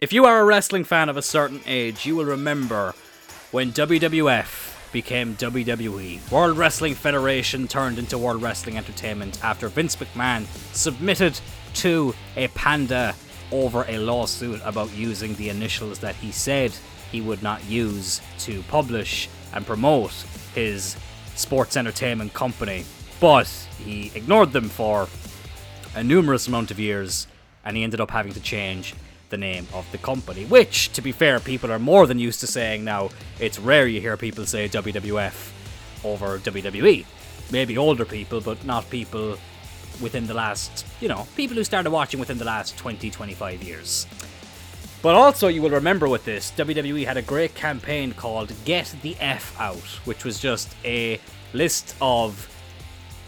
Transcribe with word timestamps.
If 0.00 0.14
you 0.14 0.24
are 0.24 0.40
a 0.40 0.44
wrestling 0.46 0.84
fan 0.84 1.10
of 1.10 1.18
a 1.18 1.22
certain 1.22 1.60
age, 1.66 2.06
you 2.06 2.16
will 2.16 2.24
remember 2.24 2.94
when 3.50 3.70
WWF 3.70 4.92
became 4.92 5.36
WWE. 5.36 6.32
World 6.32 6.56
Wrestling 6.56 6.94
Federation 6.94 7.68
turned 7.68 7.98
into 7.98 8.16
World 8.16 8.40
Wrestling 8.40 8.78
Entertainment 8.78 9.44
after 9.44 9.68
Vince 9.68 9.96
McMahon 9.96 10.46
submitted 10.74 11.38
to 11.74 12.14
a 12.34 12.48
panda 12.48 13.14
over 13.52 13.84
a 13.88 13.98
lawsuit 13.98 14.62
about 14.64 14.90
using 14.94 15.34
the 15.34 15.50
initials 15.50 15.98
that 15.98 16.14
he 16.14 16.32
said 16.32 16.72
he 17.12 17.20
would 17.20 17.42
not 17.42 17.62
use 17.66 18.22
to 18.38 18.62
publish 18.68 19.28
and 19.52 19.66
promote 19.66 20.12
his 20.54 20.96
sports 21.34 21.76
entertainment 21.76 22.32
company. 22.32 22.86
But 23.20 23.48
he 23.84 24.10
ignored 24.14 24.52
them 24.52 24.70
for 24.70 25.08
a 25.94 26.02
numerous 26.02 26.48
amount 26.48 26.70
of 26.70 26.80
years 26.80 27.26
and 27.66 27.76
he 27.76 27.82
ended 27.82 28.00
up 28.00 28.12
having 28.12 28.32
to 28.32 28.40
change 28.40 28.94
the 29.30 29.38
name 29.38 29.66
of 29.72 29.90
the 29.92 29.98
company. 29.98 30.44
Which, 30.44 30.92
to 30.92 31.02
be 31.02 31.12
fair, 31.12 31.40
people 31.40 31.72
are 31.72 31.78
more 31.78 32.06
than 32.06 32.18
used 32.18 32.40
to 32.40 32.46
saying 32.46 32.84
now. 32.84 33.10
It's 33.38 33.58
rare 33.58 33.86
you 33.86 34.00
hear 34.00 34.16
people 34.16 34.44
say 34.46 34.68
WWF 34.68 35.52
over 36.04 36.38
WWE. 36.38 37.04
Maybe 37.50 37.78
older 37.78 38.04
people, 38.04 38.40
but 38.40 38.64
not 38.64 38.88
people 38.90 39.38
within 40.00 40.26
the 40.26 40.34
last, 40.34 40.86
you 41.00 41.08
know, 41.08 41.26
people 41.36 41.56
who 41.56 41.64
started 41.64 41.90
watching 41.90 42.20
within 42.20 42.38
the 42.38 42.44
last 42.44 42.76
20, 42.78 43.10
25 43.10 43.62
years. 43.62 44.06
But 45.02 45.14
also, 45.14 45.48
you 45.48 45.62
will 45.62 45.70
remember 45.70 46.08
with 46.08 46.24
this, 46.24 46.52
WWE 46.52 47.06
had 47.06 47.16
a 47.16 47.22
great 47.22 47.54
campaign 47.54 48.12
called 48.12 48.52
Get 48.64 48.94
the 49.02 49.16
F 49.18 49.58
Out, 49.58 49.78
which 50.04 50.24
was 50.24 50.38
just 50.38 50.74
a 50.84 51.18
list 51.54 51.96
of 52.00 52.48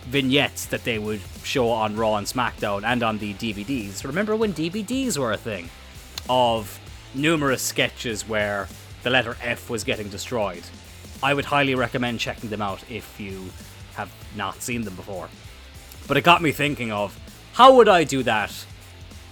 vignettes 0.05 0.67
that 0.67 0.85
they 0.85 0.99
would 0.99 1.21
show 1.45 1.71
on 1.71 1.97
Raw 1.97 2.17
and 2.17 2.27
SmackDown 2.27 2.85
and 2.85 3.03
on 3.03 3.19
the 3.19 3.35
DVDs. 3.35 4.05
Remember 4.05 4.37
when 4.37 4.53
DVDs 4.53 5.17
were 5.17 5.33
a 5.33 5.37
thing? 5.37 5.71
Of 6.29 6.79
numerous 7.15 7.63
sketches 7.63 8.29
where 8.29 8.69
the 9.03 9.11
letter 9.11 9.37
F 9.43 9.69
was 9.69 9.85
getting 9.85 10.09
destroyed. 10.09 10.63
I 11.23 11.35
would 11.35 11.45
highly 11.45 11.75
recommend 11.75 12.21
checking 12.21 12.51
them 12.51 12.63
out 12.63 12.83
if 12.91 13.21
you 13.21 13.51
have 13.95 14.13
not 14.37 14.63
seen 14.63 14.83
them 14.83 14.95
before. 14.97 15.29
But 16.09 16.17
it 16.17 16.23
got 16.23 16.43
me 16.43 16.53
thinking 16.53 16.91
of 16.91 17.19
how 17.53 17.77
would 17.77 17.89
I 17.89 18.05
do 18.05 18.23
that 18.23 18.51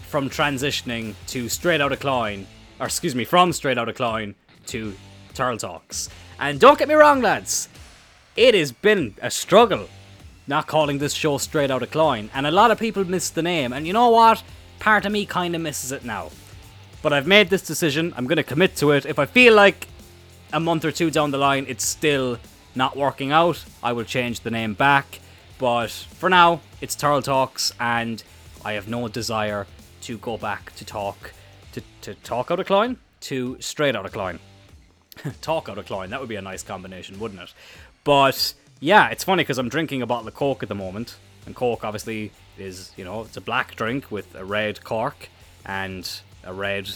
from 0.09 0.29
transitioning 0.29 1.15
to 1.29 1.49
Straight 1.49 1.81
Outta 1.81 1.97
Klein, 1.97 2.47
or 2.79 2.87
excuse 2.87 3.15
me, 3.15 3.25
from 3.25 3.53
Straight 3.53 3.79
Outta 3.79 3.93
Klein 3.93 4.35
to 4.67 4.95
Tyrrell 5.35 5.57
Talks. 5.57 6.09
And 6.39 6.61
don't 6.61 6.79
get 6.79 6.89
me 6.89 6.95
wrong, 6.95 7.21
lads, 7.21 7.69
it 8.37 8.55
has 8.55 8.73
been 8.73 9.15
a 9.23 9.31
struggle 9.31 9.89
not 10.47 10.67
calling 10.67 10.99
this 10.99 11.13
show 11.13 11.39
Straight 11.39 11.71
Outta 11.71 11.87
Klein, 11.87 12.31
and 12.35 12.47
a 12.47 12.51
lot 12.51 12.71
of 12.71 12.79
people 12.79 13.05
miss 13.05 13.31
the 13.31 13.43
name, 13.43 13.73
and 13.73 13.87
you 13.87 13.93
know 13.93 14.11
what? 14.11 14.43
Part 14.81 15.05
of 15.05 15.13
me 15.13 15.27
kind 15.27 15.55
of 15.55 15.63
misses 15.63 15.93
it 15.93 16.05
now. 16.05 16.31
But 17.03 17.13
I've 17.13 17.27
made 17.27 17.49
this 17.49 17.63
decision, 17.63 18.13
I'm 18.17 18.27
going 18.27 18.37
to 18.37 18.43
commit 18.43 18.77
to 18.77 18.93
it. 18.93 19.07
If 19.07 19.19
I 19.19 19.27
feel 19.27 19.55
like 19.55 19.89
a 20.53 20.61
month 20.61 20.85
or 20.85 20.93
two 20.93 21.11
down 21.11 21.31
the 21.31 21.39
line 21.39 21.65
it's 21.69 21.85
still 21.85 22.39
not 22.75 22.97
working 22.97 23.33
out, 23.33 23.65
I 23.83 23.93
will 23.93 24.05
change 24.05 24.41
the 24.41 24.51
name 24.51 24.75
back. 24.75 25.21
But 25.59 25.91
for 25.91 26.29
now, 26.29 26.61
it's 26.81 26.95
Tyrrell 26.95 27.23
Talks, 27.23 27.73
and 27.79 28.23
I 28.65 28.73
have 28.73 28.89
no 28.89 29.09
desire 29.09 29.67
to 30.03 30.19
go 30.19 30.37
back 30.37 30.75
to 30.77 30.85
talk 30.85 31.33
to, 31.73 31.83
to 32.03 32.15
talk 32.15 32.51
out 32.51 32.61
of 32.61 32.67
Klein 32.67 32.97
to 33.21 33.57
straight 33.61 33.95
out 33.95 34.07
of 34.07 34.13
Klein. 34.13 34.39
talk 35.43 35.69
out 35.69 35.79
of 35.79 35.87
Klein, 35.87 36.11
that 36.11 36.21
would 36.21 36.29
be 36.29 36.37
a 36.37 36.43
nice 36.43 36.63
combination, 36.63 37.19
wouldn't 37.19 37.41
it? 37.41 37.53
But 38.05 38.55
yeah, 38.81 39.09
it's 39.09 39.25
funny 39.25 39.43
because 39.43 39.59
I'm 39.59 39.69
drinking 39.69 40.03
a 40.03 40.07
bottle 40.07 40.29
of 40.29 40.35
Coke 40.35 40.63
at 40.63 40.69
the 40.69 40.75
moment, 40.75 41.17
and 41.45 41.55
Coke 41.55 41.85
obviously 41.85 42.33
is, 42.59 42.93
you 42.97 43.05
know, 43.05 43.23
it's 43.23 43.37
a 43.37 43.43
black 43.43 43.77
drink 43.77 44.11
with 44.11 44.35
a 44.35 44.45
red 44.45 44.83
cork 44.85 45.29
and 45.67 46.11
a 46.45 46.53
red 46.53 46.89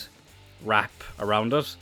wrap 0.65 0.93
around 1.19 1.53
it, 1.53 1.77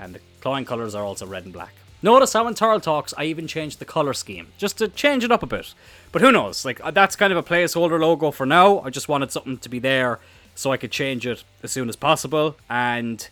and 0.00 0.14
the 0.14 0.20
Klein 0.40 0.64
colours 0.64 0.94
are 0.94 1.04
also 1.04 1.26
red 1.26 1.44
and 1.44 1.52
black. 1.52 1.74
Notice 2.02 2.34
how 2.34 2.46
in 2.46 2.54
Tyrrell 2.54 2.80
Talks 2.80 3.14
I 3.16 3.24
even 3.24 3.46
changed 3.46 3.78
the 3.78 3.84
colour 3.84 4.12
scheme, 4.12 4.48
just 4.58 4.78
to 4.78 4.88
change 4.88 5.24
it 5.24 5.32
up 5.32 5.42
a 5.42 5.46
bit. 5.46 5.74
But 6.12 6.22
who 6.22 6.30
knows? 6.30 6.64
Like, 6.64 6.80
that's 6.94 7.16
kind 7.16 7.32
of 7.32 7.38
a 7.38 7.42
placeholder 7.42 7.98
logo 7.98 8.30
for 8.30 8.46
now. 8.46 8.80
I 8.80 8.90
just 8.90 9.08
wanted 9.08 9.32
something 9.32 9.58
to 9.58 9.68
be 9.68 9.78
there 9.78 10.20
so 10.54 10.72
I 10.72 10.76
could 10.76 10.90
change 10.90 11.26
it 11.26 11.42
as 11.62 11.72
soon 11.72 11.88
as 11.88 11.96
possible, 11.96 12.56
and 12.68 13.28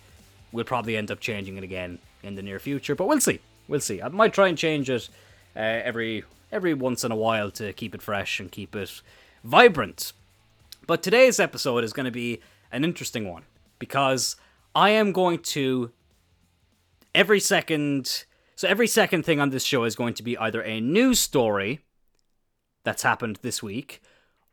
we'll 0.50 0.64
probably 0.64 0.96
end 0.96 1.10
up 1.10 1.20
changing 1.20 1.56
it 1.56 1.64
again 1.64 1.98
in 2.22 2.34
the 2.34 2.42
near 2.42 2.58
future. 2.58 2.94
But 2.94 3.06
we'll 3.06 3.20
see. 3.20 3.40
We'll 3.68 3.80
see. 3.80 4.02
I 4.02 4.08
might 4.08 4.32
try 4.32 4.48
and 4.48 4.58
change 4.58 4.90
it 4.90 5.08
uh, 5.56 5.60
every 5.60 6.24
every 6.50 6.74
once 6.74 7.04
in 7.04 7.10
a 7.10 7.16
while 7.16 7.50
to 7.50 7.72
keep 7.72 7.94
it 7.94 8.02
fresh 8.02 8.38
and 8.38 8.50
keep 8.50 8.76
it 8.76 9.02
vibrant. 9.42 10.12
But 10.86 11.02
today's 11.02 11.40
episode 11.40 11.82
is 11.84 11.92
going 11.92 12.04
to 12.04 12.12
be 12.12 12.40
an 12.70 12.84
interesting 12.84 13.28
one 13.28 13.42
because 13.78 14.36
I 14.74 14.90
am 14.90 15.12
going 15.12 15.38
to 15.40 15.92
every 17.14 17.40
second. 17.40 18.24
So 18.56 18.68
every 18.68 18.86
second 18.86 19.24
thing 19.24 19.40
on 19.40 19.50
this 19.50 19.64
show 19.64 19.84
is 19.84 19.96
going 19.96 20.14
to 20.14 20.22
be 20.22 20.38
either 20.38 20.62
a 20.62 20.80
news 20.80 21.18
story 21.18 21.80
that's 22.84 23.02
happened 23.02 23.38
this 23.42 23.62
week, 23.62 24.00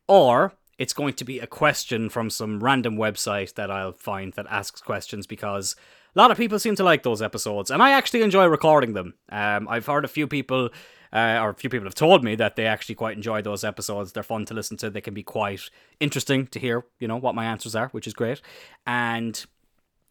or 0.08 0.54
it's 0.78 0.94
going 0.94 1.14
to 1.14 1.24
be 1.24 1.38
a 1.40 1.46
question 1.46 2.10
from 2.10 2.30
some 2.30 2.64
random 2.64 2.98
website 2.98 3.54
that 3.54 3.70
I'll 3.70 3.92
find 3.92 4.34
that 4.34 4.48
asks 4.50 4.82
questions 4.82 5.28
because 5.28 5.76
a 6.16 6.20
lot 6.20 6.32
of 6.32 6.38
people 6.38 6.58
seem 6.58 6.76
to 6.78 6.84
like 6.84 7.04
those 7.04 7.22
episodes, 7.22 7.70
and 7.70 7.84
I 7.84 7.92
actually 7.92 8.24
enjoy 8.24 8.46
recording 8.46 8.94
them. 8.94 9.14
Um, 9.32 9.68
I've 9.68 9.86
heard 9.86 10.04
a 10.04 10.10
few 10.10 10.28
people, 10.28 10.70
uh, 11.14 11.40
or 11.42 11.50
a 11.50 11.56
few 11.56 11.70
people 11.70 11.86
have 11.86 11.96
told 11.96 12.24
me 12.24 12.36
that 12.36 12.56
they 12.56 12.66
actually 12.66 12.96
quite 12.96 13.16
enjoy 13.16 13.42
those 13.42 13.64
episodes. 13.64 14.12
They're 14.12 14.24
fun 14.24 14.46
to 14.46 14.54
listen 14.54 14.78
to. 14.78 14.90
They 14.90 15.02
can 15.02 15.14
be 15.14 15.24
quite 15.24 15.70
interesting 16.00 16.48
to 16.48 16.60
hear, 16.60 16.86
you 17.00 17.08
know, 17.08 17.18
what 17.18 17.36
my 17.36 17.46
answers 17.46 17.76
are, 17.76 17.90
which 17.90 18.08
is 18.08 18.14
great. 18.14 18.42
And 18.86 19.44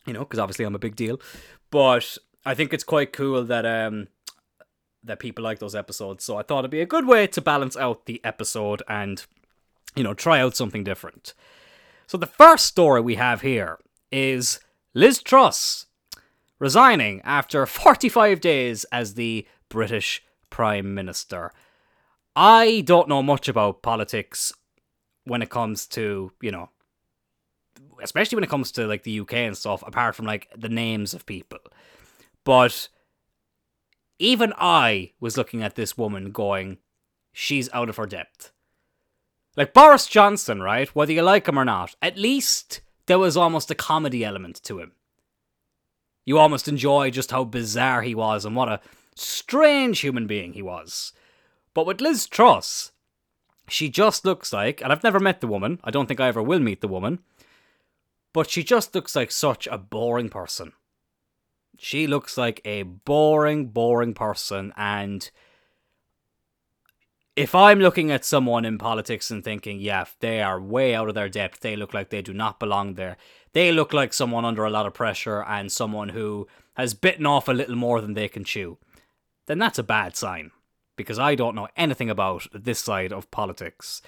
you 0.07 0.13
know, 0.13 0.21
because 0.21 0.39
obviously 0.39 0.65
I'm 0.65 0.75
a 0.75 0.79
big 0.79 0.97
deal, 0.97 1.21
but 1.71 2.17
I 2.45 2.55
think 2.55 2.73
it's 2.73 2.85
quite 2.85 3.13
cool 3.13 3.45
that 3.45 3.67
um 3.67 4.09
that 5.03 5.19
people 5.19 5.43
like 5.43 5.59
those 5.59 5.75
episodes. 5.75 6.25
So 6.25 6.37
I 6.37 6.43
thought 6.43 6.61
it'd 6.61 6.71
be 6.71 6.83
a 6.83 6.87
good 6.87 7.07
way 7.07 7.27
to 7.29 7.41
balance 7.41 7.77
out 7.77 8.07
the 8.07 8.21
episode 8.25 8.83
and 8.89 9.25
you 9.97 10.05
know, 10.05 10.15
try 10.15 10.41
out 10.41 10.57
something 10.57 10.85
different. 10.85 11.35
So 12.07 12.19
the 12.19 12.27
first 12.27 12.67
story 12.67 13.01
we 13.01 13.17
have 13.17 13.41
here 13.41 13.79
is 14.13 14.61
Liz 14.95 15.23
Truss 15.23 15.87
resigning 16.59 17.21
after 17.23 17.65
45 17.67 18.41
days 18.41 18.85
as 18.93 19.15
the 19.15 19.47
British 19.69 20.23
Prime 20.51 20.95
Minister. 20.95 21.53
I 22.37 22.83
don't 22.87 23.09
know 23.09 23.23
much 23.23 23.49
about 23.49 23.83
politics 23.83 24.53
when 25.25 25.43
it 25.43 25.51
comes 25.51 25.87
to, 25.89 26.33
you 26.41 26.51
know, 26.51 26.71
especially 28.03 28.37
when 28.37 28.45
it 28.45 28.51
comes 28.51 28.73
to 28.73 28.87
like 28.87 29.03
the 29.03 29.21
UK 29.21 29.35
and 29.35 29.57
stuff, 29.57 29.83
apart 29.87 30.15
from 30.15 30.27
like 30.27 30.49
the 30.57 30.69
names 30.69 31.15
of 31.15 31.27
people. 31.27 31.59
But 32.45 32.89
even 34.19 34.53
I 34.57 35.13
was 35.21 35.37
looking 35.37 35.63
at 35.63 35.77
this 35.77 35.97
woman 35.97 36.31
going, 36.31 36.79
she's 37.33 37.69
out 37.73 37.89
of 37.89 37.97
her 37.97 38.07
depth. 38.07 38.53
Like 39.57 39.75
Boris 39.75 40.07
Johnson, 40.07 40.63
right? 40.63 40.89
Whether 40.95 41.13
you 41.13 41.23
like 41.23 41.49
him 41.49 41.59
or 41.59 41.65
not, 41.65 41.95
at 42.01 42.17
least 42.17 42.81
there 43.07 43.19
was 43.19 43.37
almost 43.37 43.71
a 43.71 43.75
comedy 43.75 44.25
element 44.25 44.63
to 44.65 44.79
him. 44.79 44.93
You 46.25 46.39
almost 46.39 46.69
enjoy 46.69 47.11
just 47.11 47.31
how 47.31 47.45
bizarre 47.45 48.03
he 48.03 48.15
was 48.15 48.45
and 48.45 48.55
what 48.55 48.69
a 48.69 48.81
strange 49.15 50.01
human 50.01 50.27
being 50.27 50.53
he 50.53 50.63
was. 50.63 51.13
But 51.75 51.87
with 51.87 52.01
Liz 52.01 52.27
Truss, 52.27 52.93
she 53.69 53.89
just 53.89 54.25
looks 54.25 54.53
like, 54.53 54.81
and 54.81 54.93
I've 54.93 55.05
never 55.05 55.21
met 55.21 55.41
the 55.41 55.47
woman, 55.47 55.81
I 55.85 55.91
don't 55.91 56.07
think 56.07 56.21
I 56.21 56.29
ever 56.29 56.43
will 56.43 56.59
meet 56.59 56.81
the 56.81 56.89
woman, 56.89 57.21
but 58.33 58.51
she 58.51 58.63
just 58.63 58.95
looks 58.95 59.15
like 59.15 59.31
such 59.31 59.67
a 59.67 59.79
boring 59.79 60.29
person. 60.29 60.73
She 61.79 62.07
looks 62.07 62.37
like 62.37 62.61
a 62.65 62.83
boring, 62.83 63.69
boring 63.69 64.15
person, 64.15 64.73
and 64.77 65.31
if 67.37 67.55
I'm 67.55 67.79
looking 67.79 68.11
at 68.11 68.25
someone 68.25 68.65
in 68.65 68.77
politics 68.77 69.31
and 69.31 69.43
thinking, 69.43 69.81
yeah, 69.81 70.05
they 70.19 70.43
are 70.43 70.61
way 70.61 70.95
out 70.95 71.09
of 71.09 71.15
their 71.15 71.29
depth, 71.29 71.61
they 71.61 71.77
look 71.77 71.95
like 71.95 72.11
they 72.11 72.23
do 72.23 72.35
not 72.35 72.61
belong 72.61 72.95
there, 72.95 73.17
they 73.53 73.73
look 73.73 73.93
like 73.93 74.13
someone 74.13 74.45
under 74.45 74.65
a 74.65 74.71
lot 74.71 74.87
of 74.87 74.95
pressure 74.95 75.43
and 75.45 75.73
someone 75.73 76.11
who 76.11 76.47
has 76.75 76.93
bitten 76.93 77.25
off 77.25 77.49
a 77.49 77.53
little 77.53 77.77
more 77.77 78.01
than 78.01 78.15
they 78.15 78.29
can 78.29 78.45
chew, 78.45 78.79
then 79.51 79.59
that's 79.59 79.81
a 79.81 79.83
bad 79.83 80.17
sign. 80.17 80.53
Because 80.97 81.19
I 81.19 81.35
don't 81.35 81.57
know 81.57 81.67
anything 81.77 82.09
about 82.09 82.47
this 82.55 82.79
side 82.79 83.13
of 83.13 83.31
politics. 83.33 84.01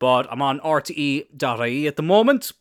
But 0.00 0.26
I'm 0.30 0.42
on 0.42 0.58
RTE.ie 0.60 1.86
at 1.86 1.96
the 1.96 2.02
moment, 2.02 2.52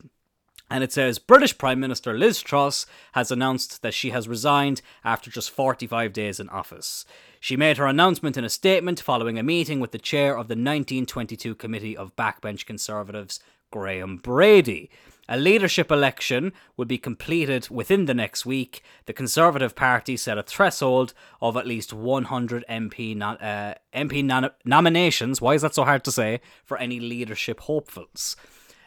and 0.70 0.84
it 0.84 0.92
says 0.92 1.18
British 1.18 1.58
Prime 1.58 1.80
Minister 1.80 2.14
Liz 2.14 2.42
Truss 2.42 2.86
has 3.14 3.32
announced 3.32 3.82
that 3.82 3.94
she 3.94 4.12
has 4.12 4.28
resigned 4.28 4.82
after 5.04 5.32
just 5.32 5.50
45 5.50 6.14
days 6.14 6.40
in 6.40 6.50
office. 6.50 7.06
She 7.40 7.58
made 7.58 7.78
her 7.78 7.88
announcement 7.88 8.38
in 8.38 8.44
a 8.44 8.50
statement 8.50 9.00
following 9.00 9.40
a 9.40 9.44
meeting 9.44 9.80
with 9.80 9.92
the 9.92 9.98
chair 9.98 10.34
of 10.34 10.48
the 10.48 10.54
1922 10.54 11.56
Committee 11.56 11.98
of 11.98 12.16
Backbench 12.16 12.66
Conservatives, 12.66 13.40
Graham 13.72 14.18
Brady. 14.18 14.92
A 15.30 15.38
leadership 15.38 15.92
election 15.92 16.54
would 16.78 16.88
be 16.88 16.98
completed 16.98 17.70
within 17.70 18.06
the 18.06 18.14
next 18.14 18.46
week. 18.46 18.82
The 19.08 19.14
Conservative 19.14 19.76
Party 19.76 20.16
set 20.16 20.38
a 20.38 20.44
threshold 20.44 21.14
of 21.42 21.58
at 21.58 21.68
least 21.68 21.92
100 21.92 22.64
MP, 22.70 23.22
uh, 23.22 23.74
MP 23.94 24.24
nom- 24.24 24.52
nominations. 24.64 25.42
Why 25.42 25.56
is 25.56 25.64
that 25.64 25.76
so 25.76 25.84
hard 25.84 26.06
to 26.06 26.12
say? 26.14 26.40
For 26.64 26.78
any 26.78 27.02
leadership 27.02 27.60
hopefuls. 27.62 28.38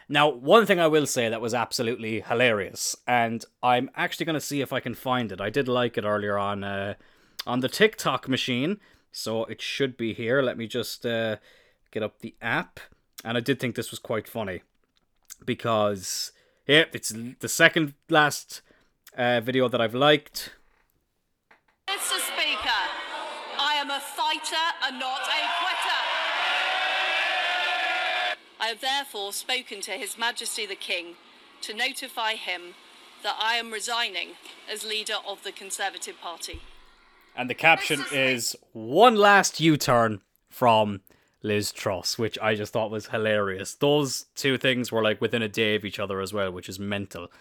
Now, 0.09 0.29
one 0.29 0.65
thing 0.65 0.79
I 0.79 0.87
will 0.87 1.05
say 1.05 1.29
that 1.29 1.41
was 1.41 1.53
absolutely 1.53 2.21
hilarious, 2.21 2.95
and 3.07 3.45
I'm 3.61 3.91
actually 3.95 4.25
going 4.25 4.33
to 4.33 4.41
see 4.41 4.61
if 4.61 4.73
I 4.73 4.79
can 4.79 4.95
find 4.95 5.31
it. 5.31 5.39
I 5.39 5.49
did 5.49 5.67
like 5.67 5.97
it 5.97 6.03
earlier 6.03 6.37
on 6.37 6.63
uh, 6.63 6.95
on 7.47 7.61
the 7.61 7.69
TikTok 7.69 8.27
machine, 8.27 8.79
so 9.11 9.45
it 9.45 9.61
should 9.61 9.95
be 9.95 10.13
here. 10.13 10.41
Let 10.41 10.57
me 10.57 10.67
just 10.67 11.05
uh, 11.05 11.37
get 11.91 12.03
up 12.03 12.19
the 12.19 12.35
app, 12.41 12.81
and 13.23 13.37
I 13.37 13.41
did 13.41 13.59
think 13.59 13.75
this 13.75 13.91
was 13.91 13.99
quite 13.99 14.27
funny 14.27 14.63
because 15.45 16.31
yeah, 16.67 16.85
it's 16.93 17.13
the 17.39 17.49
second 17.49 17.93
last 18.09 18.61
uh, 19.17 19.41
video 19.41 19.67
that 19.67 19.81
I've 19.81 19.95
liked. 19.95 20.53
Mr. 21.87 22.19
Speaker, 22.19 22.81
I 23.59 23.75
am 23.75 23.89
a 23.89 23.99
fighter 23.99 24.55
and 24.85 24.99
not 24.99 25.21
a 25.21 25.41
quitter. 25.59 26.01
I 28.59 28.67
have 28.67 28.81
therefore 28.81 29.33
spoken 29.33 29.81
to 29.81 29.91
His 29.91 30.17
Majesty 30.17 30.65
the 30.65 30.75
King 30.75 31.15
to 31.61 31.73
notify 31.73 32.35
him 32.35 32.75
that 33.23 33.35
I 33.39 33.55
am 33.55 33.71
resigning 33.71 34.29
as 34.71 34.85
leader 34.85 35.15
of 35.27 35.43
the 35.43 35.51
Conservative 35.51 36.19
Party. 36.21 36.61
And 37.35 37.49
the 37.49 37.55
caption 37.55 38.03
is 38.11 38.55
one 38.73 39.15
last 39.15 39.59
U 39.59 39.77
turn 39.77 40.21
from 40.49 41.01
Liz 41.43 41.71
Truss, 41.71 42.17
which 42.17 42.37
I 42.39 42.55
just 42.55 42.73
thought 42.73 42.91
was 42.91 43.07
hilarious. 43.07 43.73
Those 43.73 44.25
two 44.35 44.57
things 44.57 44.91
were 44.91 45.01
like 45.01 45.21
within 45.21 45.41
a 45.41 45.49
day 45.49 45.75
of 45.75 45.85
each 45.85 45.99
other 45.99 46.21
as 46.21 46.33
well, 46.33 46.51
which 46.51 46.69
is 46.69 46.79
mental. 46.79 47.31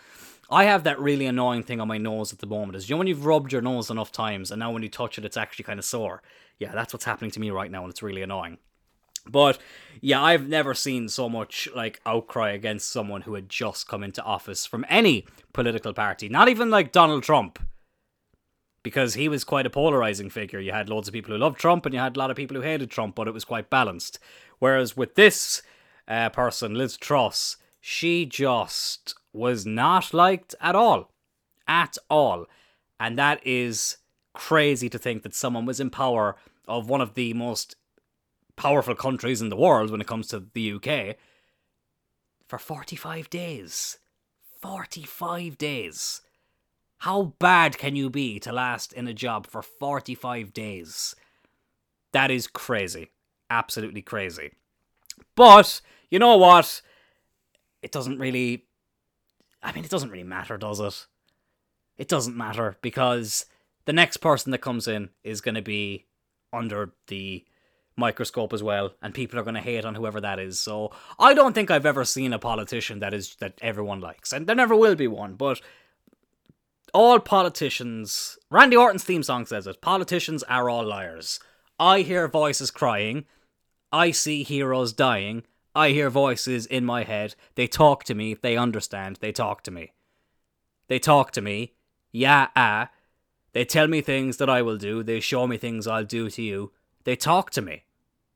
I 0.50 0.64
have 0.64 0.84
that 0.84 0.98
really 0.98 1.26
annoying 1.26 1.62
thing 1.62 1.80
on 1.80 1.88
my 1.88 1.98
nose 1.98 2.32
at 2.32 2.40
the 2.40 2.46
moment. 2.46 2.76
Is 2.76 2.88
you 2.88 2.94
know 2.94 2.98
when 2.98 3.06
you've 3.06 3.26
rubbed 3.26 3.52
your 3.52 3.62
nose 3.62 3.90
enough 3.90 4.10
times 4.10 4.50
and 4.50 4.58
now 4.58 4.72
when 4.72 4.82
you 4.82 4.88
touch 4.88 5.18
it, 5.18 5.24
it's 5.24 5.36
actually 5.36 5.64
kind 5.64 5.78
of 5.78 5.84
sore. 5.84 6.22
Yeah, 6.58 6.72
that's 6.72 6.92
what's 6.92 7.04
happening 7.04 7.30
to 7.32 7.40
me 7.40 7.50
right 7.50 7.70
now, 7.70 7.82
and 7.82 7.90
it's 7.90 8.02
really 8.02 8.22
annoying. 8.22 8.58
But 9.26 9.58
yeah, 10.00 10.22
I've 10.22 10.48
never 10.48 10.74
seen 10.74 11.08
so 11.08 11.28
much 11.28 11.68
like 11.74 12.00
outcry 12.06 12.50
against 12.50 12.90
someone 12.90 13.22
who 13.22 13.34
had 13.34 13.48
just 13.48 13.86
come 13.86 14.02
into 14.02 14.22
office 14.22 14.66
from 14.66 14.84
any 14.88 15.26
political 15.52 15.92
party, 15.92 16.28
not 16.28 16.48
even 16.48 16.70
like 16.70 16.90
Donald 16.90 17.22
Trump 17.22 17.58
because 18.82 19.14
he 19.14 19.28
was 19.28 19.44
quite 19.44 19.66
a 19.66 19.70
polarizing 19.70 20.30
figure. 20.30 20.60
You 20.60 20.72
had 20.72 20.88
loads 20.88 21.08
of 21.08 21.14
people 21.14 21.32
who 21.32 21.38
loved 21.38 21.58
Trump 21.58 21.84
and 21.86 21.94
you 21.94 22.00
had 22.00 22.16
a 22.16 22.18
lot 22.18 22.30
of 22.30 22.36
people 22.36 22.56
who 22.56 22.62
hated 22.62 22.90
Trump, 22.90 23.14
but 23.14 23.28
it 23.28 23.34
was 23.34 23.44
quite 23.44 23.70
balanced. 23.70 24.18
Whereas 24.58 24.96
with 24.96 25.14
this 25.14 25.62
uh, 26.08 26.30
person, 26.30 26.74
Liz 26.74 26.96
Truss, 26.96 27.56
she 27.80 28.26
just 28.26 29.14
was 29.32 29.66
not 29.66 30.12
liked 30.14 30.54
at 30.60 30.74
all. 30.74 31.12
At 31.68 31.96
all. 32.08 32.46
And 32.98 33.18
that 33.18 33.46
is 33.46 33.98
crazy 34.34 34.88
to 34.88 34.98
think 34.98 35.22
that 35.22 35.34
someone 35.34 35.66
was 35.66 35.80
in 35.80 35.90
power 35.90 36.36
of 36.66 36.88
one 36.88 37.00
of 37.00 37.14
the 37.14 37.32
most 37.34 37.76
powerful 38.56 38.94
countries 38.94 39.40
in 39.40 39.48
the 39.48 39.56
world 39.56 39.90
when 39.90 40.00
it 40.00 40.06
comes 40.06 40.28
to 40.28 40.44
the 40.52 40.72
UK 40.72 41.16
for 42.46 42.58
45 42.58 43.30
days. 43.30 43.98
45 44.60 45.56
days. 45.56 46.20
How 47.00 47.34
bad 47.38 47.78
can 47.78 47.96
you 47.96 48.10
be 48.10 48.38
to 48.40 48.52
last 48.52 48.92
in 48.92 49.08
a 49.08 49.14
job 49.14 49.46
for 49.46 49.62
45 49.62 50.52
days? 50.52 51.14
That 52.12 52.30
is 52.30 52.46
crazy. 52.46 53.10
Absolutely 53.48 54.02
crazy. 54.02 54.52
But, 55.34 55.80
you 56.10 56.18
know 56.18 56.36
what? 56.36 56.82
It 57.80 57.90
doesn't 57.90 58.18
really. 58.18 58.66
I 59.62 59.72
mean, 59.72 59.84
it 59.84 59.90
doesn't 59.90 60.10
really 60.10 60.24
matter, 60.24 60.58
does 60.58 60.78
it? 60.78 61.06
It 61.96 62.08
doesn't 62.08 62.36
matter 62.36 62.76
because 62.82 63.46
the 63.86 63.94
next 63.94 64.18
person 64.18 64.52
that 64.52 64.58
comes 64.58 64.86
in 64.86 65.08
is 65.24 65.40
going 65.40 65.54
to 65.54 65.62
be 65.62 66.04
under 66.52 66.92
the 67.06 67.46
microscope 67.96 68.52
as 68.52 68.62
well 68.62 68.92
and 69.02 69.12
people 69.12 69.38
are 69.38 69.42
going 69.42 69.54
to 69.54 69.60
hate 69.60 69.84
on 69.84 69.94
whoever 69.94 70.22
that 70.22 70.38
is 70.38 70.58
so 70.58 70.90
i 71.18 71.34
don't 71.34 71.52
think 71.52 71.70
i've 71.70 71.84
ever 71.84 72.02
seen 72.02 72.32
a 72.32 72.38
politician 72.38 73.00
that 73.00 73.12
is 73.12 73.34
that 73.40 73.58
everyone 73.60 74.00
likes 74.00 74.32
and 74.32 74.46
there 74.46 74.56
never 74.56 74.74
will 74.74 74.94
be 74.94 75.06
one 75.06 75.34
but 75.34 75.60
all 76.92 77.18
politicians, 77.20 78.38
Randy 78.50 78.76
Orton's 78.76 79.04
theme 79.04 79.22
song 79.22 79.46
says 79.46 79.66
it, 79.66 79.80
politicians 79.80 80.42
are 80.44 80.68
all 80.68 80.84
liars. 80.84 81.40
I 81.78 82.02
hear 82.02 82.28
voices 82.28 82.70
crying. 82.70 83.24
I 83.92 84.10
see 84.10 84.42
heroes 84.42 84.92
dying. 84.92 85.44
I 85.74 85.90
hear 85.90 86.10
voices 86.10 86.66
in 86.66 86.84
my 86.84 87.04
head. 87.04 87.34
They 87.54 87.66
talk 87.66 88.04
to 88.04 88.14
me. 88.14 88.34
They 88.34 88.56
understand. 88.56 89.16
They 89.20 89.32
talk 89.32 89.62
to 89.62 89.70
me. 89.70 89.92
They 90.88 90.98
talk 90.98 91.30
to 91.32 91.40
me. 91.40 91.74
Yeah, 92.12 92.48
ah. 92.56 92.90
They 93.52 93.64
tell 93.64 93.88
me 93.88 94.00
things 94.00 94.36
that 94.36 94.50
I 94.50 94.62
will 94.62 94.76
do. 94.76 95.02
They 95.02 95.20
show 95.20 95.46
me 95.46 95.56
things 95.56 95.86
I'll 95.86 96.04
do 96.04 96.30
to 96.30 96.42
you. 96.42 96.72
They 97.04 97.16
talk 97.16 97.50
to 97.52 97.62
me. 97.62 97.84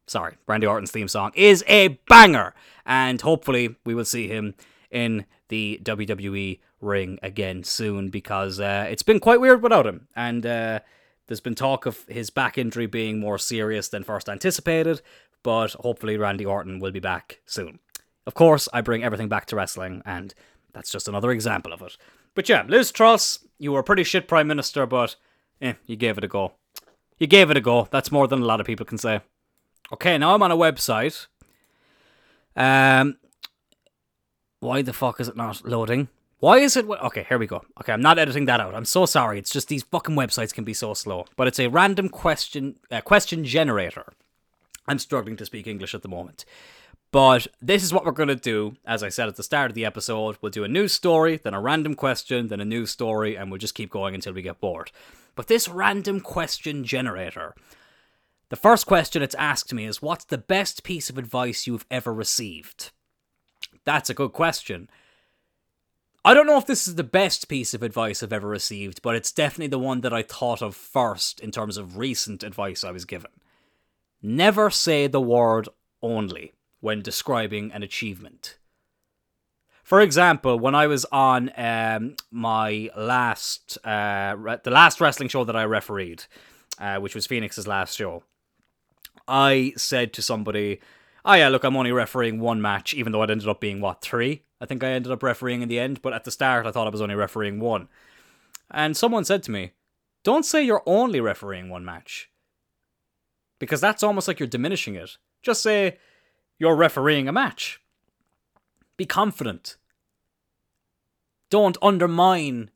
Sorry, 0.07 0.37
Randy 0.47 0.67
Orton's 0.67 0.91
theme 0.91 1.09
song 1.09 1.33
is 1.35 1.65
a 1.67 1.89
banger. 2.09 2.55
And 2.85 3.21
hopefully 3.21 3.77
we 3.85 3.95
will 3.95 4.05
see 4.05 4.29
him 4.29 4.55
in 4.91 5.27
the 5.49 5.81
WWE 5.83 6.61
ring 6.85 7.19
again 7.23 7.65
soon 7.65 8.11
because 8.11 8.61
uh, 8.61 8.87
it's 8.89 9.03
been 9.03 9.21
quite 9.21 9.41
weird 9.41 9.63
without 9.63 9.87
him. 9.87 10.09
And 10.15 10.45
uh, 10.45 10.81
there's 11.27 11.41
been 11.41 11.55
talk 11.55 11.87
of 11.87 12.05
his 12.09 12.31
back 12.31 12.59
injury 12.59 12.87
being 12.87 13.19
more 13.19 13.39
serious 13.39 13.89
than 13.89 14.05
first 14.05 14.29
anticipated, 14.29 15.01
but 15.43 15.73
hopefully 15.73 16.17
Randy 16.17 16.45
Orton 16.45 16.79
will 16.79 16.93
be 16.93 17.01
back 17.01 17.41
soon. 17.47 17.79
Of 18.27 18.35
course, 18.35 18.69
I 18.73 18.81
bring 18.81 19.05
everything 19.05 19.29
back 19.29 19.47
to 19.47 19.57
wrestling, 19.57 20.03
and 20.07 20.35
that's 20.73 20.91
just 20.91 21.09
another 21.09 21.31
example 21.31 21.73
of 21.73 21.83
it. 21.83 21.97
But 22.35 22.49
yeah, 22.49 22.65
Liz 22.67 22.91
Truss, 22.91 23.47
you 23.59 23.73
were 23.73 23.81
a 23.81 23.85
pretty 23.85 24.05
shit 24.05 24.29
prime 24.29 24.47
minister, 24.47 24.87
but 24.87 25.17
eh, 25.61 25.75
you 25.87 25.97
gave 25.97 26.19
it 26.19 26.25
a 26.25 26.29
go. 26.29 26.53
You 27.19 27.27
gave 27.27 27.51
it 27.51 27.57
a 27.57 27.61
go. 27.61 27.89
That's 27.91 28.11
more 28.11 28.27
than 28.27 28.43
a 28.43 28.47
lot 28.47 28.61
of 28.61 28.67
people 28.67 28.87
can 28.87 28.99
say. 28.99 29.21
Okay, 29.93 30.19
now 30.19 30.35
I'm 30.35 30.43
on 30.43 30.51
a 30.51 30.57
website. 30.57 31.27
Um, 32.57 33.19
why 34.61 34.83
the 34.83 34.93
fuck 34.93 35.21
is 35.21 35.29
it 35.29 35.37
not 35.37 35.67
loading? 35.67 36.09
Why 36.41 36.59
is 36.59 36.77
it? 36.77 36.87
Okay, 36.89 37.25
here 37.29 37.39
we 37.39 37.47
go. 37.47 37.63
Okay, 37.81 37.93
I'm 37.93 38.03
not 38.03 38.19
editing 38.19 38.45
that 38.47 38.61
out. 38.61 38.75
I'm 38.75 38.85
so 38.85 39.07
sorry. 39.07 39.39
It's 39.39 39.51
just 39.51 39.69
these 39.69 39.85
fucking 39.85 40.17
websites 40.17 40.53
can 40.53 40.65
be 40.65 40.75
so 40.75 40.95
slow. 40.95 41.27
But 41.37 41.49
it's 41.49 41.61
a 41.61 41.69
random 41.69 42.09
question 42.09 42.77
uh, 42.91 43.01
question 43.01 43.45
generator. 43.45 44.13
I'm 44.87 44.99
struggling 44.99 45.37
to 45.37 45.47
speak 45.47 45.67
English 45.67 45.95
at 45.95 46.03
the 46.03 46.09
moment. 46.09 46.45
But 47.11 47.47
this 47.63 47.85
is 47.85 47.93
what 47.93 48.05
we're 48.05 48.11
going 48.11 48.29
to 48.29 48.35
do. 48.35 48.77
As 48.85 49.03
I 49.05 49.09
said 49.09 49.29
at 49.29 49.37
the 49.37 49.45
start 49.45 49.71
of 49.71 49.77
the 49.77 49.85
episode, 49.85 50.37
we'll 50.41 50.51
do 50.51 50.65
a 50.65 50.69
news 50.69 50.93
story, 50.93 51.37
then 51.37 51.55
a 51.55 51.61
random 51.61 51.95
question, 51.95 52.49
then 52.49 52.61
a 52.61 52.65
news 52.65 52.91
story, 52.91 53.37
and 53.37 53.51
we'll 53.51 53.59
just 53.59 53.77
keep 53.77 53.91
going 53.91 54.17
until 54.17 54.33
we 54.33 54.43
get 54.43 54.61
bored. 54.61 54.91
But 55.37 55.47
this 55.47 55.69
random 55.69 56.21
question 56.21 56.83
generator, 56.83 57.55
the 58.49 58.57
first 58.57 58.87
question 58.87 59.23
it's 59.23 59.37
asked 59.37 59.73
me 59.73 59.87
is 59.87 60.03
What's 60.03 60.25
the 60.25 60.39
best 60.39 60.83
piece 60.83 61.09
of 61.09 61.17
advice 61.17 61.67
you've 61.67 61.87
ever 61.91 62.13
received? 62.13 62.91
That's 63.85 64.11
a 64.11 64.15
good 64.15 64.33
question. 64.33 64.91
I 66.27 66.33
don't 66.33 66.47
know 66.47 66.57
if 66.57 66.65
this 66.65 66.89
is 66.89 66.95
the 66.95 67.05
best 67.05 67.49
piece 67.49 67.75
of 67.75 67.83
advice 67.83 68.23
I've 68.23 68.33
ever 68.33 68.49
received, 68.49 69.03
but 69.03 69.15
it's 69.15 69.31
definitely 69.31 69.67
the 69.67 69.79
one 69.79 70.01
that 70.01 70.15
I 70.15 70.23
thought 70.23 70.63
of 70.63 70.75
first 70.75 71.39
in 71.39 71.51
terms 71.51 71.77
of 71.77 71.99
recent 71.99 72.43
advice 72.43 72.83
I 72.83 72.93
was 72.93 73.05
given. 73.05 73.31
Never 74.23 74.71
say 74.71 75.07
the 75.07 75.21
word 75.21 75.69
only 76.01 76.53
when 76.81 77.03
describing 77.03 77.71
an 77.73 77.83
achievement. 77.83 78.57
For 79.83 80.01
example, 80.01 80.59
when 80.59 80.75
I 80.75 80.87
was 80.87 81.05
on 81.13 81.51
um, 81.59 82.17
my 82.31 82.89
last, 82.97 83.77
uh, 83.85 84.35
re- 84.39 84.61
the 84.65 84.71
last 84.71 85.03
wrestling 85.03 85.29
show 85.29 85.45
that 85.45 85.57
I 85.57 85.65
refereed, 85.65 86.25
uh, 86.79 86.97
which 87.01 87.15
was 87.15 87.27
Phoenix's 87.27 87.67
last 87.67 87.99
show, 87.99 88.23
I 89.29 89.75
said 89.77 90.15
to 90.15 90.23
somebody, 90.23 90.81
"Oh 91.23 91.35
yeah, 91.35 91.51
look, 91.51 91.65
I'm 91.65 91.77
only 91.77 91.93
refereeing 91.93 92.41
one 92.41 92.63
match, 92.63 92.95
even 92.95 93.13
though 93.13 93.23
it 93.23 93.31
ended 93.31 93.49
up 93.49 93.61
being 93.61 93.83
what 93.83 94.01
three. 94.01 94.43
I 94.65 94.67
think 94.67 94.83
I 94.83 94.93
ended 94.93 95.13
up 95.13 95.23
refereeing 95.23 95.61
in 95.61 95.69
the 95.69 95.79
end, 95.79 96.01
but 96.01 96.15
at 96.15 96.25
the 96.25 96.31
start 96.31 96.65
I 96.65 96.71
thought 96.71 96.87
I 96.87 96.91
was 96.91 97.03
only 97.03 97.15
refereeing 97.15 97.61
one. 97.61 97.89
And 98.71 98.97
someone 98.97 99.27
said 99.27 99.43
to 99.43 99.51
me, 99.51 99.73
Don't 100.23 100.47
say 100.47 100.63
you're 100.63 100.83
only 100.87 101.21
refereeing 101.21 101.69
one 101.69 101.85
match. 101.85 102.31
Because 103.59 103.83
that's 103.83 104.03
almost 104.03 104.27
like 104.27 104.41
you're 104.41 104.47
diminishing 104.47 104.95
it. 104.95 105.19
Just 105.43 105.63
say 105.63 105.99
you're 106.59 106.75
refereeing 106.75 107.29
a 107.29 107.33
match. 107.33 107.83
Be 108.97 109.05
confident. 109.05 109.77
Don't 111.51 111.77
undermine 111.83 112.71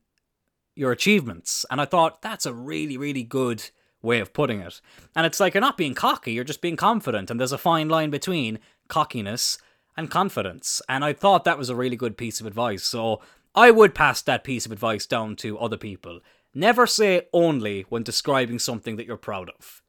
your 0.75 0.93
achievements. 0.93 1.65
And 1.71 1.81
I 1.81 1.87
thought 1.87 2.21
that's 2.21 2.45
a 2.45 2.53
really, 2.53 2.99
really 2.99 3.23
good 3.23 3.71
way 4.03 4.21
of 4.21 4.35
putting 4.35 4.61
it. 4.61 4.83
And 5.17 5.25
it's 5.25 5.41
like 5.41 5.55
you're 5.55 5.63
not 5.63 5.79
being 5.79 5.95
cocky, 5.95 6.33
you're 6.33 6.45
just 6.45 6.61
being 6.61 6.77
confident. 6.77 7.31
And 7.31 7.41
there's 7.41 7.51
a 7.51 7.57
fine 7.57 7.89
line 7.89 8.11
between 8.11 8.59
cockiness 8.89 9.57
and 9.99 10.11
confidence. 10.11 10.81
And 10.89 11.05
I 11.05 11.13
thought 11.13 11.45
that 11.45 11.59
was 11.59 11.69
a 11.69 11.77
really 11.77 11.97
good 11.97 12.17
piece 12.17 12.41
of 12.41 12.47
advice. 12.47 12.85
So 12.85 13.21
I 13.55 13.73
would 13.73 13.97
pass 13.97 14.23
that 14.23 14.45
piece 14.45 14.65
of 14.65 14.71
advice 14.71 15.05
down 15.07 15.35
to 15.37 15.59
other 15.59 15.77
people. 15.77 16.21
Never 16.55 16.87
say 16.87 17.23
only 17.33 17.85
when 17.89 18.05
describing 18.05 18.61
something 18.61 18.95
that 18.97 19.07
you're 19.07 19.17
proud 19.17 19.51
of. 19.51 19.83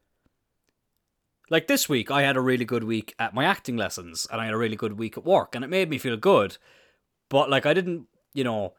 Like 1.48 1.68
this 1.68 1.88
week, 1.88 2.10
I 2.10 2.22
had 2.22 2.36
a 2.36 2.40
really 2.40 2.64
good 2.64 2.84
week 2.84 3.14
at 3.18 3.34
my 3.34 3.44
acting 3.44 3.76
lessons, 3.76 4.26
and 4.30 4.40
I 4.40 4.46
had 4.46 4.54
a 4.54 4.58
really 4.58 4.76
good 4.76 4.98
week 4.98 5.16
at 5.16 5.24
work, 5.24 5.54
and 5.54 5.64
it 5.64 5.68
made 5.68 5.88
me 5.88 5.98
feel 5.98 6.16
good. 6.16 6.58
But, 7.28 7.48
like, 7.48 7.66
I 7.66 7.74
didn't, 7.74 8.06
you 8.32 8.44
know, 8.44 8.74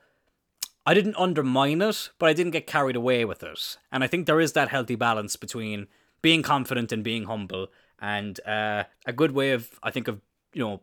I 0.85 0.93
didn't 0.93 1.17
undermine 1.17 1.81
it, 1.81 2.09
but 2.19 2.29
I 2.29 2.33
didn't 2.33 2.51
get 2.51 2.67
carried 2.67 2.95
away 2.95 3.25
with 3.25 3.43
it. 3.43 3.77
And 3.91 4.03
I 4.03 4.07
think 4.07 4.25
there 4.25 4.39
is 4.39 4.53
that 4.53 4.69
healthy 4.69 4.95
balance 4.95 5.35
between 5.35 5.87
being 6.21 6.43
confident 6.43 6.91
and 6.91 7.03
being 7.03 7.25
humble, 7.25 7.67
and 7.99 8.39
uh, 8.45 8.83
a 9.05 9.13
good 9.13 9.31
way 9.31 9.51
of, 9.51 9.79
I 9.83 9.91
think, 9.91 10.07
of, 10.07 10.21
you 10.53 10.63
know, 10.63 10.81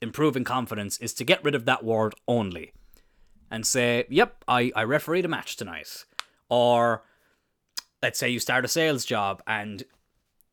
improving 0.00 0.44
confidence 0.44 0.98
is 0.98 1.14
to 1.14 1.24
get 1.24 1.42
rid 1.42 1.54
of 1.54 1.64
that 1.64 1.84
word 1.84 2.14
only 2.28 2.72
and 3.50 3.66
say, 3.66 4.04
yep, 4.08 4.44
I, 4.48 4.72
I 4.74 4.84
refereed 4.84 5.24
a 5.24 5.28
match 5.28 5.56
tonight. 5.56 6.04
Or 6.48 7.02
let's 8.02 8.18
say 8.18 8.28
you 8.28 8.38
start 8.38 8.64
a 8.64 8.68
sales 8.68 9.04
job 9.04 9.42
and 9.46 9.82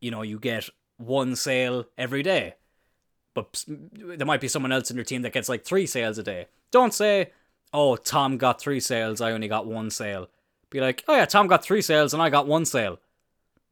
you 0.02 0.12
know 0.12 0.22
you 0.22 0.40
get 0.40 0.70
one 0.98 1.36
sale 1.36 1.86
every 1.98 2.24
day. 2.24 2.56
But 3.34 3.64
there 3.68 4.28
might 4.28 4.42
be 4.42 4.48
someone 4.48 4.72
else 4.72 4.92
in 4.92 4.98
your 4.98 5.06
team 5.06 5.24
that 5.24 5.34
gets 5.34 5.50
like 5.50 5.64
three 5.64 5.86
sales 5.86 6.18
a 6.18 6.24
day. 6.24 6.48
Don't 6.72 6.94
say, 6.94 7.32
oh, 7.74 7.96
Tom 7.96 8.38
got 8.38 8.62
three 8.62 8.80
sales, 8.80 9.22
I 9.22 9.32
only 9.32 9.48
got 9.48 9.66
one 9.66 9.90
sale. 9.90 10.30
Be 10.70 10.80
like, 10.80 11.04
oh 11.08 11.16
yeah, 11.16 11.26
Tom 11.26 11.48
got 11.48 11.64
three 11.64 11.82
sales 11.82 12.14
and 12.14 12.24
I 12.24 12.30
got 12.30 12.48
one 12.48 12.66
sale. 12.66 13.00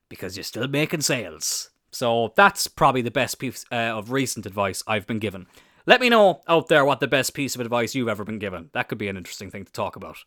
Because 0.10 0.36
you're 0.36 0.44
still 0.44 0.68
making 0.68 1.02
sales. 1.02 1.71
So 1.92 2.34
that's 2.36 2.68
probably 2.68 3.02
the 3.02 3.12
best 3.12 3.40
piece 3.40 3.66
uh, 3.72 3.76
of 3.76 4.12
recent 4.12 4.46
advice 4.46 4.84
I've 4.88 5.08
been 5.08 5.20
given. 5.20 5.48
Let 5.86 6.02
me 6.02 6.10
know 6.10 6.42
out 6.48 6.68
there 6.68 6.86
what 6.86 7.00
the 7.00 7.08
best 7.08 7.34
piece 7.34 7.56
of 7.56 7.62
advice 7.62 7.96
you've 7.96 8.08
ever 8.08 8.24
been 8.24 8.40
given. 8.40 8.70
That 8.74 8.88
could 8.88 8.98
be 8.98 9.08
an 9.08 9.18
interesting 9.18 9.52
thing 9.52 9.66
to 9.66 9.72
talk 9.72 9.96
about. 9.96 10.18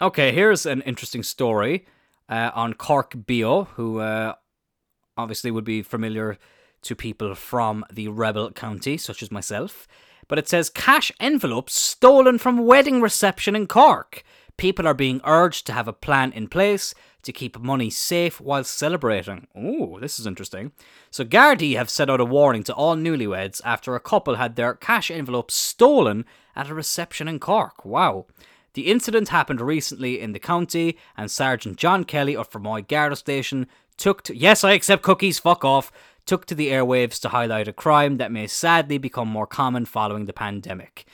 Okay, 0.00 0.32
here's 0.32 0.66
an 0.66 0.82
interesting 0.82 1.22
story 1.22 1.86
uh, 2.28 2.50
on 2.54 2.74
Cork 2.74 3.14
Bio, 3.26 3.64
who 3.64 3.98
uh, 3.98 4.34
obviously 5.16 5.50
would 5.50 5.64
be 5.64 5.82
familiar 5.82 6.38
to 6.82 6.94
people 6.94 7.34
from 7.34 7.84
the 7.92 8.08
rebel 8.08 8.50
county, 8.52 8.96
such 8.96 9.22
as 9.22 9.30
myself. 9.30 9.86
But 10.28 10.38
it 10.38 10.48
says 10.48 10.70
cash 10.70 11.10
envelopes 11.18 11.74
stolen 11.74 12.38
from 12.38 12.64
wedding 12.64 13.00
reception 13.00 13.56
in 13.56 13.66
Cork. 13.66 14.22
People 14.60 14.86
are 14.86 14.92
being 14.92 15.22
urged 15.24 15.66
to 15.66 15.72
have 15.72 15.88
a 15.88 15.92
plan 15.94 16.32
in 16.32 16.46
place 16.46 16.94
to 17.22 17.32
keep 17.32 17.58
money 17.58 17.88
safe 17.88 18.42
while 18.42 18.62
celebrating. 18.62 19.46
Oh, 19.56 19.98
this 19.98 20.20
is 20.20 20.26
interesting. 20.26 20.72
So, 21.10 21.24
Gardaí 21.24 21.76
have 21.76 21.88
set 21.88 22.10
out 22.10 22.20
a 22.20 22.26
warning 22.26 22.62
to 22.64 22.74
all 22.74 22.94
newlyweds 22.94 23.62
after 23.64 23.94
a 23.94 24.00
couple 24.00 24.34
had 24.34 24.56
their 24.56 24.74
cash 24.74 25.10
envelopes 25.10 25.54
stolen 25.54 26.26
at 26.54 26.68
a 26.68 26.74
reception 26.74 27.26
in 27.26 27.38
Cork. 27.38 27.86
Wow. 27.86 28.26
The 28.74 28.88
incident 28.88 29.30
happened 29.30 29.62
recently 29.62 30.20
in 30.20 30.32
the 30.32 30.38
county, 30.38 30.98
and 31.16 31.30
Sergeant 31.30 31.78
John 31.78 32.04
Kelly 32.04 32.36
of 32.36 32.50
Fermoy 32.50 32.86
Garda 32.86 33.16
Station 33.16 33.66
took 33.96 34.22
to. 34.24 34.36
Yes, 34.36 34.62
I 34.62 34.72
accept 34.72 35.02
cookies, 35.02 35.38
fuck 35.38 35.64
off. 35.64 35.90
Took 36.26 36.44
to 36.44 36.54
the 36.54 36.68
airwaves 36.68 37.18
to 37.22 37.30
highlight 37.30 37.66
a 37.66 37.72
crime 37.72 38.18
that 38.18 38.30
may 38.30 38.46
sadly 38.46 38.98
become 38.98 39.28
more 39.28 39.46
common 39.46 39.86
following 39.86 40.26
the 40.26 40.34
pandemic. 40.34 41.06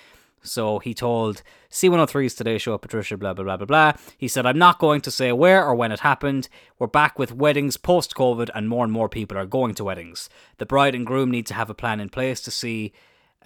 So 0.46 0.78
he 0.78 0.94
told 0.94 1.42
C103's 1.70 2.34
Today 2.34 2.58
Show, 2.58 2.78
Patricia, 2.78 3.16
blah, 3.16 3.34
blah, 3.34 3.44
blah, 3.44 3.56
blah, 3.56 3.66
blah. 3.66 3.92
He 4.16 4.28
said, 4.28 4.46
I'm 4.46 4.58
not 4.58 4.78
going 4.78 5.00
to 5.02 5.10
say 5.10 5.32
where 5.32 5.64
or 5.64 5.74
when 5.74 5.92
it 5.92 6.00
happened. 6.00 6.48
We're 6.78 6.86
back 6.86 7.18
with 7.18 7.32
weddings 7.32 7.76
post 7.76 8.14
COVID, 8.14 8.50
and 8.54 8.68
more 8.68 8.84
and 8.84 8.92
more 8.92 9.08
people 9.08 9.36
are 9.36 9.46
going 9.46 9.74
to 9.74 9.84
weddings. 9.84 10.28
The 10.58 10.66
bride 10.66 10.94
and 10.94 11.06
groom 11.06 11.30
need 11.30 11.46
to 11.46 11.54
have 11.54 11.70
a 11.70 11.74
plan 11.74 12.00
in 12.00 12.08
place 12.08 12.40
to 12.42 12.50
see 12.50 12.92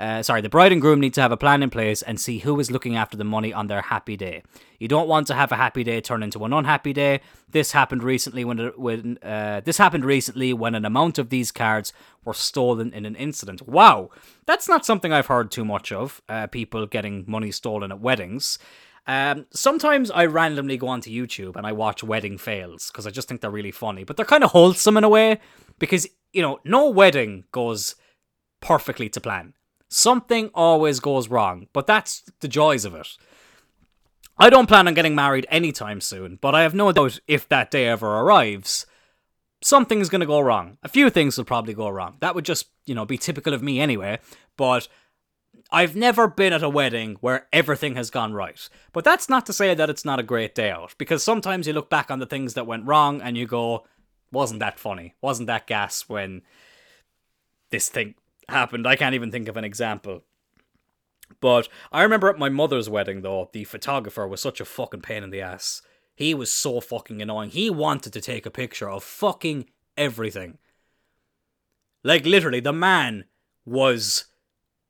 uh, 0.01 0.23
sorry, 0.23 0.41
the 0.41 0.49
bride 0.49 0.73
and 0.73 0.81
groom 0.81 0.99
need 0.99 1.13
to 1.13 1.21
have 1.21 1.31
a 1.31 1.37
plan 1.37 1.63
in 1.63 1.69
place 1.69 2.01
and 2.01 2.19
see 2.19 2.39
who 2.39 2.59
is 2.59 2.71
looking 2.71 2.97
after 2.97 3.19
the 3.19 3.25
money 3.25 3.53
on 3.53 3.67
their 3.67 3.83
happy 3.83 4.17
day. 4.17 4.43
You 4.79 4.89
don't 4.89 5.09
want 5.09 5.27
to 5.27 5.35
have 5.35 5.53
a 5.53 5.57
happy 5.57 5.85
day 5.85 6.01
turn 6.01 6.23
into 6.23 6.43
an 6.47 6.55
unhappy 6.55 6.95
day. 6.95 7.21
This 7.51 7.73
happened 7.73 8.03
recently 8.03 8.43
when 8.43 8.59
when 8.77 9.19
uh, 9.23 9.61
this 9.63 9.77
happened 9.77 10.07
recently 10.07 10.55
when 10.55 10.75
an 10.75 10.87
amount 10.87 11.19
of 11.19 11.29
these 11.29 11.53
cards 11.53 11.93
were 12.25 12.33
stolen 12.33 12.95
in 12.95 13.05
an 13.05 13.15
incident. 13.15 13.69
Wow, 13.69 14.09
that's 14.47 14.71
not 14.71 14.87
something 14.87 15.13
I've 15.13 15.27
heard 15.27 15.51
too 15.51 15.67
much 15.67 15.93
of. 15.93 16.23
Uh, 16.31 16.47
people 16.47 16.87
getting 16.87 17.25
money 17.29 17.51
stolen 17.51 17.93
at 17.93 18.01
weddings. 18.01 18.59
Um, 19.07 19.47
sometimes 19.51 20.11
I 20.11 20.25
randomly 20.25 20.79
go 20.79 20.89
onto 20.89 21.11
YouTube 21.11 21.57
and 21.57 21.67
I 21.67 21.73
watch 21.73 22.03
wedding 22.03 22.39
fails 22.39 22.91
because 22.91 23.07
I 23.07 23.11
just 23.11 23.29
think 23.29 23.43
they're 23.43 23.51
really 23.51 23.71
funny, 23.71 24.05
but 24.05 24.17
they're 24.17 24.25
kind 24.25 24.45
of 24.45 24.53
wholesome 24.53 24.97
in 24.97 25.05
a 25.05 25.11
way 25.11 25.41
because 25.79 26.07
you 26.33 26.41
know 26.41 26.59
no 26.65 26.89
wedding 26.89 27.45
goes 27.53 27.97
perfectly 28.63 29.11
to 29.11 29.21
plan 29.21 29.53
Something 29.91 30.51
always 30.55 31.01
goes 31.01 31.29
wrong, 31.29 31.67
but 31.73 31.87
that's 31.87 32.23
the 32.41 32.49
joys 32.49 32.85
of 32.85 32.95
it. 32.95 33.09
I 34.39 34.49
don't 34.49 34.69
plan 34.69 34.89
on 34.89 34.95
getting 34.95 35.15
married 35.15 35.47
anytime 35.51 36.01
soon, 36.01 36.39
but 36.41 36.55
I 36.55 36.63
have 36.63 36.75
no 36.75 36.93
doubt 36.93 37.19
if 37.27 37.49
that 37.49 37.71
day 37.71 37.89
ever 37.89 38.07
arrives, 38.07 38.87
something's 39.63 40.09
going 40.09 40.21
to 40.21 40.27
go 40.27 40.41
wrong. 40.41 40.79
A 40.85 40.89
few 40.89 41.11
things 41.11 41.37
will 41.37 41.45
probably 41.45 41.75
go 41.75 41.89
wrong. 41.89 42.17
That 42.21 42.35
would 42.35 42.45
just, 42.45 42.69
you 42.87 42.95
know, 42.95 43.05
be 43.05 43.19
typical 43.19 43.53
of 43.53 43.63
me 43.63 43.81
anyway, 43.81 44.21
but 44.57 44.89
I've 45.73 45.97
never 45.97 46.29
been 46.29 46.53
at 46.53 46.63
a 46.63 46.69
wedding 46.69 47.17
where 47.21 47.49
everything 47.53 47.97
has 47.97 48.11
gone 48.11 48.33
right. 48.33 48.69
But 48.93 49.05
that's 49.05 49.29
not 49.29 49.45
to 49.47 49.53
say 49.53 49.75
that 49.75 49.91
it's 49.91 50.05
not 50.05 50.21
a 50.21 50.25
great 50.25 50.55
day 50.55 50.71
out, 50.71 50.95
because 50.99 51.23
sometimes 51.23 51.67
you 51.67 51.73
look 51.73 51.91
back 51.91 52.11
on 52.11 52.21
the 52.21 52.27
things 52.27 52.55
that 52.55 52.67
went 52.67 52.87
wrong 52.87 53.21
and 53.21 53.37
you 53.37 53.47
go, 53.47 53.85
wasn't 54.31 54.61
that 54.61 54.79
funny? 54.79 55.17
Wasn't 55.21 55.49
that 55.49 55.67
gas 55.67 56.09
when 56.09 56.43
this 57.71 57.89
thing 57.89 58.15
happened. 58.51 58.87
I 58.87 58.97
can't 58.97 59.15
even 59.15 59.31
think 59.31 59.49
of 59.49 59.57
an 59.57 59.65
example. 59.65 60.23
But 61.41 61.69
I 61.93 62.03
remember 62.03 62.29
at 62.29 62.39
my 62.39 62.49
mother's 62.49 62.91
wedding, 62.91 63.23
though, 63.23 63.51
the 63.53 63.65
photographer 63.65 64.27
was 64.27 64.41
such 64.41 64.61
a 64.61 64.65
fucking 64.65 65.03
pain 65.03 65.23
in 65.23 65.31
the 65.31 65.41
ass. 65.41 65.83
He 66.15 66.35
was 66.35 66.51
so 66.51 66.81
fucking 66.81 67.23
annoying. 67.23 67.51
He 67.51 67.71
wanted 67.71 68.13
to 68.13 68.21
take 68.21 68.45
a 68.45 68.51
picture 68.51 68.91
of 68.91 69.03
fucking 69.03 69.67
everything. 69.97 70.59
Like, 72.03 72.27
literally, 72.27 72.61
the 72.61 72.73
man 72.73 73.25
was 73.65 74.27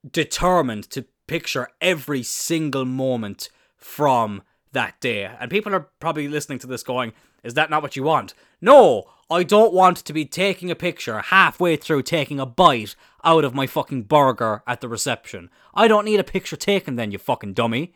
determined 0.08 0.90
to 0.90 1.06
picture 1.26 1.68
every 1.80 2.22
single 2.22 2.84
moment 2.84 3.48
from 3.76 4.42
that 4.72 5.00
day. 5.00 5.24
And 5.24 5.50
people 5.50 5.74
are 5.74 5.88
probably 6.00 6.26
listening 6.26 6.58
to 6.60 6.66
this 6.66 6.82
going, 6.82 7.12
is 7.44 7.54
that 7.54 7.70
not 7.70 7.82
what 7.82 7.96
you 7.96 8.02
want? 8.02 8.34
No, 8.60 9.10
I 9.30 9.44
don't 9.44 9.72
want 9.72 9.98
to 9.98 10.12
be 10.12 10.24
taking 10.24 10.72
a 10.72 10.74
picture 10.74 11.20
halfway 11.20 11.76
through 11.76 12.02
taking 12.02 12.40
a 12.40 12.46
bite 12.46 12.96
out 13.22 13.44
of 13.44 13.54
my 13.54 13.66
fucking 13.68 14.02
burger 14.02 14.64
at 14.66 14.80
the 14.80 14.88
reception. 14.88 15.50
I 15.72 15.86
don't 15.86 16.04
need 16.04 16.18
a 16.18 16.24
picture 16.24 16.56
taken 16.56 16.96
then, 16.96 17.12
you 17.12 17.18
fucking 17.18 17.52
dummy. 17.52 17.94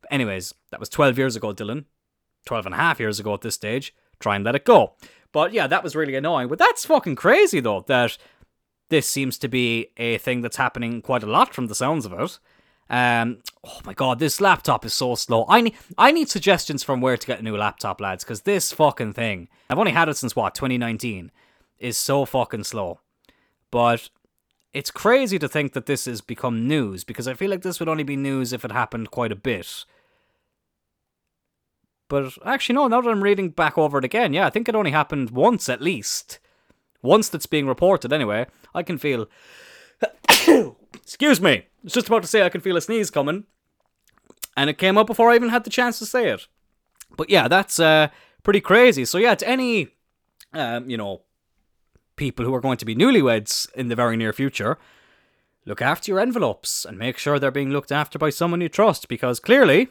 But 0.00 0.12
anyways, 0.12 0.54
that 0.72 0.80
was 0.80 0.88
12 0.88 1.18
years 1.18 1.36
ago, 1.36 1.54
Dylan. 1.54 1.84
12 2.46 2.66
and 2.66 2.74
a 2.74 2.78
half 2.78 2.98
years 2.98 3.20
ago 3.20 3.34
at 3.34 3.42
this 3.42 3.54
stage. 3.54 3.94
Try 4.18 4.34
and 4.34 4.44
let 4.44 4.56
it 4.56 4.64
go. 4.64 4.94
But 5.30 5.52
yeah, 5.52 5.68
that 5.68 5.84
was 5.84 5.94
really 5.94 6.16
annoying. 6.16 6.48
But 6.48 6.58
that's 6.58 6.84
fucking 6.84 7.14
crazy 7.16 7.60
though, 7.60 7.84
that 7.86 8.18
this 8.88 9.08
seems 9.08 9.38
to 9.38 9.48
be 9.48 9.92
a 9.96 10.18
thing 10.18 10.40
that's 10.40 10.56
happening 10.56 11.00
quite 11.00 11.22
a 11.22 11.30
lot 11.30 11.54
from 11.54 11.66
the 11.66 11.74
sounds 11.74 12.06
of 12.06 12.12
it. 12.12 12.38
Um, 12.88 13.38
oh 13.64 13.80
my 13.84 13.94
god, 13.94 14.18
this 14.18 14.40
laptop 14.40 14.84
is 14.84 14.94
so 14.94 15.14
slow. 15.14 15.44
I 15.48 15.60
need 15.60 15.74
I 15.98 16.12
need 16.12 16.28
suggestions 16.28 16.84
from 16.84 17.00
where 17.00 17.16
to 17.16 17.26
get 17.26 17.40
a 17.40 17.42
new 17.42 17.56
laptop, 17.56 18.00
lads, 18.00 18.24
because 18.24 18.42
this 18.42 18.72
fucking 18.72 19.14
thing, 19.14 19.48
I've 19.68 19.78
only 19.78 19.92
had 19.92 20.08
it 20.08 20.16
since 20.16 20.36
what 20.36 20.54
2019, 20.54 21.32
is 21.78 21.96
so 21.96 22.24
fucking 22.24 22.64
slow. 22.64 23.00
But 23.70 24.08
it's 24.72 24.90
crazy 24.90 25.38
to 25.38 25.48
think 25.48 25.72
that 25.72 25.86
this 25.86 26.04
has 26.04 26.20
become 26.20 26.68
news 26.68 27.02
because 27.02 27.26
I 27.26 27.34
feel 27.34 27.50
like 27.50 27.62
this 27.62 27.80
would 27.80 27.88
only 27.88 28.04
be 28.04 28.16
news 28.16 28.52
if 28.52 28.64
it 28.64 28.72
happened 28.72 29.10
quite 29.10 29.32
a 29.32 29.36
bit. 29.36 29.84
But 32.08 32.34
actually, 32.44 32.76
no. 32.76 32.86
Now 32.86 33.00
that 33.00 33.10
I'm 33.10 33.22
reading 33.22 33.48
back 33.50 33.76
over 33.76 33.98
it 33.98 34.04
again, 34.04 34.32
yeah, 34.32 34.46
I 34.46 34.50
think 34.50 34.68
it 34.68 34.76
only 34.76 34.92
happened 34.92 35.30
once 35.30 35.68
at 35.68 35.82
least. 35.82 36.38
Once 37.02 37.28
that's 37.28 37.46
being 37.46 37.66
reported, 37.66 38.12
anyway. 38.12 38.46
I 38.74 38.84
can 38.84 38.98
feel. 38.98 39.28
Excuse 41.06 41.40
me. 41.40 41.52
I 41.52 41.64
was 41.84 41.92
just 41.92 42.08
about 42.08 42.22
to 42.22 42.28
say 42.28 42.42
I 42.42 42.48
can 42.48 42.60
feel 42.60 42.76
a 42.76 42.80
sneeze 42.80 43.12
coming, 43.12 43.44
and 44.56 44.68
it 44.68 44.76
came 44.76 44.98
up 44.98 45.06
before 45.06 45.30
I 45.30 45.36
even 45.36 45.50
had 45.50 45.62
the 45.62 45.70
chance 45.70 46.00
to 46.00 46.06
say 46.06 46.30
it. 46.30 46.48
But 47.16 47.30
yeah, 47.30 47.46
that's 47.46 47.78
uh, 47.78 48.08
pretty 48.42 48.60
crazy. 48.60 49.04
So 49.04 49.16
yeah, 49.16 49.36
to 49.36 49.48
any, 49.48 49.90
um, 50.52 50.90
you 50.90 50.96
know, 50.96 51.22
people 52.16 52.44
who 52.44 52.52
are 52.52 52.60
going 52.60 52.78
to 52.78 52.84
be 52.84 52.96
newlyweds 52.96 53.72
in 53.74 53.86
the 53.86 53.94
very 53.94 54.16
near 54.16 54.32
future, 54.32 54.78
look 55.64 55.80
after 55.80 56.10
your 56.10 56.18
envelopes 56.18 56.84
and 56.84 56.98
make 56.98 57.18
sure 57.18 57.38
they're 57.38 57.52
being 57.52 57.70
looked 57.70 57.92
after 57.92 58.18
by 58.18 58.30
someone 58.30 58.60
you 58.60 58.68
trust 58.68 59.06
because 59.06 59.38
clearly 59.38 59.90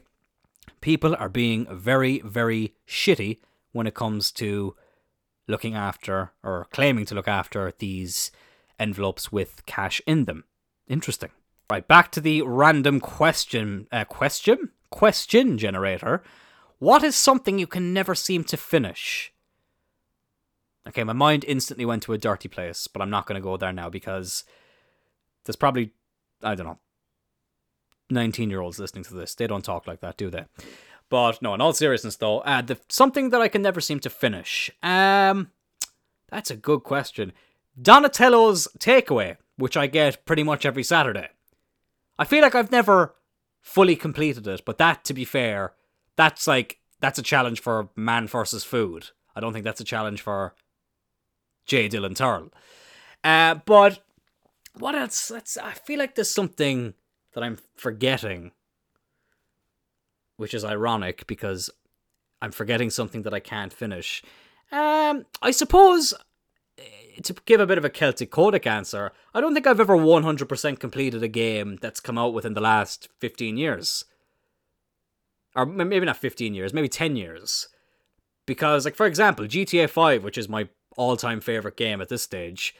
people 0.81 1.15
are 1.17 1.29
being 1.29 1.65
very, 1.72 2.19
very 2.25 2.75
shitty 2.86 3.39
when 3.72 3.88
it 3.88 3.93
comes 3.93 4.34
to 4.34 4.75
looking 5.48 5.75
after 5.75 6.34
or 6.43 6.67
claiming 6.72 7.05
to 7.05 7.15
look 7.15 7.29
after 7.29 7.74
these 7.79 8.31
envelopes 8.77 9.31
with 9.31 9.65
cash 9.65 10.01
in 10.05 10.25
them. 10.25 10.43
Interesting. 10.88 11.32
Right, 11.70 11.88
back 11.88 12.12
to 12.12 12.22
the 12.22 12.44
random 12.44 13.00
question 13.00 13.88
uh, 13.92 14.06
question 14.06 14.70
question 14.92 15.58
generator. 15.58 16.24
What 16.77 17.04
is 17.04 17.15
something 17.15 17.58
you 17.58 17.68
can 17.68 17.92
never 17.92 18.13
seem 18.13 18.44
to 18.46 18.58
finish? 18.58 19.34
Okay, 20.88 21.04
my 21.04 21.13
mind 21.13 21.44
instantly 21.48 21.86
went 21.86 22.04
to 22.04 22.13
a 22.13 22.20
dirty 22.20 22.48
place, 22.48 22.88
but 22.88 23.01
I'm 23.01 23.10
not 23.10 23.25
going 23.25 23.42
to 23.42 23.44
go 23.44 23.58
there 23.58 23.74
now 23.74 23.89
because 23.89 24.44
there's 25.46 25.56
probably 25.56 25.92
I 26.44 26.54
don't 26.54 26.68
know 26.68 26.80
19 28.12 28.51
year 28.51 28.62
olds 28.62 28.77
listening 28.77 29.04
to 29.06 29.15
this. 29.15 29.34
They 29.34 29.48
don't 29.48 29.65
talk 29.65 29.88
like 29.88 30.01
that, 30.01 30.18
do 30.18 30.30
they? 30.30 30.46
But 31.10 31.42
no, 31.42 31.56
in 31.56 31.62
all 31.62 31.74
seriousness 31.74 32.18
though, 32.18 32.39
uh, 32.42 32.62
the 32.62 32.77
something 32.89 33.32
that 33.32 33.42
I 33.42 33.48
can 33.48 33.63
never 33.63 33.82
seem 33.82 34.00
to 34.01 34.10
finish. 34.10 34.70
Um, 34.84 35.51
that's 36.30 36.51
a 36.51 36.56
good 36.56 36.84
question. 36.84 37.34
Donatello's 37.82 38.68
takeaway 38.80 39.38
which 39.57 39.77
I 39.77 39.88
get 39.88 40.25
pretty 40.25 40.43
much 40.43 40.65
every 40.65 40.83
Saturday. 40.83 41.29
I 42.17 42.25
feel 42.25 42.41
like 42.41 42.55
I've 42.55 42.71
never 42.71 43.15
fully 43.62 43.95
completed 43.95 44.47
it, 44.47 44.63
but 44.65 44.77
that, 44.77 45.03
to 45.05 45.13
be 45.13 45.25
fair, 45.25 45.74
that's 46.15 46.47
like 46.47 46.79
that's 47.00 47.19
a 47.19 47.24
challenge 47.24 47.59
for 47.62 47.89
man 47.95 48.27
versus 48.27 48.63
food. 48.63 49.09
I 49.35 49.39
don't 49.39 49.53
think 49.53 49.65
that's 49.65 49.81
a 49.81 49.85
challenge 49.85 50.21
for 50.21 50.55
J. 51.65 51.89
Dylan 51.89 52.15
Tyrrell. 52.15 52.51
Uh, 53.24 53.55
but 53.65 54.03
what 54.77 54.95
else? 54.95 55.31
Let's. 55.31 55.57
I 55.57 55.74
feel 55.74 56.00
like 56.00 56.15
there's 56.15 56.29
something 56.29 56.93
that 57.33 57.43
I'm 57.43 57.57
forgetting, 57.75 58.51
which 60.38 60.53
is 60.53 60.63
ironic 60.63 61.27
because 61.27 61.69
I'm 62.41 62.51
forgetting 62.51 62.89
something 62.89 63.24
that 63.24 63.33
I 63.33 63.39
can't 63.39 63.74
finish. 63.74 64.24
Um, 64.71 65.25
I 65.41 65.51
suppose 65.51 66.13
to 67.24 67.36
give 67.45 67.60
a 67.60 67.65
bit 67.65 67.77
of 67.77 67.86
a 67.86 67.89
Celtic 67.89 68.31
Codec 68.31 68.65
answer, 68.65 69.12
I 69.34 69.41
don't 69.41 69.53
think 69.53 69.67
I've 69.67 69.79
ever 69.79 69.98
100% 69.98 70.79
completed 70.79 71.24
a 71.24 71.27
game 71.27 71.77
that's 71.81 72.00
come 72.00 72.17
out 72.17 72.34
within 72.34 72.53
the 72.53 72.62
last 72.62 73.10
15 73.19 73.57
years. 73.57 74.05
Or 75.55 75.65
maybe 75.65 76.05
not 76.05 76.17
15 76.17 76.53
years, 76.53 76.74
maybe 76.74 76.89
10 76.89 77.15
years. 77.15 77.69
Because, 78.45 78.86
like, 78.86 78.95
for 78.95 79.05
example, 79.05 79.45
GTA 79.45 79.89
5, 79.89 80.24
which 80.24 80.38
is 80.38 80.50
my 80.50 80.67
all 80.98 81.17
time 81.17 81.41
favorite 81.41 81.77
game 81.77 82.01
at 82.01 82.10
this 82.10 82.22
stage, 82.22 82.75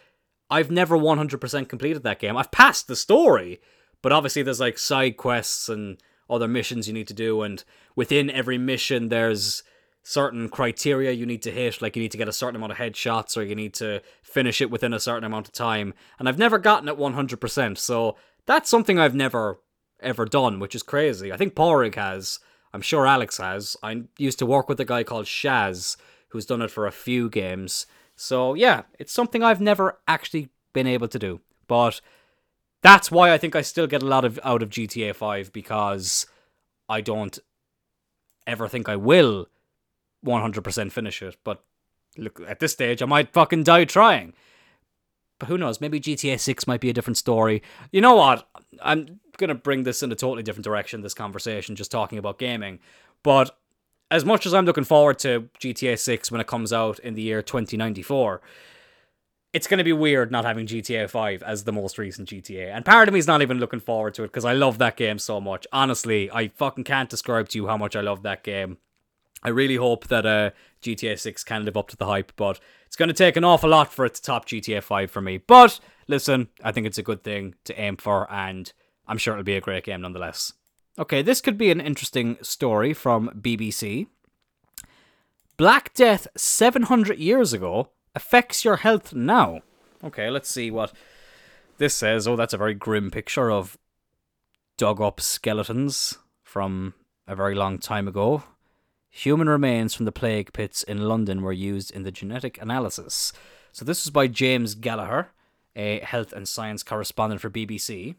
I've 0.50 0.70
never 0.70 0.98
100% 0.98 1.70
completed 1.70 2.04
that 2.04 2.20
game. 2.20 2.38
I've 2.38 2.52
passed 2.52 2.88
the 2.88 2.96
story, 2.96 3.62
but 4.02 4.12
obviously 4.12 4.44
there's 4.44 4.60
like 4.60 4.78
side 4.78 5.18
quests 5.18 5.70
and 5.70 5.98
other 6.30 6.48
missions 6.48 6.88
you 6.88 6.94
need 6.94 7.08
to 7.08 7.14
do, 7.14 7.42
and 7.42 7.64
within 7.96 8.30
every 8.30 8.58
mission, 8.58 9.10
there's 9.10 9.64
certain 10.08 10.48
criteria 10.48 11.12
you 11.12 11.26
need 11.26 11.42
to 11.42 11.50
hit, 11.50 11.82
like 11.82 11.96
you 11.96 12.02
need 12.02 12.12
to 12.12 12.18
get 12.18 12.30
a 12.30 12.34
certain 12.34 12.56
amount 12.56 12.72
of 12.72 12.78
headshots 12.78 13.36
or 13.36 13.42
you 13.42 13.56
need 13.56 13.74
to 13.74 14.00
finish 14.22 14.62
it 14.62 14.70
within 14.70 14.94
a 14.94 15.00
certain 15.00 15.24
amount 15.24 15.48
of 15.48 15.52
time. 15.52 15.96
And 16.20 16.30
I've 16.30 16.38
never 16.38 16.60
gotten 16.60 16.88
it 16.88 16.98
100%, 16.98 17.78
so 17.78 18.16
that's 18.46 18.70
something 18.70 19.00
I've 19.00 19.16
never 19.16 19.60
ever 20.00 20.26
done, 20.26 20.60
which 20.60 20.76
is 20.76 20.84
crazy. 20.84 21.34
I 21.34 21.38
think 21.38 21.56
Porig 21.56 21.96
has. 21.96 22.40
I'm 22.72 22.82
sure 22.82 23.08
Alex 23.08 23.40
has. 23.40 23.76
I 23.82 24.04
used 24.20 24.38
to 24.40 24.46
work 24.46 24.70
with 24.70 24.80
a 24.80 24.86
guy 24.86 25.04
called 25.04 25.26
Shaz, 25.26 25.98
who's 26.30 26.46
done 26.46 26.62
it 26.62 26.70
for 26.70 26.86
a 26.86 26.92
few 26.92 27.28
games. 27.28 27.88
So 28.16 28.54
yeah, 28.54 28.84
it's 29.00 29.14
something 29.14 29.42
I've 29.42 29.62
never 29.62 29.98
actually 30.08 30.50
been 30.72 30.86
able 30.86 31.08
to 31.08 31.18
do. 31.18 31.42
But 31.68 32.00
that's 32.84 33.10
why 33.10 33.34
I 33.34 33.40
think 33.40 33.56
I 33.56 33.64
still 33.64 33.88
get 33.88 34.04
a 34.04 34.08
lot 34.08 34.24
of 34.24 34.40
out 34.44 34.62
of 34.62 34.70
GTA 34.70 35.16
5 35.16 35.52
because 35.52 36.28
I 36.88 37.02
don't 37.02 37.40
ever 38.46 38.68
think 38.68 38.88
I 38.88 38.98
will 38.98 39.48
100% 40.26 40.92
finish 40.92 41.22
it. 41.22 41.38
But 41.44 41.64
look, 42.18 42.42
at 42.48 42.60
this 42.60 42.74
stage, 42.74 43.02
I 43.02 43.06
might 43.06 43.34
fucking 43.34 43.64
die 43.64 43.86
trying. 43.86 44.34
But 45.40 45.50
who 45.50 45.58
knows? 45.58 45.82
Maybe 45.82 46.00
GTA 46.00 46.40
6 46.40 46.68
might 46.68 46.82
be 46.82 46.90
a 46.90 46.94
different 46.94 47.18
story. 47.18 47.62
You 47.92 48.02
know 48.02 48.16
what? 48.16 48.48
I'm 48.82 49.20
going 49.38 49.50
to 49.50 49.56
bring 49.56 49.84
this 49.84 50.02
in 50.02 50.12
a 50.12 50.16
totally 50.16 50.44
different 50.44 50.64
direction, 50.64 51.02
this 51.02 51.14
conversation, 51.14 51.76
just 51.76 51.92
talking 51.92 52.18
about 52.18 52.40
gaming. 52.40 52.80
But 53.24 53.58
as 54.12 54.24
much 54.24 54.46
as 54.46 54.54
I'm 54.54 54.66
looking 54.66 54.84
forward 54.84 55.20
to 55.20 55.50
GTA 55.60 56.00
6 56.00 56.32
when 56.32 56.42
it 56.42 56.48
comes 56.48 56.72
out 56.72 57.00
in 57.00 57.16
the 57.16 57.22
year 57.22 57.42
2094, 57.42 58.42
it's 59.52 59.68
going 59.68 59.78
to 59.78 59.84
be 59.84 59.94
weird 59.94 60.32
not 60.32 60.46
having 60.46 60.68
GTA 60.68 61.10
5 61.10 61.44
as 61.44 61.64
the 61.64 61.72
most 61.72 61.98
recent 61.98 62.30
GTA. 62.30 62.74
And 62.74 62.86
part 62.86 63.08
of 63.08 63.14
me 63.14 63.20
is 63.20 63.28
not 63.28 63.42
even 63.42 63.58
looking 63.60 63.80
forward 63.80 64.14
to 64.16 64.24
it 64.24 64.28
because 64.28 64.46
I 64.46 64.54
love 64.54 64.78
that 64.78 64.98
game 64.98 65.18
so 65.18 65.42
much. 65.42 65.66
Honestly, 65.72 66.30
I 66.32 66.50
fucking 66.50 66.84
can't 66.84 67.10
describe 67.10 67.50
to 67.50 67.58
you 67.58 67.68
how 67.68 67.78
much 67.78 67.96
I 67.96 68.02
love 68.02 68.24
that 68.24 68.44
game. 68.44 68.78
I 69.46 69.50
really 69.50 69.76
hope 69.76 70.08
that 70.08 70.26
uh, 70.26 70.50
GTA 70.82 71.20
6 71.20 71.44
can 71.44 71.66
live 71.66 71.78
up 71.78 71.88
to 71.90 71.96
the 71.96 72.08
hype, 72.08 72.32
but 72.36 72.60
it's 72.88 72.96
going 72.96 73.10
to 73.10 73.14
take 73.14 73.36
an 73.36 73.44
awful 73.44 73.70
lot 73.70 73.94
for 73.94 74.04
it 74.04 74.16
to 74.16 74.22
top 74.22 74.48
GTA 74.48 74.82
5 74.82 75.12
for 75.12 75.22
me. 75.22 75.38
But 75.38 75.80
listen, 76.08 76.48
I 76.64 76.72
think 76.72 76.88
it's 76.88 76.98
a 76.98 77.04
good 77.04 77.24
thing 77.24 77.54
to 77.66 77.80
aim 77.80 77.98
for, 77.98 78.30
and 78.34 78.74
I'm 79.08 79.20
sure 79.20 79.36
it'll 79.36 79.44
be 79.44 79.56
a 79.56 79.62
great 79.62 79.84
game 79.84 80.02
nonetheless. 80.02 80.54
Okay, 80.98 81.22
this 81.22 81.42
could 81.42 81.60
be 81.60 81.70
an 81.70 81.80
interesting 81.80 82.38
story 82.42 82.92
from 82.92 83.30
BBC. 83.40 84.08
Black 85.58 85.94
Death 85.94 86.26
700 86.36 87.20
years 87.20 87.54
ago 87.54 87.90
affects 88.16 88.66
your 88.66 88.78
health 88.78 89.14
now. 89.14 89.62
Okay, 90.04 90.32
let's 90.32 90.50
see 90.50 90.72
what 90.72 90.92
this 91.78 91.94
says. 91.94 92.28
Oh, 92.28 92.36
that's 92.36 92.56
a 92.56 92.58
very 92.58 92.74
grim 92.74 93.12
picture 93.12 93.52
of 93.52 93.78
dug 94.76 95.00
up 95.00 95.22
skeletons 95.22 96.18
from 96.42 96.96
a 97.28 97.36
very 97.36 97.54
long 97.54 97.78
time 97.78 98.08
ago. 98.08 98.42
Human 99.16 99.48
remains 99.48 99.94
from 99.94 100.04
the 100.04 100.12
plague 100.12 100.52
pits 100.52 100.84
in 100.84 101.08
London 101.08 101.42
were 101.42 101.54
used 101.54 101.90
in 101.90 102.04
the 102.04 102.12
genetic 102.12 102.62
analysis. 102.62 103.32
So, 103.72 103.86
this 103.86 104.04
was 104.04 104.12
by 104.12 104.28
James 104.28 104.76
Gallagher, 104.76 105.30
a 105.74 106.00
health 106.02 106.34
and 106.34 106.46
science 106.46 106.84
correspondent 106.84 107.40
for 107.40 107.50
BBC. 107.50 108.16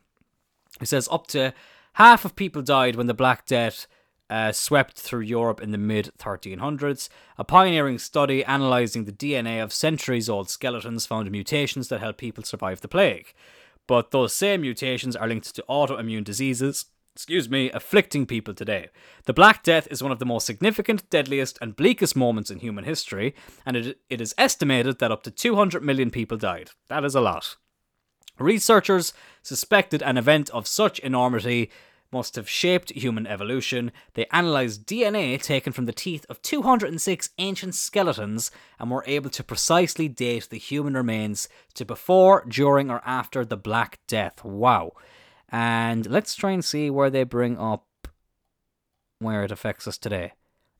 He 0.80 0.86
says 0.86 1.06
up 1.12 1.26
to 1.28 1.52
half 1.94 2.24
of 2.24 2.34
people 2.34 2.62
died 2.62 2.96
when 2.96 3.08
the 3.08 3.12
Black 3.12 3.44
Death 3.44 3.86
uh, 4.30 4.52
swept 4.52 4.98
through 4.98 5.20
Europe 5.20 5.60
in 5.60 5.70
the 5.70 5.76
mid 5.76 6.12
1300s. 6.18 7.10
A 7.36 7.44
pioneering 7.44 7.98
study 7.98 8.42
analysing 8.42 9.04
the 9.04 9.12
DNA 9.12 9.62
of 9.62 9.74
centuries 9.74 10.30
old 10.30 10.48
skeletons 10.48 11.04
found 11.04 11.30
mutations 11.30 11.88
that 11.88 12.00
help 12.00 12.16
people 12.16 12.42
survive 12.42 12.80
the 12.80 12.88
plague. 12.88 13.34
But 13.86 14.12
those 14.12 14.34
same 14.34 14.62
mutations 14.62 15.14
are 15.14 15.28
linked 15.28 15.54
to 15.56 15.64
autoimmune 15.68 16.24
diseases 16.24 16.86
excuse 17.16 17.48
me, 17.48 17.70
afflicting 17.70 18.26
people 18.26 18.52
today. 18.52 18.90
The 19.24 19.32
Black 19.32 19.62
Death 19.62 19.88
is 19.90 20.02
one 20.02 20.12
of 20.12 20.18
the 20.18 20.26
most 20.26 20.44
significant, 20.44 21.08
deadliest, 21.08 21.56
and 21.62 21.74
bleakest 21.74 22.14
moments 22.14 22.50
in 22.50 22.58
human 22.58 22.84
history, 22.84 23.34
and 23.64 23.74
it, 23.74 24.00
it 24.10 24.20
is 24.20 24.34
estimated 24.36 24.98
that 24.98 25.10
up 25.10 25.22
to 25.22 25.30
200 25.30 25.82
million 25.82 26.10
people 26.10 26.36
died. 26.36 26.72
That 26.88 27.06
is 27.06 27.14
a 27.14 27.22
lot. 27.22 27.56
Researchers 28.38 29.14
suspected 29.42 30.02
an 30.02 30.18
event 30.18 30.50
of 30.50 30.66
such 30.66 30.98
enormity 30.98 31.70
must 32.12 32.36
have 32.36 32.50
shaped 32.50 32.90
human 32.90 33.26
evolution. 33.26 33.92
They 34.12 34.26
analysed 34.30 34.84
DNA 34.84 35.40
taken 35.40 35.72
from 35.72 35.86
the 35.86 35.94
teeth 35.94 36.26
of 36.28 36.42
206 36.42 37.30
ancient 37.38 37.74
skeletons 37.74 38.50
and 38.78 38.90
were 38.90 39.04
able 39.06 39.30
to 39.30 39.42
precisely 39.42 40.06
date 40.06 40.48
the 40.50 40.58
human 40.58 40.92
remains 40.92 41.48
to 41.74 41.86
before, 41.86 42.44
during, 42.46 42.90
or 42.90 43.00
after 43.06 43.42
the 43.42 43.56
Black 43.56 44.00
Death. 44.06 44.44
Wow. 44.44 44.92
And 45.48 46.06
let's 46.06 46.34
try 46.34 46.52
and 46.52 46.64
see 46.64 46.90
where 46.90 47.10
they 47.10 47.24
bring 47.24 47.58
up 47.58 47.86
where 49.18 49.44
it 49.44 49.52
affects 49.52 49.86
us 49.86 49.98
today. 49.98 50.32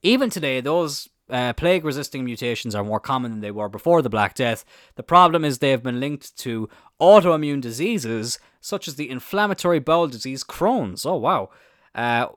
Even 0.02 0.28
today, 0.28 0.60
those 0.60 1.08
uh, 1.30 1.52
plague 1.54 1.84
resisting 1.84 2.24
mutations 2.24 2.74
are 2.74 2.84
more 2.84 3.00
common 3.00 3.30
than 3.30 3.40
they 3.40 3.50
were 3.50 3.68
before 3.68 4.02
the 4.02 4.10
Black 4.10 4.34
Death. 4.34 4.64
The 4.96 5.02
problem 5.02 5.44
is 5.44 5.58
they 5.58 5.70
have 5.70 5.82
been 5.82 6.00
linked 6.00 6.36
to 6.38 6.68
autoimmune 7.00 7.60
diseases 7.60 8.38
such 8.60 8.86
as 8.88 8.96
the 8.96 9.10
inflammatory 9.10 9.78
bowel 9.78 10.08
disease 10.08 10.44
Crohn's. 10.44 11.06
Oh, 11.06 11.16
wow. 11.16 11.50
Uh, 11.94 12.28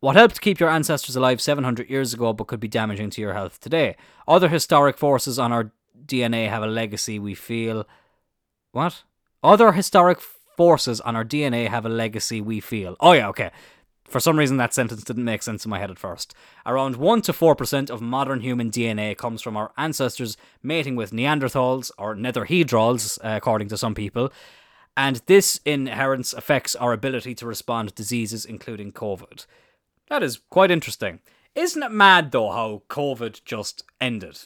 what 0.00 0.16
helped 0.16 0.40
keep 0.40 0.60
your 0.60 0.68
ancestors 0.68 1.16
alive 1.16 1.40
700 1.40 1.90
years 1.90 2.14
ago 2.14 2.32
but 2.32 2.46
could 2.46 2.60
be 2.60 2.68
damaging 2.68 3.10
to 3.10 3.20
your 3.20 3.34
health 3.34 3.60
today. 3.60 3.96
Other 4.26 4.48
historic 4.48 4.96
forces 4.96 5.38
on 5.38 5.52
our 5.52 5.72
DNA 6.04 6.48
have 6.48 6.62
a 6.62 6.68
legacy 6.68 7.18
we 7.18 7.34
feel. 7.34 7.86
What? 8.72 9.02
Other 9.42 9.72
historic 9.72 10.20
forces 10.58 11.00
on 11.00 11.14
our 11.14 11.24
DNA 11.24 11.68
have 11.68 11.86
a 11.86 11.88
legacy 11.88 12.40
we 12.40 12.58
feel. 12.58 12.96
Oh, 12.98 13.12
yeah, 13.12 13.28
okay. 13.28 13.52
For 14.08 14.18
some 14.18 14.36
reason, 14.36 14.56
that 14.56 14.74
sentence 14.74 15.04
didn't 15.04 15.24
make 15.24 15.44
sense 15.44 15.64
in 15.64 15.70
my 15.70 15.78
head 15.78 15.90
at 15.90 16.00
first. 16.00 16.34
Around 16.66 16.96
1 16.96 17.22
to 17.22 17.32
4% 17.32 17.90
of 17.90 18.00
modern 18.00 18.40
human 18.40 18.68
DNA 18.68 19.16
comes 19.16 19.40
from 19.40 19.56
our 19.56 19.70
ancestors 19.76 20.36
mating 20.60 20.96
with 20.96 21.12
Neanderthals, 21.12 21.92
or 21.96 22.16
Netherhedrals, 22.16 23.18
uh, 23.24 23.36
according 23.36 23.68
to 23.68 23.76
some 23.76 23.94
people, 23.94 24.32
and 24.96 25.22
this 25.26 25.60
inheritance 25.64 26.32
affects 26.32 26.74
our 26.74 26.92
ability 26.92 27.36
to 27.36 27.46
respond 27.46 27.90
to 27.90 27.94
diseases, 27.94 28.44
including 28.44 28.90
COVID. 28.90 29.46
That 30.08 30.24
is 30.24 30.40
quite 30.50 30.72
interesting. 30.72 31.20
Isn't 31.54 31.84
it 31.84 31.92
mad, 31.92 32.32
though, 32.32 32.50
how 32.50 32.82
COVID 32.88 33.44
just 33.44 33.84
ended? 34.00 34.40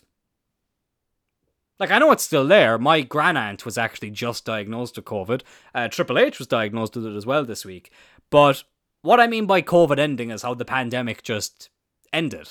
Like, 1.83 1.90
I 1.90 1.99
know 1.99 2.12
it's 2.12 2.23
still 2.23 2.47
there. 2.47 2.79
My 2.79 3.01
grand 3.01 3.37
aunt 3.37 3.64
was 3.64 3.77
actually 3.77 4.11
just 4.11 4.45
diagnosed 4.45 4.95
with 4.95 5.05
COVID. 5.05 5.42
Uh, 5.75 5.88
Triple 5.88 6.16
H 6.16 6.38
was 6.38 6.47
diagnosed 6.47 6.95
with 6.95 7.05
it 7.05 7.16
as 7.16 7.27
well 7.27 7.45
this 7.45 7.64
week. 7.64 7.90
But 8.31 8.62
what 9.01 9.18
I 9.18 9.27
mean 9.27 9.47
by 9.47 9.62
COVID 9.62 9.99
ending 9.99 10.31
is 10.31 10.42
how 10.42 10.55
the 10.55 10.64
pandemic 10.64 11.25
just 11.25 11.71
ended. 12.12 12.51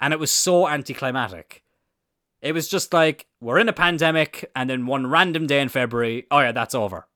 And 0.00 0.12
it 0.12 0.18
was 0.18 0.32
so 0.32 0.66
anticlimactic. 0.66 1.62
It 2.40 2.54
was 2.54 2.66
just 2.66 2.92
like, 2.92 3.28
we're 3.40 3.60
in 3.60 3.68
a 3.68 3.72
pandemic, 3.72 4.50
and 4.56 4.68
then 4.68 4.86
one 4.86 5.06
random 5.06 5.46
day 5.46 5.60
in 5.60 5.68
February, 5.68 6.26
oh 6.28 6.40
yeah, 6.40 6.50
that's 6.50 6.74
over. 6.74 7.06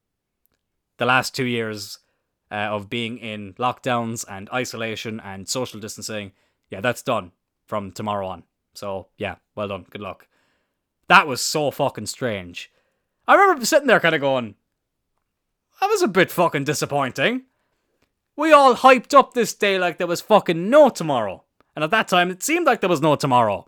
The 0.99 1.07
last 1.07 1.35
two 1.35 1.47
years 1.47 1.99
uh, 2.53 2.55
of 2.55 2.89
being 2.89 3.19
in 3.19 3.55
lockdowns 3.55 4.25
and 4.31 4.49
isolation 4.51 5.19
and 5.19 5.49
social 5.49 5.81
distancing, 5.81 6.31
yeah, 6.71 6.81
that's 6.81 7.03
done 7.03 7.33
from 7.67 7.91
tomorrow 7.91 8.29
on. 8.29 8.45
So, 8.75 9.09
yeah, 9.19 9.35
well 9.57 9.67
done. 9.67 9.87
Good 9.91 10.01
luck. 10.01 10.29
That 11.09 11.27
was 11.27 11.41
so 11.41 11.71
fucking 11.71 12.07
strange. 12.07 12.71
I 13.29 13.35
remember 13.35 13.65
sitting 13.65 13.87
there 13.87 14.01
kind 14.01 14.15
of 14.15 14.21
going, 14.21 14.55
that 15.81 15.87
was 15.87 16.03
a 16.03 16.09
bit 16.09 16.31
fucking 16.31 16.65
disappointing. 16.65 17.43
We 18.37 18.53
all 18.53 18.75
hyped 18.75 19.15
up 19.15 19.35
this 19.35 19.55
day 19.55 19.79
like 19.79 19.99
there 19.99 20.07
was 20.07 20.21
fucking 20.21 20.69
no 20.69 20.89
tomorrow. 20.89 21.45
And 21.75 21.85
at 21.85 21.91
that 21.91 22.09
time, 22.09 22.31
it 22.31 22.43
seemed 22.43 22.67
like 22.67 22.81
there 22.81 22.91
was 22.91 23.03
no 23.03 23.17
tomorrow. 23.17 23.67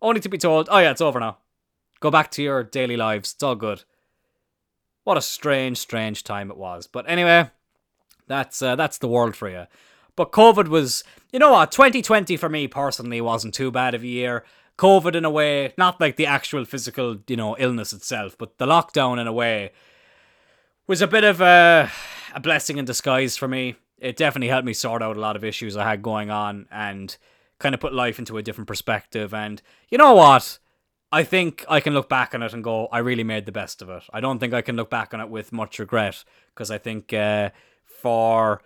Only 0.00 0.20
to 0.20 0.28
be 0.28 0.38
told, 0.38 0.68
oh 0.70 0.78
yeah, 0.78 0.92
it's 0.92 1.00
over 1.00 1.18
now. 1.18 1.38
Go 2.00 2.10
back 2.10 2.30
to 2.32 2.42
your 2.42 2.62
daily 2.62 2.96
lives. 2.96 3.32
It's 3.32 3.42
all 3.42 3.56
good. 3.56 3.82
What 5.04 5.16
a 5.16 5.22
strange, 5.22 5.78
strange 5.78 6.22
time 6.22 6.50
it 6.50 6.56
was. 6.56 6.86
But 6.86 7.08
anyway, 7.08 7.50
that's 8.26 8.62
uh, 8.62 8.76
that's 8.76 8.98
the 8.98 9.08
world 9.08 9.34
for 9.34 9.48
you. 9.48 9.66
But 10.14 10.32
COVID 10.32 10.68
was, 10.68 11.02
you 11.32 11.38
know 11.38 11.52
what, 11.52 11.72
2020 11.72 12.36
for 12.36 12.48
me 12.48 12.68
personally 12.68 13.20
wasn't 13.20 13.54
too 13.54 13.70
bad 13.70 13.94
of 13.94 14.02
a 14.02 14.06
year. 14.06 14.44
COVID 14.78 15.14
in 15.14 15.24
a 15.24 15.30
way, 15.30 15.74
not 15.76 16.00
like 16.00 16.16
the 16.16 16.26
actual 16.26 16.64
physical, 16.64 17.18
you 17.26 17.36
know, 17.36 17.56
illness 17.58 17.92
itself, 17.92 18.38
but 18.38 18.58
the 18.58 18.66
lockdown 18.66 19.20
in 19.20 19.26
a 19.26 19.32
way 19.32 19.72
was 20.86 21.02
a 21.02 21.06
bit 21.06 21.24
of 21.24 21.40
a, 21.40 21.90
a 22.34 22.40
blessing 22.40 22.78
in 22.78 22.84
disguise 22.84 23.36
for 23.36 23.48
me. 23.48 23.74
It 23.98 24.16
definitely 24.16 24.48
helped 24.48 24.66
me 24.66 24.72
sort 24.72 25.02
out 25.02 25.16
a 25.16 25.20
lot 25.20 25.36
of 25.36 25.44
issues 25.44 25.76
I 25.76 25.88
had 25.88 26.00
going 26.00 26.30
on 26.30 26.66
and 26.70 27.16
kind 27.58 27.74
of 27.74 27.80
put 27.80 27.92
life 27.92 28.20
into 28.20 28.38
a 28.38 28.42
different 28.42 28.68
perspective. 28.68 29.34
And 29.34 29.60
you 29.90 29.98
know 29.98 30.14
what? 30.14 30.60
I 31.10 31.24
think 31.24 31.64
I 31.68 31.80
can 31.80 31.94
look 31.94 32.08
back 32.08 32.34
on 32.34 32.42
it 32.42 32.52
and 32.52 32.62
go, 32.62 32.86
I 32.86 32.98
really 32.98 33.24
made 33.24 33.46
the 33.46 33.52
best 33.52 33.82
of 33.82 33.88
it. 33.88 34.04
I 34.12 34.20
don't 34.20 34.38
think 34.38 34.54
I 34.54 34.62
can 34.62 34.76
look 34.76 34.90
back 34.90 35.12
on 35.12 35.20
it 35.20 35.28
with 35.28 35.52
much 35.52 35.78
regret 35.78 36.22
because 36.54 36.70
I 36.70 36.78
think 36.78 37.12
uh, 37.12 37.50
for 37.84 38.62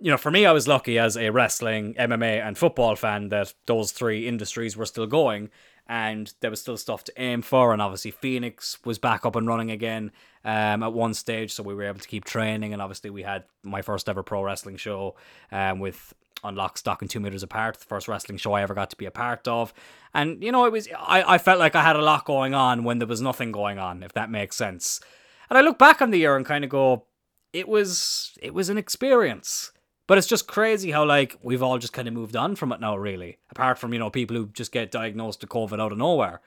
you 0.00 0.10
know, 0.10 0.16
for 0.16 0.30
me, 0.30 0.46
I 0.46 0.52
was 0.52 0.68
lucky 0.68 0.98
as 0.98 1.16
a 1.16 1.30
wrestling, 1.30 1.94
MMA, 1.94 2.46
and 2.46 2.56
football 2.56 2.94
fan 2.96 3.28
that 3.30 3.52
those 3.66 3.92
three 3.92 4.28
industries 4.28 4.76
were 4.76 4.86
still 4.86 5.06
going 5.06 5.50
and 5.88 6.34
there 6.40 6.50
was 6.50 6.60
still 6.60 6.76
stuff 6.76 7.02
to 7.04 7.12
aim 7.16 7.42
for. 7.42 7.72
And 7.72 7.80
obviously, 7.80 8.10
Phoenix 8.10 8.78
was 8.84 8.98
back 8.98 9.24
up 9.24 9.34
and 9.34 9.46
running 9.46 9.70
again 9.70 10.12
um, 10.44 10.82
at 10.82 10.92
one 10.92 11.14
stage, 11.14 11.52
so 11.52 11.62
we 11.62 11.74
were 11.74 11.84
able 11.84 12.00
to 12.00 12.08
keep 12.08 12.24
training. 12.24 12.72
And 12.72 12.82
obviously, 12.82 13.10
we 13.10 13.22
had 13.22 13.44
my 13.62 13.82
first 13.82 14.08
ever 14.08 14.22
pro 14.22 14.42
wrestling 14.42 14.76
show 14.76 15.16
um, 15.50 15.80
with 15.80 16.12
Unlock 16.44 16.78
Stock 16.78 17.02
and 17.02 17.10
Two 17.10 17.20
Meters 17.20 17.42
Apart, 17.42 17.78
the 17.78 17.86
first 17.86 18.06
wrestling 18.06 18.38
show 18.38 18.52
I 18.52 18.62
ever 18.62 18.74
got 18.74 18.90
to 18.90 18.96
be 18.96 19.06
a 19.06 19.10
part 19.10 19.48
of. 19.48 19.72
And 20.12 20.42
you 20.42 20.52
know, 20.52 20.66
it 20.66 20.72
was 20.72 20.88
I, 20.96 21.34
I 21.34 21.38
felt 21.38 21.58
like 21.58 21.74
I 21.74 21.82
had 21.82 21.96
a 21.96 22.02
lot 22.02 22.24
going 22.24 22.54
on 22.54 22.84
when 22.84 22.98
there 22.98 23.08
was 23.08 23.20
nothing 23.20 23.50
going 23.50 23.78
on, 23.78 24.02
if 24.02 24.12
that 24.12 24.30
makes 24.30 24.56
sense. 24.56 25.00
And 25.48 25.58
I 25.58 25.62
look 25.62 25.78
back 25.78 26.02
on 26.02 26.10
the 26.10 26.18
year 26.18 26.36
and 26.36 26.44
kind 26.44 26.64
of 26.64 26.70
go, 26.70 27.06
it 27.52 27.66
was 27.66 28.36
it 28.42 28.52
was 28.52 28.68
an 28.68 28.76
experience. 28.76 29.72
But 30.08 30.16
it's 30.16 30.26
just 30.26 30.48
crazy 30.48 30.90
how 30.90 31.04
like 31.04 31.36
we've 31.42 31.62
all 31.62 31.78
just 31.78 31.92
kind 31.92 32.08
of 32.08 32.14
moved 32.14 32.34
on 32.34 32.56
from 32.56 32.72
it 32.72 32.80
now, 32.80 32.96
really. 32.96 33.38
Apart 33.50 33.78
from 33.78 33.92
you 33.92 33.98
know 34.00 34.10
people 34.10 34.34
who 34.34 34.46
just 34.46 34.72
get 34.72 34.90
diagnosed 34.90 35.42
with 35.42 35.50
COVID 35.50 35.80
out 35.80 35.92
of 35.92 35.98
nowhere, 35.98 36.40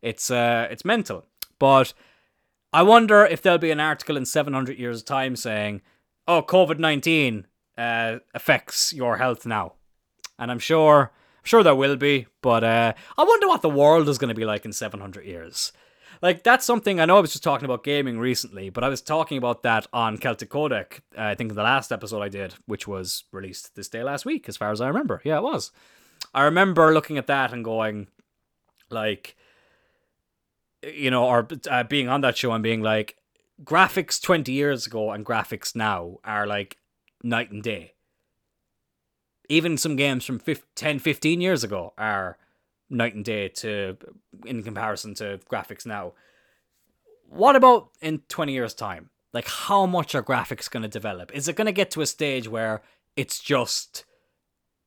it's 0.00 0.30
uh 0.30 0.68
it's 0.70 0.84
mental. 0.84 1.26
But 1.58 1.92
I 2.72 2.84
wonder 2.84 3.26
if 3.26 3.42
there'll 3.42 3.58
be 3.58 3.72
an 3.72 3.80
article 3.80 4.16
in 4.16 4.24
700 4.24 4.78
years' 4.78 5.02
time 5.02 5.34
saying, 5.34 5.82
"Oh, 6.28 6.42
COVID 6.42 6.78
19 6.78 7.48
uh, 7.76 8.18
affects 8.34 8.92
your 8.92 9.16
health 9.16 9.44
now," 9.44 9.72
and 10.38 10.52
I'm 10.52 10.60
sure 10.60 11.10
I'm 11.38 11.44
sure 11.44 11.64
there 11.64 11.74
will 11.74 11.96
be. 11.96 12.26
But 12.40 12.62
uh, 12.62 12.92
I 13.18 13.24
wonder 13.24 13.48
what 13.48 13.62
the 13.62 13.68
world 13.68 14.08
is 14.08 14.18
going 14.18 14.28
to 14.28 14.34
be 14.34 14.44
like 14.44 14.64
in 14.64 14.72
700 14.72 15.24
years. 15.24 15.72
Like 16.20 16.42
that's 16.42 16.64
something 16.66 17.00
I 17.00 17.04
know 17.04 17.16
I 17.16 17.20
was 17.20 17.32
just 17.32 17.44
talking 17.44 17.64
about 17.64 17.84
gaming 17.84 18.18
recently, 18.18 18.70
but 18.70 18.82
I 18.82 18.88
was 18.88 19.00
talking 19.00 19.38
about 19.38 19.62
that 19.62 19.86
on 19.92 20.18
Celtic 20.18 20.50
Codec. 20.50 21.00
Uh, 21.16 21.22
I 21.22 21.34
think 21.34 21.54
the 21.54 21.62
last 21.62 21.92
episode 21.92 22.22
I 22.22 22.28
did, 22.28 22.54
which 22.66 22.88
was 22.88 23.24
released 23.32 23.76
this 23.76 23.88
day 23.88 24.02
last 24.02 24.24
week, 24.24 24.48
as 24.48 24.56
far 24.56 24.70
as 24.70 24.80
I 24.80 24.88
remember. 24.88 25.20
Yeah, 25.24 25.38
it 25.38 25.44
was. 25.44 25.70
I 26.34 26.42
remember 26.42 26.92
looking 26.92 27.18
at 27.18 27.28
that 27.28 27.52
and 27.52 27.64
going, 27.64 28.08
like, 28.90 29.36
you 30.82 31.10
know, 31.10 31.24
or 31.24 31.46
uh, 31.70 31.84
being 31.84 32.08
on 32.08 32.20
that 32.22 32.36
show 32.36 32.52
and 32.52 32.62
being 32.62 32.82
like, 32.82 33.16
graphics 33.62 34.20
20 34.20 34.52
years 34.52 34.86
ago 34.86 35.10
and 35.10 35.26
graphics 35.26 35.74
now 35.74 36.18
are 36.24 36.46
like 36.46 36.78
night 37.22 37.50
and 37.50 37.62
day. 37.62 37.94
Even 39.48 39.78
some 39.78 39.96
games 39.96 40.24
from 40.24 40.38
15, 40.38 40.64
10, 40.74 40.98
15 40.98 41.40
years 41.40 41.64
ago 41.64 41.92
are 41.96 42.36
night 42.90 43.14
and 43.14 43.24
day 43.24 43.48
to 43.48 43.96
in 44.46 44.62
comparison 44.62 45.14
to 45.14 45.40
graphics 45.50 45.86
now. 45.86 46.12
What 47.28 47.56
about 47.56 47.90
in 48.00 48.20
20 48.28 48.52
years 48.52 48.74
time? 48.74 49.10
Like 49.32 49.46
how 49.46 49.86
much 49.86 50.14
are 50.14 50.22
graphics 50.22 50.70
going 50.70 50.82
to 50.82 50.88
develop? 50.88 51.30
Is 51.34 51.48
it 51.48 51.56
going 51.56 51.66
to 51.66 51.72
get 51.72 51.90
to 51.92 52.00
a 52.00 52.06
stage 52.06 52.48
where 52.48 52.82
it's 53.16 53.38
just 53.38 54.04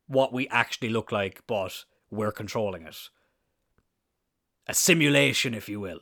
what 0.07 0.33
we 0.33 0.47
actually 0.49 0.89
look 0.89 1.11
like 1.11 1.43
but 1.47 1.85
we're 2.09 2.31
controlling 2.31 2.83
it? 2.83 3.09
A 4.67 4.73
simulation 4.73 5.53
if 5.53 5.69
you 5.69 5.79
will. 5.79 5.99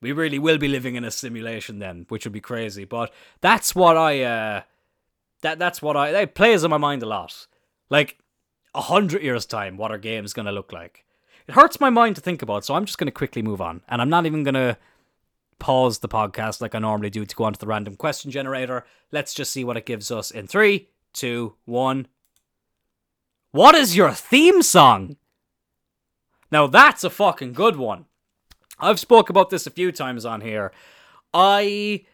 We 0.00 0.12
really 0.12 0.38
will 0.38 0.58
be 0.58 0.68
living 0.68 0.96
in 0.96 1.04
a 1.04 1.12
simulation 1.12 1.78
then, 1.78 2.06
which 2.08 2.24
would 2.24 2.32
be 2.32 2.40
crazy, 2.40 2.84
but 2.84 3.12
that's 3.40 3.74
what 3.74 3.96
I 3.96 4.22
uh 4.22 4.62
that 5.42 5.58
that's 5.58 5.80
what 5.80 5.96
I 5.96 6.12
that 6.12 6.34
plays 6.34 6.64
on 6.64 6.70
my 6.70 6.78
mind 6.78 7.02
a 7.02 7.06
lot. 7.06 7.46
Like 7.88 8.18
a 8.74 8.82
hundred 8.82 9.22
years 9.22 9.46
time 9.46 9.76
what 9.76 9.90
our 9.90 9.98
game 9.98 10.24
is 10.24 10.32
gonna 10.32 10.52
look 10.52 10.72
like. 10.72 11.04
It 11.46 11.54
hurts 11.54 11.80
my 11.80 11.90
mind 11.90 12.16
to 12.16 12.22
think 12.22 12.42
about, 12.42 12.64
so 12.64 12.74
I'm 12.74 12.84
just 12.84 12.98
gonna 12.98 13.10
quickly 13.10 13.42
move 13.42 13.60
on, 13.60 13.82
and 13.88 14.00
I'm 14.00 14.10
not 14.10 14.26
even 14.26 14.44
gonna 14.44 14.78
pause 15.58 15.98
the 15.98 16.08
podcast 16.08 16.60
like 16.60 16.74
I 16.74 16.80
normally 16.80 17.10
do 17.10 17.24
to 17.24 17.36
go 17.36 17.44
onto 17.44 17.58
the 17.58 17.66
random 17.66 17.96
question 17.96 18.30
generator. 18.30 18.84
Let's 19.10 19.34
just 19.34 19.52
see 19.52 19.64
what 19.64 19.76
it 19.76 19.86
gives 19.86 20.10
us 20.10 20.30
in 20.30 20.46
three, 20.46 20.88
two, 21.12 21.54
one. 21.64 22.08
What 23.52 23.74
is 23.74 23.96
your 23.96 24.12
theme 24.12 24.62
song? 24.62 25.16
Now 26.50 26.66
that's 26.66 27.04
a 27.04 27.10
fucking 27.10 27.52
good 27.52 27.76
one. 27.76 28.06
I've 28.78 28.98
spoke 28.98 29.30
about 29.30 29.50
this 29.50 29.66
a 29.66 29.70
few 29.70 29.92
times 29.92 30.24
on 30.24 30.40
here. 30.40 30.72
I 31.32 32.04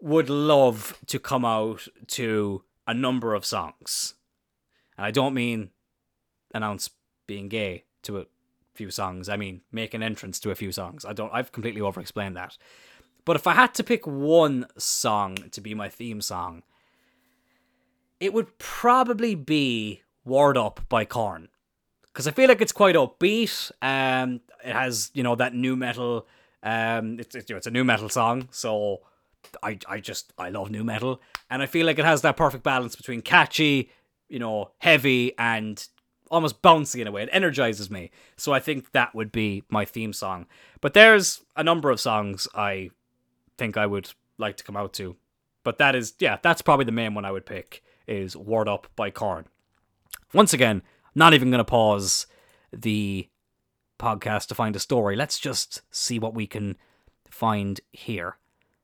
would 0.00 0.30
love 0.30 0.98
to 1.06 1.18
come 1.18 1.44
out 1.44 1.88
to 2.08 2.62
a 2.86 2.94
number 2.94 3.34
of 3.34 3.44
songs. 3.44 4.14
And 4.96 5.04
I 5.04 5.10
don't 5.10 5.34
mean 5.34 5.70
announce 6.56 6.90
being 7.26 7.48
gay 7.48 7.84
to 8.02 8.18
a 8.18 8.26
few 8.74 8.90
songs. 8.90 9.28
I 9.28 9.36
mean, 9.36 9.62
make 9.70 9.94
an 9.94 10.02
entrance 10.02 10.40
to 10.40 10.50
a 10.50 10.54
few 10.54 10.72
songs. 10.72 11.04
I 11.04 11.12
don't. 11.12 11.32
I've 11.32 11.52
completely 11.52 11.80
over-explained 11.80 12.36
that. 12.36 12.56
But 13.24 13.36
if 13.36 13.46
I 13.46 13.54
had 13.54 13.74
to 13.74 13.84
pick 13.84 14.06
one 14.06 14.66
song 14.78 15.36
to 15.50 15.60
be 15.60 15.74
my 15.74 15.88
theme 15.88 16.20
song, 16.20 16.62
it 18.20 18.32
would 18.32 18.58
probably 18.58 19.34
be 19.34 20.02
"Word 20.24 20.56
Up" 20.56 20.80
by 20.88 21.04
Korn, 21.04 21.48
because 22.06 22.28
I 22.28 22.30
feel 22.30 22.48
like 22.48 22.60
it's 22.60 22.72
quite 22.72 22.94
upbeat. 22.94 23.72
Um, 23.82 24.40
it 24.64 24.72
has 24.72 25.10
you 25.14 25.22
know 25.22 25.34
that 25.34 25.54
new 25.54 25.76
metal. 25.76 26.26
Um, 26.62 27.18
it's 27.20 27.34
it's, 27.34 27.48
you 27.48 27.54
know, 27.54 27.58
it's 27.58 27.66
a 27.66 27.70
new 27.72 27.84
metal 27.84 28.08
song, 28.08 28.48
so 28.50 29.00
I 29.62 29.78
I 29.88 30.00
just 30.00 30.32
I 30.38 30.50
love 30.50 30.70
new 30.70 30.84
metal, 30.84 31.20
and 31.50 31.62
I 31.62 31.66
feel 31.66 31.86
like 31.86 31.98
it 31.98 32.04
has 32.04 32.22
that 32.22 32.36
perfect 32.36 32.62
balance 32.64 32.96
between 32.96 33.22
catchy, 33.22 33.90
you 34.28 34.38
know, 34.38 34.70
heavy 34.78 35.32
and 35.38 35.86
almost 36.30 36.62
bouncy 36.62 37.00
in 37.00 37.06
a 37.06 37.12
way. 37.12 37.22
It 37.22 37.28
energizes 37.32 37.90
me. 37.90 38.10
So 38.36 38.52
I 38.52 38.60
think 38.60 38.92
that 38.92 39.14
would 39.14 39.32
be 39.32 39.62
my 39.68 39.84
theme 39.84 40.12
song. 40.12 40.46
But 40.80 40.94
there's 40.94 41.42
a 41.56 41.64
number 41.64 41.90
of 41.90 42.00
songs 42.00 42.48
I 42.54 42.90
think 43.58 43.76
I 43.76 43.86
would 43.86 44.10
like 44.38 44.56
to 44.56 44.64
come 44.64 44.76
out 44.76 44.92
to. 44.94 45.16
But 45.62 45.78
that 45.78 45.94
is 45.94 46.14
yeah, 46.18 46.38
that's 46.42 46.62
probably 46.62 46.84
the 46.84 46.92
main 46.92 47.14
one 47.14 47.24
I 47.24 47.32
would 47.32 47.46
pick 47.46 47.82
is 48.06 48.36
Word 48.36 48.68
Up 48.68 48.86
by 48.94 49.10
Korn. 49.10 49.46
Once 50.32 50.52
again, 50.52 50.82
not 51.14 51.34
even 51.34 51.50
gonna 51.50 51.64
pause 51.64 52.26
the 52.72 53.28
podcast 53.98 54.46
to 54.48 54.54
find 54.54 54.76
a 54.76 54.80
story. 54.80 55.16
Let's 55.16 55.38
just 55.38 55.82
see 55.90 56.18
what 56.18 56.34
we 56.34 56.46
can 56.46 56.76
find 57.30 57.80
here. 57.92 58.36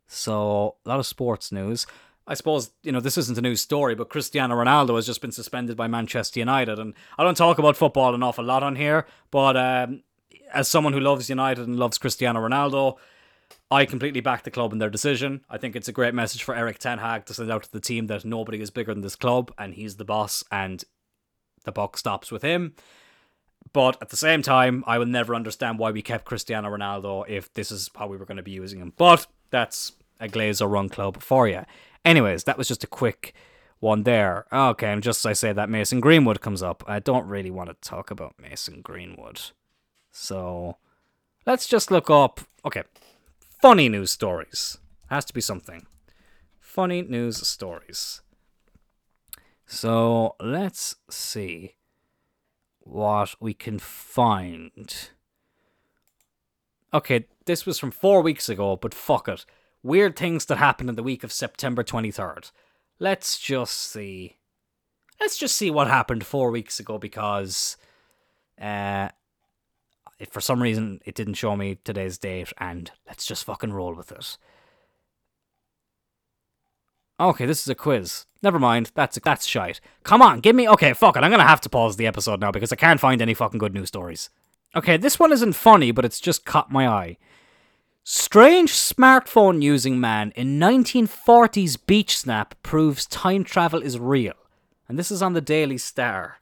So 0.06 0.76
a 0.84 0.88
lot 0.88 0.98
of 0.98 1.06
sports 1.06 1.52
news. 1.52 1.86
I 2.32 2.34
suppose, 2.34 2.70
you 2.82 2.92
know, 2.92 3.00
this 3.00 3.18
isn't 3.18 3.36
a 3.36 3.42
new 3.42 3.54
story, 3.54 3.94
but 3.94 4.08
Cristiano 4.08 4.54
Ronaldo 4.54 4.96
has 4.96 5.04
just 5.04 5.20
been 5.20 5.32
suspended 5.32 5.76
by 5.76 5.86
Manchester 5.86 6.40
United. 6.40 6.78
And 6.78 6.94
I 7.18 7.24
don't 7.24 7.36
talk 7.36 7.58
about 7.58 7.76
football 7.76 8.14
an 8.14 8.22
awful 8.22 8.42
lot 8.42 8.62
on 8.62 8.74
here, 8.74 9.06
but 9.30 9.54
um, 9.54 10.02
as 10.50 10.66
someone 10.66 10.94
who 10.94 11.00
loves 11.00 11.28
United 11.28 11.66
and 11.66 11.78
loves 11.78 11.98
Cristiano 11.98 12.40
Ronaldo, 12.40 12.96
I 13.70 13.84
completely 13.84 14.22
back 14.22 14.44
the 14.44 14.50
club 14.50 14.72
in 14.72 14.78
their 14.78 14.88
decision. 14.88 15.42
I 15.50 15.58
think 15.58 15.76
it's 15.76 15.88
a 15.88 15.92
great 15.92 16.14
message 16.14 16.42
for 16.42 16.54
Erik 16.54 16.78
Ten 16.78 16.96
Hag 16.96 17.26
to 17.26 17.34
send 17.34 17.52
out 17.52 17.64
to 17.64 17.72
the 17.72 17.80
team 17.80 18.06
that 18.06 18.24
nobody 18.24 18.62
is 18.62 18.70
bigger 18.70 18.94
than 18.94 19.02
this 19.02 19.14
club 19.14 19.52
and 19.58 19.74
he's 19.74 19.96
the 19.96 20.04
boss 20.06 20.42
and 20.50 20.82
the 21.64 21.72
buck 21.72 21.98
stops 21.98 22.32
with 22.32 22.40
him. 22.40 22.74
But 23.74 23.98
at 24.00 24.08
the 24.08 24.16
same 24.16 24.40
time, 24.40 24.84
I 24.86 24.96
will 24.96 25.04
never 25.04 25.34
understand 25.34 25.78
why 25.78 25.90
we 25.90 26.00
kept 26.00 26.24
Cristiano 26.24 26.74
Ronaldo 26.74 27.28
if 27.28 27.52
this 27.52 27.70
is 27.70 27.90
how 27.94 28.06
we 28.06 28.16
were 28.16 28.24
going 28.24 28.38
to 28.38 28.42
be 28.42 28.52
using 28.52 28.78
him. 28.78 28.94
But 28.96 29.26
that's 29.50 29.92
a 30.18 30.28
Glazer 30.28 30.70
run 30.70 30.88
club 30.88 31.22
for 31.22 31.46
you. 31.46 31.66
Anyways, 32.04 32.44
that 32.44 32.58
was 32.58 32.68
just 32.68 32.84
a 32.84 32.88
quick 32.88 33.34
one 33.80 34.02
there. 34.04 34.46
Okay, 34.52 34.92
and 34.92 35.02
just 35.02 35.20
as 35.20 35.30
I 35.30 35.32
say 35.32 35.52
that 35.52 35.68
Mason 35.68 36.00
Greenwood 36.00 36.40
comes 36.40 36.62
up, 36.62 36.82
I 36.86 36.98
don't 36.98 37.26
really 37.26 37.50
want 37.50 37.68
to 37.68 37.88
talk 37.88 38.10
about 38.10 38.34
Mason 38.40 38.80
Greenwood. 38.80 39.40
So 40.10 40.76
let's 41.46 41.66
just 41.66 41.90
look 41.90 42.10
up. 42.10 42.40
Okay, 42.64 42.82
funny 43.60 43.88
news 43.88 44.10
stories. 44.10 44.78
Has 45.10 45.24
to 45.26 45.34
be 45.34 45.40
something. 45.40 45.86
Funny 46.60 47.02
news 47.02 47.46
stories. 47.46 48.22
So 49.66 50.36
let's 50.40 50.96
see 51.10 51.76
what 52.80 53.34
we 53.40 53.54
can 53.54 53.78
find. 53.78 55.10
Okay, 56.94 57.26
this 57.46 57.64
was 57.64 57.78
from 57.78 57.90
four 57.90 58.22
weeks 58.22 58.48
ago, 58.48 58.76
but 58.76 58.92
fuck 58.92 59.28
it 59.28 59.44
weird 59.82 60.16
things 60.16 60.44
that 60.46 60.58
happened 60.58 60.88
in 60.88 60.96
the 60.96 61.02
week 61.02 61.24
of 61.24 61.32
September 61.32 61.82
23rd. 61.82 62.50
Let's 62.98 63.38
just 63.38 63.76
see. 63.76 64.36
Let's 65.20 65.36
just 65.36 65.56
see 65.56 65.70
what 65.70 65.88
happened 65.88 66.24
four 66.26 66.50
weeks 66.50 66.80
ago 66.80 66.98
because 66.98 67.76
uh, 68.60 69.08
for 70.30 70.40
some 70.40 70.62
reason 70.62 71.00
it 71.04 71.14
didn't 71.14 71.34
show 71.34 71.56
me 71.56 71.78
today's 71.84 72.18
date, 72.18 72.52
and 72.58 72.90
let's 73.06 73.26
just 73.26 73.44
fucking 73.44 73.72
roll 73.72 73.94
with 73.94 74.12
it. 74.12 74.36
Okay, 77.20 77.46
this 77.46 77.62
is 77.62 77.68
a 77.68 77.74
quiz. 77.74 78.26
Never 78.42 78.58
mind. 78.58 78.90
That's 78.94 79.16
a, 79.16 79.20
that's 79.20 79.46
shite. 79.46 79.80
Come 80.02 80.22
on, 80.22 80.40
give 80.40 80.56
me. 80.56 80.68
Okay, 80.68 80.92
fuck 80.92 81.16
it. 81.16 81.22
I'm 81.22 81.30
gonna 81.30 81.46
have 81.46 81.60
to 81.62 81.68
pause 81.68 81.96
the 81.96 82.06
episode 82.06 82.40
now 82.40 82.50
because 82.50 82.72
I 82.72 82.76
can't 82.76 83.00
find 83.00 83.22
any 83.22 83.34
fucking 83.34 83.58
good 83.58 83.74
news 83.74 83.88
stories. 83.88 84.30
Okay, 84.74 84.96
this 84.96 85.18
one 85.18 85.32
isn't 85.32 85.52
funny, 85.52 85.92
but 85.92 86.04
it's 86.04 86.20
just 86.20 86.44
caught 86.44 86.70
my 86.70 86.88
eye. 86.88 87.18
Strange 88.04 88.72
smartphone 88.72 89.62
using 89.62 90.00
man 90.00 90.32
in 90.34 90.58
1940s 90.58 91.78
beach 91.86 92.18
snap 92.18 92.60
proves 92.64 93.06
time 93.06 93.44
travel 93.44 93.80
is 93.80 93.96
real. 93.96 94.34
And 94.88 94.98
this 94.98 95.12
is 95.12 95.22
on 95.22 95.34
the 95.34 95.40
Daily 95.40 95.78
Star. 95.78 96.38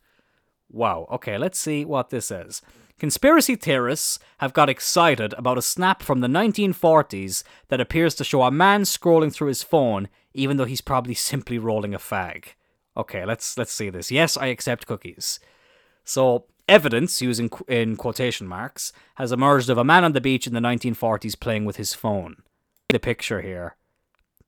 Wow, 0.70 1.06
okay, 1.12 1.36
let's 1.36 1.58
see 1.58 1.84
what 1.84 2.08
this 2.08 2.26
says. 2.26 2.62
Conspiracy 2.98 3.56
theorists 3.56 4.18
have 4.38 4.54
got 4.54 4.70
excited 4.70 5.34
about 5.34 5.58
a 5.58 5.62
snap 5.62 6.02
from 6.02 6.20
the 6.20 6.28
1940s 6.28 7.42
that 7.68 7.80
appears 7.80 8.14
to 8.14 8.24
show 8.24 8.42
a 8.42 8.50
man 8.50 8.82
scrolling 8.84 9.32
through 9.32 9.48
his 9.48 9.62
phone 9.62 10.08
even 10.32 10.56
though 10.56 10.64
he's 10.64 10.80
probably 10.80 11.14
simply 11.14 11.58
rolling 11.58 11.92
a 11.92 11.98
fag. 11.98 12.54
Okay, 12.96 13.26
let's 13.26 13.58
let's 13.58 13.72
see 13.72 13.90
this. 13.90 14.10
Yes, 14.10 14.36
I 14.38 14.46
accept 14.46 14.86
cookies. 14.86 15.40
So, 16.04 16.46
evidence 16.70 17.20
using 17.20 17.50
in 17.68 17.96
quotation 17.96 18.46
marks 18.46 18.92
has 19.16 19.32
emerged 19.32 19.68
of 19.68 19.76
a 19.76 19.84
man 19.84 20.04
on 20.04 20.12
the 20.12 20.20
beach 20.20 20.46
in 20.46 20.54
the 20.54 20.60
1940s 20.60 21.38
playing 21.38 21.64
with 21.64 21.76
his 21.76 21.92
phone. 21.92 22.36
The 22.88 23.00
picture 23.00 23.42
here. 23.42 23.76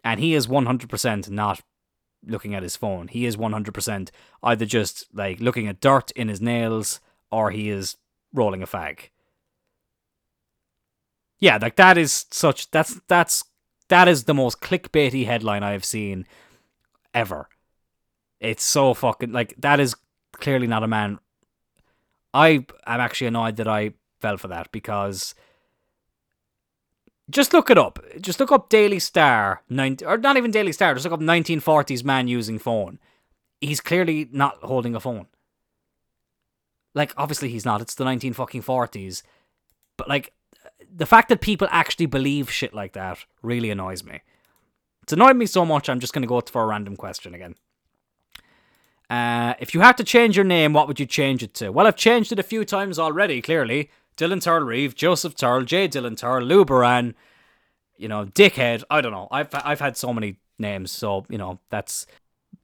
And 0.05 0.21
he 0.21 0.35
is 0.35 0.47
100% 0.47 1.29
not 1.31 1.61
looking 2.25 2.55
at 2.55 2.63
his 2.63 2.77
phone. 2.77 3.09
He 3.09 3.27
is 3.27 3.37
100% 3.37 4.11
either 4.43 4.65
just 4.65 5.07
like 5.13 5.41
looking 5.41 5.67
at 5.67 5.81
dirt 5.81 6.13
in 6.13 6.29
his 6.29 6.41
nails 6.41 7.01
or 7.31 7.51
he 7.51 7.69
is 7.69 7.97
rolling 8.33 8.63
a 8.63 8.67
fag. 8.67 9.09
Yeah, 11.39 11.59
like 11.61 11.75
that 11.77 11.99
is 11.99 12.27
such 12.31 12.71
that's 12.71 13.01
that's 13.09 13.43
that 13.89 14.07
is 14.07 14.25
the 14.25 14.35
most 14.35 14.61
clickbaity 14.61 15.27
headline 15.27 15.65
I've 15.65 15.85
seen 15.85 16.25
ever. 17.13 17.49
It's 18.39 18.63
so 18.63 18.95
fucking 18.95 19.33
like 19.33 19.55
that 19.59 19.81
is 19.81 19.97
clearly 20.33 20.69
not 20.69 20.85
a 20.85 20.89
man. 20.89 21.19
I 22.35 22.67
am 22.87 23.01
actually 23.01 23.27
annoyed 23.29 23.57
that 23.57 23.69
I 23.69 23.93
fell 24.21 24.37
for 24.37 24.49
that 24.49 24.73
because 24.73 25.35
just 27.31 27.53
look 27.53 27.71
it 27.71 27.79
up. 27.79 27.99
Just 28.21 28.41
look 28.41 28.53
up 28.53 28.69
Daily 28.69 28.99
Star, 28.99 29.63
90, 29.69 30.05
or 30.05 30.19
not 30.19 30.37
even 30.37 30.51
Daily 30.51 30.73
Star. 30.73 30.95
Just 30.95 31.05
look 31.05 31.13
up 31.13 31.21
1940s 31.21 32.05
man 32.05 32.29
using 32.29 32.59
phone. 32.59 32.99
He's 33.61 33.81
clearly 33.81 34.29
not 34.33 34.59
holding 34.63 34.95
a 34.95 35.01
phone. 35.01 35.27
Like 36.95 37.15
obviously 37.17 37.49
he's 37.49 37.65
not. 37.65 37.81
It's 37.81 37.95
the 37.95 38.05
19 38.05 38.33
fucking 38.33 38.63
40s. 38.63 39.23
But 39.97 40.09
like 40.09 40.33
the 40.95 41.07
fact 41.07 41.29
that 41.29 41.41
people 41.41 41.69
actually 41.71 42.07
believe 42.07 42.51
shit 42.51 42.75
like 42.75 42.93
that 42.93 43.25
really 43.43 43.71
annoys 43.71 44.05
me. 44.05 44.21
It's 45.03 45.13
annoyed 45.13 45.37
me 45.37 45.47
so 45.47 45.65
much. 45.65 45.89
I'm 45.89 46.01
just 46.01 46.13
going 46.13 46.23
to 46.23 46.29
go 46.29 46.41
for 46.41 46.63
a 46.63 46.67
random 46.67 46.97
question 46.97 47.35
again. 47.35 47.57
Uh, 49.13 49.53
if 49.61 49.75
you 49.75 49.81
had 49.83 49.99
to 49.99 50.05
change 50.05 50.37
your 50.39 50.45
name, 50.45 50.73
what 50.73 50.89
would 50.89 50.99
you 50.99 51.05
change 51.05 51.43
it 51.43 51.53
to? 51.53 51.69
Well, 51.69 51.87
I've 51.87 51.97
changed 51.97 52.33
it 52.33 52.39
a 52.39 52.43
few 52.43 52.65
times 52.65 52.99
already, 52.99 53.43
clearly. 53.43 53.91
Dylan 54.17 54.41
Tyrrell 54.41 54.65
Reeve, 54.65 54.95
Joseph 54.95 55.35
Tyrrell, 55.35 55.67
J. 55.67 55.87
Dylan 55.87 56.17
Tyrrell, 56.17 56.47
Lou 56.47 56.65
Baran, 56.65 57.15
you 57.99 58.09
know, 58.09 58.25
Dickhead. 58.25 58.85
I 58.89 59.03
don't 59.03 59.13
know. 59.13 59.29
I've 59.31 59.51
I've 59.53 59.81
had 59.81 59.99
so 59.99 60.15
many 60.15 60.37
names, 60.59 60.93
so 60.93 61.27
you 61.29 61.37
know 61.37 61.61
that's 61.69 62.07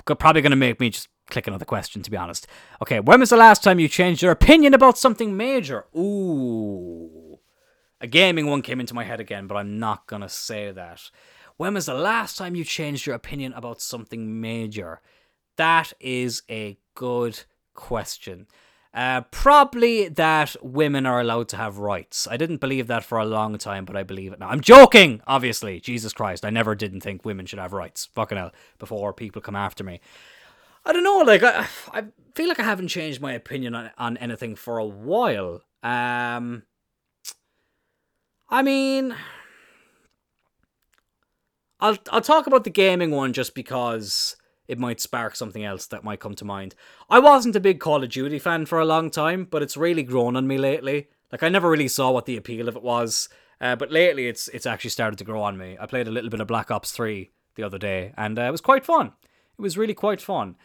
probably 0.07 0.41
going 0.41 0.53
to 0.53 0.57
make 0.57 0.81
me 0.81 0.89
just 0.89 1.09
click 1.29 1.47
another 1.47 1.67
question. 1.67 2.01
To 2.01 2.11
be 2.11 2.17
honest. 2.17 2.47
Okay, 2.81 2.99
when 2.99 3.21
was 3.21 3.29
the 3.29 3.37
last 3.37 3.63
time 3.63 3.79
you 3.79 3.87
changed 3.87 4.23
your 4.23 4.33
opinion 4.33 4.73
about 4.73 4.97
something 4.97 5.37
major? 5.37 5.85
Ooh, 5.95 7.41
a 8.01 8.07
gaming 8.07 8.47
one 8.47 8.63
came 8.63 8.81
into 8.81 8.95
my 8.95 9.05
head 9.05 9.21
again, 9.21 9.49
but 9.49 9.57
I'm 9.57 9.79
not 9.79 10.07
gonna 10.07 10.31
say 10.31 10.71
that. 10.73 11.11
When 11.59 11.75
was 11.75 11.85
the 11.85 11.95
last 11.95 12.39
time 12.39 12.55
you 12.55 12.65
changed 12.65 13.05
your 13.05 13.17
opinion 13.17 13.53
about 13.53 13.83
something 13.83 14.41
major? 14.41 15.03
That 15.59 15.93
is 16.01 16.43
a 16.49 16.79
good 16.95 17.45
question. 17.75 18.47
Uh, 18.95 19.21
probably 19.31 20.09
that 20.09 20.57
women 20.63 21.05
are 21.05 21.21
allowed 21.21 21.49
to 21.51 21.57
have 21.57 21.79
rights. 21.79 22.27
I 22.29 22.39
didn't 22.39 22.57
believe 22.57 22.87
that 22.87 23.05
for 23.05 23.19
a 23.19 23.27
long 23.27 23.59
time, 23.59 23.85
but 23.85 23.97
I 23.97 24.03
believe 24.03 24.33
it 24.33 24.41
now. 24.41 24.49
I'm 24.49 24.63
joking, 24.63 25.21
obviously. 25.27 25.79
Jesus 25.79 26.15
Christ, 26.15 26.45
I 26.45 26.51
never 26.51 26.75
didn't 26.75 27.03
think 27.03 27.25
women 27.25 27.45
should 27.45 27.59
have 27.59 27.75
rights. 27.75 28.07
Fucking 28.15 28.39
hell, 28.39 28.53
before 28.79 29.13
people 29.13 29.43
come 29.43 29.55
after 29.55 29.85
me. 29.85 30.01
I 30.87 30.93
don't 30.93 31.05
know, 31.05 31.19
like, 31.19 31.43
I, 31.43 31.67
I 31.93 32.05
feel 32.35 32.49
like 32.49 32.59
I 32.59 32.65
haven't 32.65 32.89
changed 32.89 33.21
my 33.21 33.35
opinion 33.35 33.75
on, 33.75 33.91
on 33.99 34.17
anything 34.17 34.57
for 34.57 34.79
a 34.79 34.87
while. 34.87 35.63
Um, 35.83 36.63
I 38.49 38.63
mean, 38.63 39.15
I'll 41.79 41.99
I'll 42.11 42.23
talk 42.23 42.47
about 42.47 42.65
the 42.65 42.71
gaming 42.71 43.11
one 43.11 43.33
just 43.33 43.55
because 43.55 44.37
it 44.69 44.79
might 44.79 45.01
spark 45.01 45.35
something 45.35 45.65
else 45.65 45.87
that 45.87 46.05
might 46.05 46.21
come 46.21 46.35
to 46.35 46.45
mind. 46.45 46.75
I 47.11 47.19
wasn't 47.19 47.57
a 47.57 47.61
big 47.61 47.81
Call 47.81 48.05
of 48.05 48.11
Duty 48.11 48.39
fan 48.39 48.67
for 48.67 48.79
a 48.79 48.85
long 48.85 49.11
time, 49.11 49.47
but 49.51 49.63
it's 49.63 49.77
really 49.77 50.03
grown 50.03 50.37
on 50.37 50.47
me 50.47 50.59
lately. 50.59 51.09
Like 51.33 51.43
I 51.43 51.49
never 51.49 51.71
really 51.71 51.89
saw 51.89 52.11
what 52.11 52.27
the 52.27 52.37
appeal 52.37 52.69
of 52.69 52.77
it 52.77 52.83
was, 52.83 53.29
uh, 53.61 53.77
but 53.77 53.91
lately 53.91 54.29
it's 54.29 54.49
it's 54.49 54.67
actually 54.67 54.91
started 54.91 55.19
to 55.19 55.25
grow 55.25 55.43
on 55.43 55.57
me. 55.57 55.77
I 55.81 55.87
played 55.87 56.07
a 56.07 56.11
little 56.13 56.31
bit 56.31 56.41
of 56.41 56.47
Black 56.47 56.71
Ops 56.71 56.93
Three 56.93 57.31
the 57.55 57.63
other 57.63 57.79
day, 57.79 58.13
and 58.17 58.39
uh, 58.39 58.43
it 58.43 58.53
was 58.53 58.61
quite 58.61 58.85
fun. 58.85 59.13
It 59.59 59.63
was 59.63 59.77
really 59.77 59.95
quite 59.95 60.21
fun. 60.21 60.57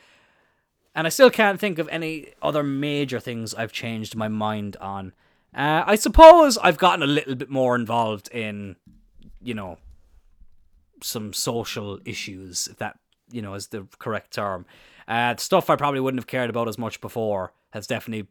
And 0.96 1.08
I 1.08 1.10
still 1.10 1.32
can't 1.32 1.60
think 1.60 1.80
of 1.80 1.90
any 1.90 2.34
other 2.42 2.62
major 2.62 3.20
things 3.20 3.56
I've 3.56 3.72
changed 3.72 4.16
my 4.16 4.28
mind 4.28 4.78
on. 4.78 5.14
Uh, 5.56 5.84
I 5.88 5.96
suppose 5.96 6.58
I've 6.60 6.78
gotten 6.78 7.02
a 7.02 7.08
little 7.08 7.34
bit 7.34 7.50
more 7.50 7.76
involved 7.76 8.30
in, 8.30 8.76
you 9.42 9.56
know, 9.56 9.80
some 11.02 11.34
social 11.34 12.00
issues, 12.06 12.68
if 12.68 12.78
that 12.78 13.00
you 13.34 13.42
know 13.42 13.54
is 13.54 13.68
the 13.68 13.88
correct 14.00 14.32
term. 14.32 14.66
Uh, 15.08 15.36
stuff 15.38 15.70
I 15.70 15.76
probably 15.76 16.00
wouldn't 16.00 16.22
have 16.22 16.28
cared 16.28 16.50
about 16.50 16.70
as 16.70 16.78
much 16.78 17.02
before 17.02 17.54
has 17.72 17.88
definitely 17.88 18.28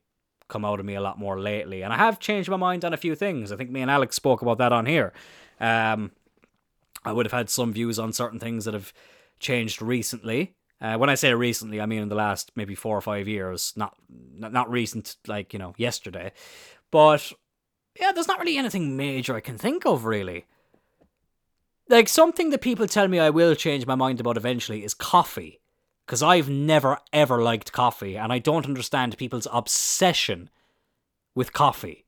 come 0.48 0.64
out 0.64 0.80
of 0.80 0.86
me 0.86 0.94
a 0.94 1.00
lot 1.00 1.18
more 1.18 1.38
lately, 1.40 1.82
and 1.82 1.92
I 1.92 1.96
have 1.96 2.18
changed 2.18 2.48
my 2.48 2.56
mind 2.56 2.84
on 2.84 2.94
a 2.94 2.98
few 2.98 3.14
things. 3.14 3.52
I 3.52 3.56
think 3.56 3.70
me 3.70 3.82
and 3.82 3.90
Alex 3.90 4.16
spoke 4.16 4.42
about 4.42 4.58
that 4.58 4.72
on 4.72 4.86
here. 4.86 5.12
Um, 5.60 6.12
I 7.04 7.12
would 7.12 7.26
have 7.26 7.32
had 7.32 7.50
some 7.50 7.72
views 7.72 7.98
on 7.98 8.12
certain 8.12 8.38
things 8.38 8.64
that 8.64 8.74
have 8.74 8.92
changed 9.40 9.82
recently. 9.82 10.54
Uh, 10.80 10.96
when 10.96 11.10
I 11.10 11.14
say 11.14 11.32
recently, 11.34 11.80
I 11.80 11.86
mean 11.86 12.02
in 12.02 12.08
the 12.08 12.14
last 12.14 12.52
maybe 12.56 12.74
four 12.74 12.96
or 12.96 13.00
five 13.00 13.28
years, 13.28 13.72
not 13.76 13.96
not, 14.08 14.52
not 14.52 14.70
recent 14.70 15.16
like 15.26 15.52
you 15.52 15.58
know 15.58 15.74
yesterday, 15.76 16.32
but 16.90 17.32
yeah, 17.98 18.12
there's 18.12 18.28
not 18.28 18.40
really 18.40 18.56
anything 18.56 18.96
major 18.96 19.36
I 19.36 19.40
can 19.40 19.58
think 19.58 19.86
of 19.86 20.04
really. 20.04 20.46
Like 21.92 22.08
something 22.08 22.48
that 22.48 22.62
people 22.62 22.88
tell 22.88 23.06
me 23.06 23.18
I 23.18 23.28
will 23.28 23.54
change 23.54 23.86
my 23.86 23.94
mind 23.94 24.18
about 24.18 24.38
eventually 24.38 24.82
is 24.82 24.94
coffee, 24.94 25.60
because 26.06 26.22
I've 26.22 26.48
never 26.48 26.96
ever 27.12 27.42
liked 27.42 27.74
coffee, 27.74 28.16
and 28.16 28.32
I 28.32 28.38
don't 28.38 28.64
understand 28.64 29.18
people's 29.18 29.46
obsession 29.52 30.48
with 31.34 31.52
coffee. 31.52 32.06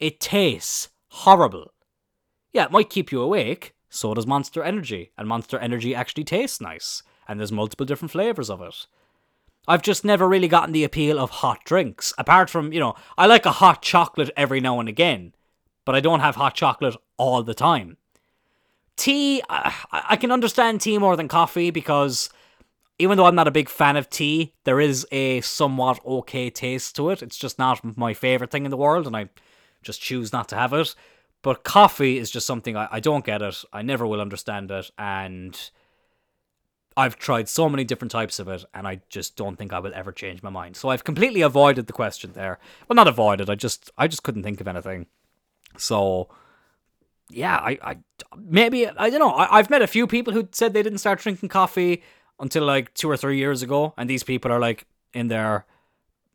It 0.00 0.20
tastes 0.20 0.88
horrible. 1.08 1.74
Yeah, 2.54 2.64
it 2.64 2.70
might 2.70 2.88
keep 2.88 3.12
you 3.12 3.20
awake. 3.20 3.74
So 3.90 4.14
does 4.14 4.26
Monster 4.26 4.64
Energy, 4.64 5.12
and 5.18 5.28
Monster 5.28 5.58
Energy 5.58 5.94
actually 5.94 6.24
tastes 6.24 6.58
nice 6.62 7.02
and 7.28 7.38
there's 7.38 7.52
multiple 7.52 7.84
different 7.84 8.12
flavors 8.12 8.48
of 8.48 8.62
it. 8.62 8.86
I've 9.68 9.82
just 9.82 10.02
never 10.02 10.26
really 10.26 10.48
gotten 10.48 10.72
the 10.72 10.84
appeal 10.84 11.18
of 11.18 11.28
hot 11.28 11.62
drinks. 11.66 12.14
Apart 12.16 12.48
from, 12.48 12.72
you 12.72 12.80
know, 12.80 12.94
I 13.18 13.26
like 13.26 13.44
a 13.44 13.50
hot 13.50 13.82
chocolate 13.82 14.30
every 14.34 14.60
now 14.60 14.80
and 14.80 14.88
again, 14.88 15.34
but 15.84 15.94
I 15.94 16.00
don't 16.00 16.20
have 16.20 16.36
hot 16.36 16.54
chocolate 16.54 16.96
all 17.18 17.42
the 17.42 17.52
time. 17.52 17.98
Tea, 18.96 19.42
I, 19.48 19.74
I 19.92 20.16
can 20.16 20.30
understand 20.30 20.80
tea 20.80 20.98
more 20.98 21.16
than 21.16 21.28
coffee 21.28 21.70
because 21.70 22.30
even 22.98 23.16
though 23.16 23.26
I'm 23.26 23.34
not 23.34 23.48
a 23.48 23.52
big 23.52 23.68
fan 23.68 23.96
of 23.96 24.08
tea, 24.08 24.54
there 24.64 24.80
is 24.80 25.06
a 25.10 25.40
somewhat 25.40 26.00
okay 26.06 26.48
taste 26.50 26.94
to 26.96 27.10
it. 27.10 27.22
It's 27.22 27.36
just 27.36 27.58
not 27.58 27.96
my 27.96 28.14
favorite 28.14 28.50
thing 28.50 28.64
in 28.64 28.70
the 28.70 28.76
world, 28.76 29.06
and 29.06 29.16
I 29.16 29.30
just 29.82 30.00
choose 30.00 30.32
not 30.32 30.48
to 30.50 30.56
have 30.56 30.72
it. 30.72 30.94
But 31.42 31.64
coffee 31.64 32.18
is 32.18 32.30
just 32.30 32.46
something 32.46 32.76
I, 32.76 32.88
I 32.90 33.00
don't 33.00 33.24
get 33.24 33.42
it. 33.42 33.64
I 33.72 33.82
never 33.82 34.06
will 34.06 34.20
understand 34.20 34.70
it, 34.70 34.90
and 34.96 35.58
I've 36.96 37.18
tried 37.18 37.48
so 37.48 37.68
many 37.68 37.82
different 37.82 38.12
types 38.12 38.38
of 38.38 38.48
it, 38.48 38.64
and 38.72 38.86
I 38.86 39.00
just 39.08 39.36
don't 39.36 39.56
think 39.56 39.72
I 39.72 39.80
will 39.80 39.92
ever 39.94 40.12
change 40.12 40.42
my 40.42 40.50
mind. 40.50 40.76
So 40.76 40.88
I've 40.88 41.04
completely 41.04 41.40
avoided 41.40 41.88
the 41.88 41.92
question 41.92 42.32
there. 42.34 42.60
Well, 42.88 42.94
not 42.94 43.08
avoided. 43.08 43.50
I 43.50 43.56
just 43.56 43.90
I 43.98 44.06
just 44.06 44.22
couldn't 44.22 44.44
think 44.44 44.60
of 44.60 44.68
anything. 44.68 45.06
So 45.76 46.28
yeah, 47.30 47.56
I, 47.56 47.78
I 47.82 47.96
maybe 48.36 48.88
I 48.88 49.10
don't 49.10 49.20
know. 49.20 49.30
I, 49.30 49.58
I've 49.58 49.70
met 49.70 49.82
a 49.82 49.86
few 49.86 50.06
people 50.06 50.32
who 50.32 50.48
said 50.52 50.72
they 50.72 50.82
didn't 50.82 50.98
start 50.98 51.20
drinking 51.20 51.48
coffee 51.48 52.02
until 52.38 52.64
like 52.64 52.92
two 52.94 53.10
or 53.10 53.16
three 53.16 53.38
years 53.38 53.62
ago, 53.62 53.94
and 53.96 54.08
these 54.08 54.22
people 54.22 54.52
are 54.52 54.60
like 54.60 54.86
in 55.12 55.28
their 55.28 55.66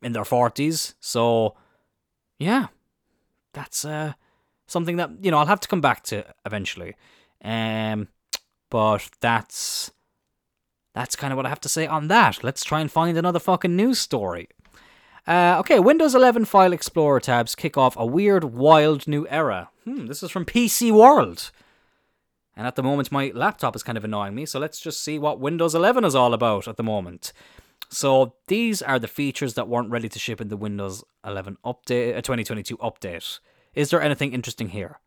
in 0.02 0.12
their 0.12 0.24
forties. 0.24 0.94
So 1.00 1.54
yeah, 2.38 2.68
that's 3.52 3.84
uh 3.84 4.14
something 4.66 4.96
that 4.96 5.10
you 5.22 5.30
know 5.30 5.38
I'll 5.38 5.46
have 5.46 5.60
to 5.60 5.68
come 5.68 5.80
back 5.80 6.02
to 6.04 6.24
eventually. 6.44 6.96
Um, 7.42 8.08
but 8.70 9.08
that's 9.20 9.90
that's 10.94 11.16
kind 11.16 11.32
of 11.32 11.36
what 11.36 11.46
I 11.46 11.50
have 11.50 11.60
to 11.60 11.68
say 11.68 11.86
on 11.86 12.08
that. 12.08 12.42
Let's 12.42 12.64
try 12.64 12.80
and 12.80 12.90
find 12.90 13.16
another 13.16 13.38
fucking 13.38 13.76
news 13.76 13.98
story. 13.98 14.48
Uh, 15.30 15.60
okay, 15.60 15.78
Windows 15.78 16.12
11 16.12 16.44
File 16.44 16.72
Explorer 16.72 17.20
tabs 17.20 17.54
kick 17.54 17.78
off 17.78 17.96
a 17.96 18.04
weird, 18.04 18.42
wild 18.42 19.06
new 19.06 19.28
era. 19.28 19.70
Hmm, 19.84 20.06
this 20.06 20.24
is 20.24 20.30
from 20.32 20.44
PC 20.44 20.90
World. 20.90 21.52
And 22.56 22.66
at 22.66 22.74
the 22.74 22.82
moment, 22.82 23.12
my 23.12 23.30
laptop 23.32 23.76
is 23.76 23.84
kind 23.84 23.96
of 23.96 24.04
annoying 24.04 24.34
me, 24.34 24.44
so 24.44 24.58
let's 24.58 24.80
just 24.80 25.04
see 25.04 25.20
what 25.20 25.38
Windows 25.38 25.72
11 25.72 26.04
is 26.04 26.16
all 26.16 26.34
about 26.34 26.66
at 26.66 26.76
the 26.76 26.82
moment. 26.82 27.32
So 27.90 28.34
these 28.48 28.82
are 28.82 28.98
the 28.98 29.06
features 29.06 29.54
that 29.54 29.68
weren't 29.68 29.92
ready 29.92 30.08
to 30.08 30.18
ship 30.18 30.40
in 30.40 30.48
the 30.48 30.56
Windows 30.56 31.04
11 31.24 31.58
update, 31.64 32.16
uh, 32.16 32.22
2022 32.22 32.76
update. 32.78 33.38
Is 33.72 33.90
there 33.90 34.02
anything 34.02 34.32
interesting 34.32 34.70
here? 34.70 34.98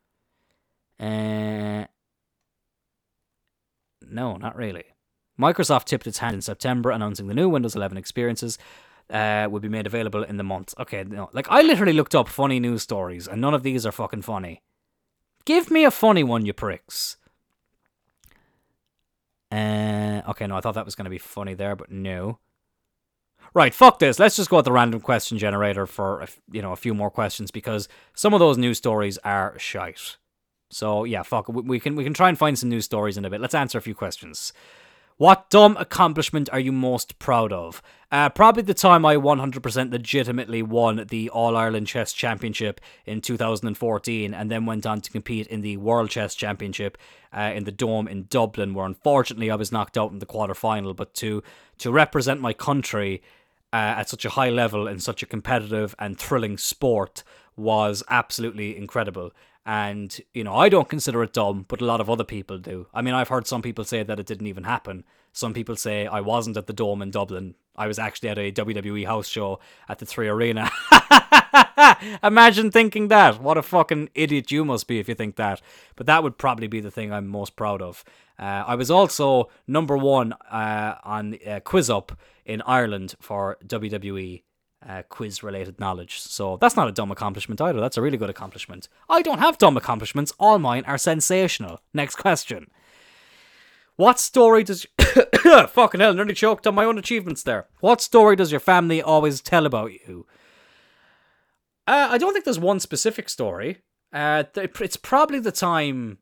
Uh, 1.01 1.83
no, 4.01 4.37
not 4.37 4.55
really. 4.55 4.85
Microsoft 5.37 5.83
tipped 5.83 6.07
its 6.07 6.19
hand 6.19 6.35
in 6.35 6.41
September, 6.41 6.91
announcing 6.91 7.27
the 7.27 7.33
new 7.33 7.49
Windows 7.49 7.75
11 7.75 7.97
experiences 7.97 8.57
uh, 9.09 9.47
would 9.49 9.61
be 9.61 9.69
made 9.69 9.85
available 9.85 10.23
in 10.23 10.37
the 10.37 10.43
month. 10.43 10.73
Okay, 10.79 11.03
no, 11.03 11.29
like 11.33 11.47
I 11.49 11.61
literally 11.61 11.93
looked 11.93 12.15
up 12.15 12.27
funny 12.27 12.59
news 12.59 12.81
stories, 12.83 13.27
and 13.27 13.41
none 13.41 13.53
of 13.53 13.63
these 13.63 13.85
are 13.85 13.91
fucking 13.91 14.21
funny. 14.23 14.61
Give 15.45 15.69
me 15.69 15.83
a 15.83 15.91
funny 15.91 16.23
one, 16.23 16.45
you 16.45 16.53
pricks. 16.53 17.17
Uh, 19.51 20.21
okay, 20.29 20.47
no, 20.47 20.55
I 20.55 20.61
thought 20.61 20.73
that 20.75 20.85
was 20.85 20.95
going 20.95 21.05
to 21.05 21.11
be 21.11 21.19
funny 21.19 21.53
there, 21.53 21.75
but 21.75 21.91
no. 21.91 22.39
Right, 23.53 23.73
fuck 23.73 23.99
this. 23.99 24.17
Let's 24.17 24.35
just 24.35 24.49
go 24.49 24.55
with 24.55 24.65
the 24.65 24.71
random 24.71 24.99
question 24.99 25.37
generator 25.37 25.85
for 25.85 26.21
a, 26.21 26.27
you 26.51 26.61
know 26.61 26.71
a 26.71 26.77
few 26.77 26.93
more 26.93 27.11
questions 27.11 27.51
because 27.51 27.87
some 28.15 28.33
of 28.33 28.39
those 28.39 28.57
news 28.57 28.77
stories 28.77 29.19
are 29.19 29.57
shite. 29.59 30.17
So 30.71 31.03
yeah, 31.03 31.21
fuck. 31.21 31.47
We 31.49 31.79
can 31.79 31.95
we 31.95 32.03
can 32.03 32.15
try 32.15 32.29
and 32.29 32.37
find 32.37 32.57
some 32.57 32.69
news 32.69 32.85
stories 32.85 33.15
in 33.15 33.25
a 33.25 33.29
bit. 33.29 33.41
Let's 33.41 33.53
answer 33.53 33.77
a 33.77 33.81
few 33.81 33.93
questions. 33.93 34.53
What 35.17 35.51
dumb 35.51 35.77
accomplishment 35.79 36.49
are 36.51 36.59
you 36.59 36.71
most 36.71 37.19
proud 37.19 37.53
of? 37.53 37.83
Uh, 38.11 38.29
probably 38.29 38.63
the 38.63 38.73
time 38.73 39.05
I 39.05 39.15
100% 39.15 39.91
legitimately 39.91 40.63
won 40.63 41.05
the 41.09 41.29
All 41.29 41.55
Ireland 41.55 41.87
Chess 41.87 42.13
Championship 42.13 42.81
in 43.05 43.21
2014 43.21 44.33
and 44.33 44.51
then 44.51 44.65
went 44.65 44.85
on 44.87 45.01
to 45.01 45.11
compete 45.11 45.47
in 45.47 45.61
the 45.61 45.77
World 45.77 46.09
Chess 46.09 46.33
Championship 46.33 46.97
uh, 47.31 47.51
in 47.53 47.63
the 47.63 47.71
Dome 47.71 48.07
in 48.07 48.25
Dublin, 48.29 48.73
where 48.73 48.87
unfortunately 48.87 49.51
I 49.51 49.55
was 49.55 49.71
knocked 49.71 49.97
out 49.97 50.11
in 50.11 50.19
the 50.19 50.25
quarter 50.25 50.55
final. 50.55 50.95
But 50.95 51.13
to, 51.15 51.43
to 51.77 51.91
represent 51.91 52.41
my 52.41 52.53
country 52.53 53.21
uh, 53.71 53.75
at 53.97 54.09
such 54.09 54.25
a 54.25 54.29
high 54.29 54.49
level 54.49 54.87
in 54.87 54.99
such 54.99 55.21
a 55.21 55.27
competitive 55.27 55.95
and 55.99 56.17
thrilling 56.17 56.57
sport 56.57 57.23
was 57.55 58.03
absolutely 58.09 58.75
incredible. 58.75 59.31
And, 59.65 60.19
you 60.33 60.43
know, 60.43 60.55
I 60.55 60.67
don't 60.67 60.89
consider 60.89 61.23
it 61.23 61.33
dumb, 61.33 61.65
but 61.67 61.79
a 61.79 61.85
lot 61.85 62.01
of 62.01 62.09
other 62.09 62.25
people 62.25 62.57
do. 62.57 62.87
I 62.93 63.01
mean, 63.01 63.13
I've 63.13 63.29
heard 63.29 63.47
some 63.47 63.61
people 63.61 63.85
say 63.85 64.03
that 64.03 64.19
it 64.19 64.25
didn't 64.25 64.47
even 64.47 64.65
happen. 64.65 65.05
Some 65.31 65.53
people 65.53 65.75
say 65.75 66.05
I 66.05 66.19
wasn't 66.19 66.57
at 66.57 66.67
the 66.67 66.73
Dome 66.73 67.01
in 67.01 67.11
Dublin. 67.11 67.55
I 67.75 67.87
was 67.87 67.97
actually 67.97 68.29
at 68.29 68.37
a 68.37 68.51
WWE 68.51 69.05
house 69.05 69.27
show 69.27 69.59
at 69.87 69.99
the 69.99 70.05
Three 70.05 70.27
Arena. 70.27 70.69
Imagine 72.23 72.71
thinking 72.71 73.07
that. 73.07 73.41
What 73.41 73.57
a 73.57 73.63
fucking 73.63 74.09
idiot 74.13 74.51
you 74.51 74.65
must 74.65 74.87
be 74.87 74.99
if 74.99 75.07
you 75.07 75.15
think 75.15 75.37
that. 75.37 75.61
But 75.95 76.05
that 76.07 76.23
would 76.23 76.37
probably 76.37 76.67
be 76.67 76.81
the 76.81 76.91
thing 76.91 77.11
I'm 77.11 77.27
most 77.27 77.55
proud 77.55 77.81
of. 77.81 78.03
Uh, 78.37 78.63
I 78.67 78.75
was 78.75 78.91
also 78.91 79.49
number 79.65 79.97
one 79.97 80.33
uh, 80.51 80.95
on 81.03 81.37
uh, 81.47 81.61
Quiz 81.61 81.89
Up 81.89 82.17
in 82.45 82.61
Ireland 82.63 83.15
for 83.19 83.57
WWE 83.65 84.43
uh, 84.87 85.03
quiz 85.09 85.43
related 85.43 85.79
knowledge. 85.79 86.19
So 86.19 86.57
that's 86.57 86.75
not 86.75 86.87
a 86.87 86.91
dumb 86.91 87.11
accomplishment 87.11 87.61
either. 87.61 87.79
That's 87.79 87.97
a 87.97 88.01
really 88.01 88.17
good 88.17 88.29
accomplishment. 88.29 88.87
I 89.09 89.21
don't 89.21 89.39
have 89.39 89.57
dumb 89.57 89.77
accomplishments. 89.77 90.33
All 90.39 90.59
mine 90.59 90.83
are 90.85 90.97
sensational. 90.97 91.81
Next 91.93 92.15
question. 92.15 92.69
What 93.95 94.19
story 94.19 94.63
does. 94.63 94.87
fucking 95.69 95.99
hell, 95.99 96.13
nearly 96.13 96.33
choked 96.33 96.65
on 96.65 96.75
my 96.75 96.85
own 96.85 96.97
achievements 96.97 97.43
there. 97.43 97.67
What 97.79 98.01
story 98.01 98.35
does 98.35 98.51
your 98.51 98.59
family 98.59 99.01
always 99.01 99.41
tell 99.41 99.65
about 99.65 99.91
you? 99.93 100.25
Uh, 101.85 102.07
I 102.11 102.17
don't 102.17 102.33
think 102.33 102.45
there's 102.45 102.59
one 102.59 102.79
specific 102.79 103.29
story. 103.29 103.79
Uh, 104.11 104.43
it's 104.55 104.97
probably 104.97 105.39
the 105.39 105.51
time 105.51 106.19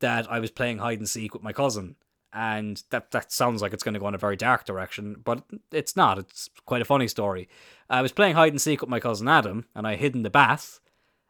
that 0.00 0.30
I 0.30 0.40
was 0.40 0.50
playing 0.50 0.78
hide 0.78 0.98
and 0.98 1.08
seek 1.08 1.34
with 1.34 1.42
my 1.42 1.52
cousin 1.52 1.96
and 2.32 2.82
that 2.90 3.10
that 3.10 3.30
sounds 3.30 3.60
like 3.60 3.72
it's 3.72 3.82
going 3.82 3.94
to 3.94 4.00
go 4.00 4.08
in 4.08 4.14
a 4.14 4.18
very 4.18 4.36
dark 4.36 4.64
direction, 4.64 5.16
but 5.22 5.42
it's 5.70 5.96
not. 5.96 6.18
It's 6.18 6.48
quite 6.64 6.82
a 6.82 6.86
funny 6.86 7.08
story. 7.08 7.48
I 7.90 8.02
was 8.02 8.12
playing 8.12 8.34
hide 8.34 8.52
and 8.52 8.60
seek 8.60 8.80
with 8.80 8.90
my 8.90 9.00
cousin 9.00 9.28
Adam, 9.28 9.66
and 9.74 9.86
I 9.86 9.96
hid 9.96 10.14
in 10.14 10.22
the 10.22 10.30
bath, 10.30 10.80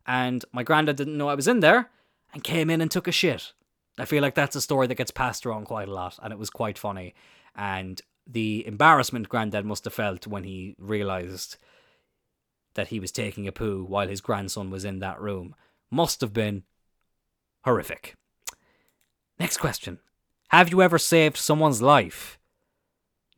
and 0.06 0.44
my 0.52 0.62
granddad 0.62 0.96
didn't 0.96 1.18
know 1.18 1.28
I 1.28 1.34
was 1.34 1.48
in 1.48 1.60
there, 1.60 1.90
and 2.32 2.44
came 2.44 2.70
in 2.70 2.80
and 2.80 2.90
took 2.90 3.08
a 3.08 3.12
shit. 3.12 3.52
I 3.98 4.04
feel 4.04 4.22
like 4.22 4.34
that's 4.34 4.56
a 4.56 4.60
story 4.60 4.86
that 4.86 4.94
gets 4.94 5.10
passed 5.10 5.44
around 5.44 5.66
quite 5.66 5.88
a 5.88 5.94
lot, 5.94 6.18
and 6.22 6.32
it 6.32 6.38
was 6.38 6.50
quite 6.50 6.78
funny. 6.78 7.14
And 7.54 8.00
the 8.26 8.66
embarrassment 8.66 9.28
granddad 9.28 9.66
must 9.66 9.84
have 9.84 9.92
felt 9.92 10.26
when 10.26 10.44
he 10.44 10.76
realized 10.78 11.56
that 12.74 12.88
he 12.88 13.00
was 13.00 13.12
taking 13.12 13.46
a 13.46 13.52
poo 13.52 13.84
while 13.84 14.08
his 14.08 14.20
grandson 14.20 14.70
was 14.70 14.84
in 14.84 15.00
that 15.00 15.20
room 15.20 15.54
must 15.90 16.22
have 16.22 16.32
been 16.32 16.62
horrific. 17.64 18.14
Next 19.38 19.58
question. 19.58 19.98
Have 20.52 20.70
you 20.70 20.82
ever 20.82 20.98
saved 20.98 21.38
someone's 21.38 21.80
life? 21.80 22.38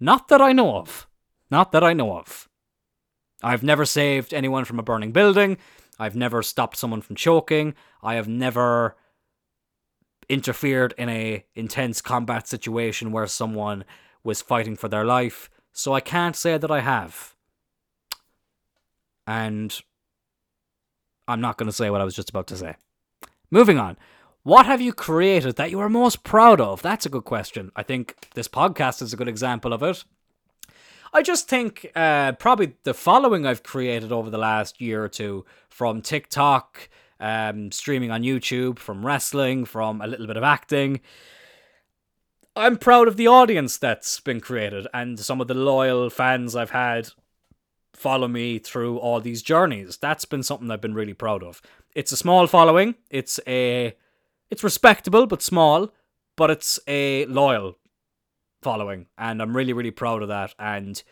Not 0.01 0.27
that 0.29 0.41
I 0.41 0.53
know 0.53 0.77
of. 0.77 1.07
Not 1.49 1.71
that 1.71 1.85
I 1.85 1.93
know 1.93 2.19
of. 2.19 2.49
I've 3.41 3.63
never 3.63 3.85
saved 3.85 4.35
anyone 4.35 4.65
from 4.65 4.81
a 4.81 4.83
burning 4.83 5.13
building. 5.13 5.59
I've 5.97 6.17
never 6.17 6.43
stopped 6.43 6.77
someone 6.77 7.03
from 7.03 7.15
choking. 7.15 7.75
I 8.03 8.15
have 8.17 8.27
never 8.27 8.97
interfered 10.29 10.93
in 10.99 11.09
a 11.09 11.45
intense 11.55 12.01
combat 12.01 12.49
situation 12.49 13.13
where 13.13 13.29
someone 13.29 13.85
was 14.25 14.43
fighting 14.43 14.75
for 14.75 14.89
their 14.89 15.05
life. 15.05 15.49
So 15.73 15.93
I 15.93 16.01
can't 16.01 16.35
say 16.35 16.59
that 16.59 16.71
I 16.71 16.81
have. 16.81 17.37
And 19.25 19.81
I'm 21.29 21.41
not 21.41 21.59
going 21.59 21.69
to 21.69 21.73
say 21.73 21.91
what 21.91 22.01
I 22.01 22.05
was 22.05 22.17
just 22.17 22.31
about 22.31 22.49
to 22.49 22.57
say. 22.57 22.75
Moving 23.53 23.79
on. 23.79 23.97
What 24.45 24.67
have 24.67 24.83
you 24.83 24.93
created 24.93 25.57
that 25.57 25.71
you 25.71 25.81
are 25.81 25.89
most 25.89 26.23
proud 26.23 26.61
of? 26.61 26.83
That's 26.83 27.07
a 27.07 27.09
good 27.09 27.25
question. 27.25 27.73
I 27.75 27.83
think 27.83 28.29
this 28.35 28.47
podcast 28.47 29.01
is 29.01 29.15
a 29.15 29.17
good 29.17 29.27
example 29.27 29.73
of 29.73 29.83
it. 29.83 30.05
I 31.15 31.23
just 31.23 31.49
think 31.49 31.91
uh, 31.97 32.33
probably 32.33 32.75
the 32.83 32.93
following 32.93 33.47
I've 33.47 33.63
created 33.63 34.13
over 34.13 34.29
the 34.29 34.37
last 34.37 34.83
year 34.83 35.03
or 35.03 35.09
two 35.09 35.47
from 35.71 36.03
TikTok, 36.03 36.91
um, 37.19 37.73
streaming 37.73 38.11
on 38.11 38.23
YouTube, 38.23 38.79
from 38.79 39.07
wrestling, 39.07 39.65
from 39.65 40.03
a 40.03 40.07
little 40.07 40.27
bit 40.27 40.37
of 40.37 40.43
acting. 40.43 41.01
I'm 42.55 42.77
proud 42.77 43.09
of 43.09 43.17
the 43.17 43.29
audience 43.29 43.79
that's 43.79 44.21
been 44.21 44.43
created 44.43 44.87
and 44.93 45.19
some 45.19 45.41
of 45.41 45.49
the 45.49 45.55
loyal 45.55 46.11
fans 46.11 46.55
I've 46.55 46.71
had 46.71 47.09
follow 47.95 48.29
me 48.29 48.59
through 48.59 48.99
all 48.99 49.23
these 49.23 49.43
journeys. 49.43 49.97
That's 49.97 50.27
been 50.27 50.43
something 50.43 50.71
I've 50.71 50.83
been 50.83 50.93
really 50.93 51.15
proud 51.15 51.43
of. 51.43 51.63
It's 51.95 52.13
a 52.13 52.17
small 52.19 52.47
following. 52.47 52.97
It's 53.09 53.41
a 53.47 53.97
it's 54.51 54.65
respectable 54.65 55.27
but 55.27 55.43
small, 55.43 55.93
but 56.37 56.51
it's 56.51 56.79
a 56.87 57.27
loyal 57.27 57.79
following, 58.63 59.07
and 59.19 59.41
I'm 59.43 59.57
really 59.57 59.73
really 59.73 59.91
proud 59.91 60.23
of 60.23 60.29
that. 60.29 60.55
And 60.59 61.03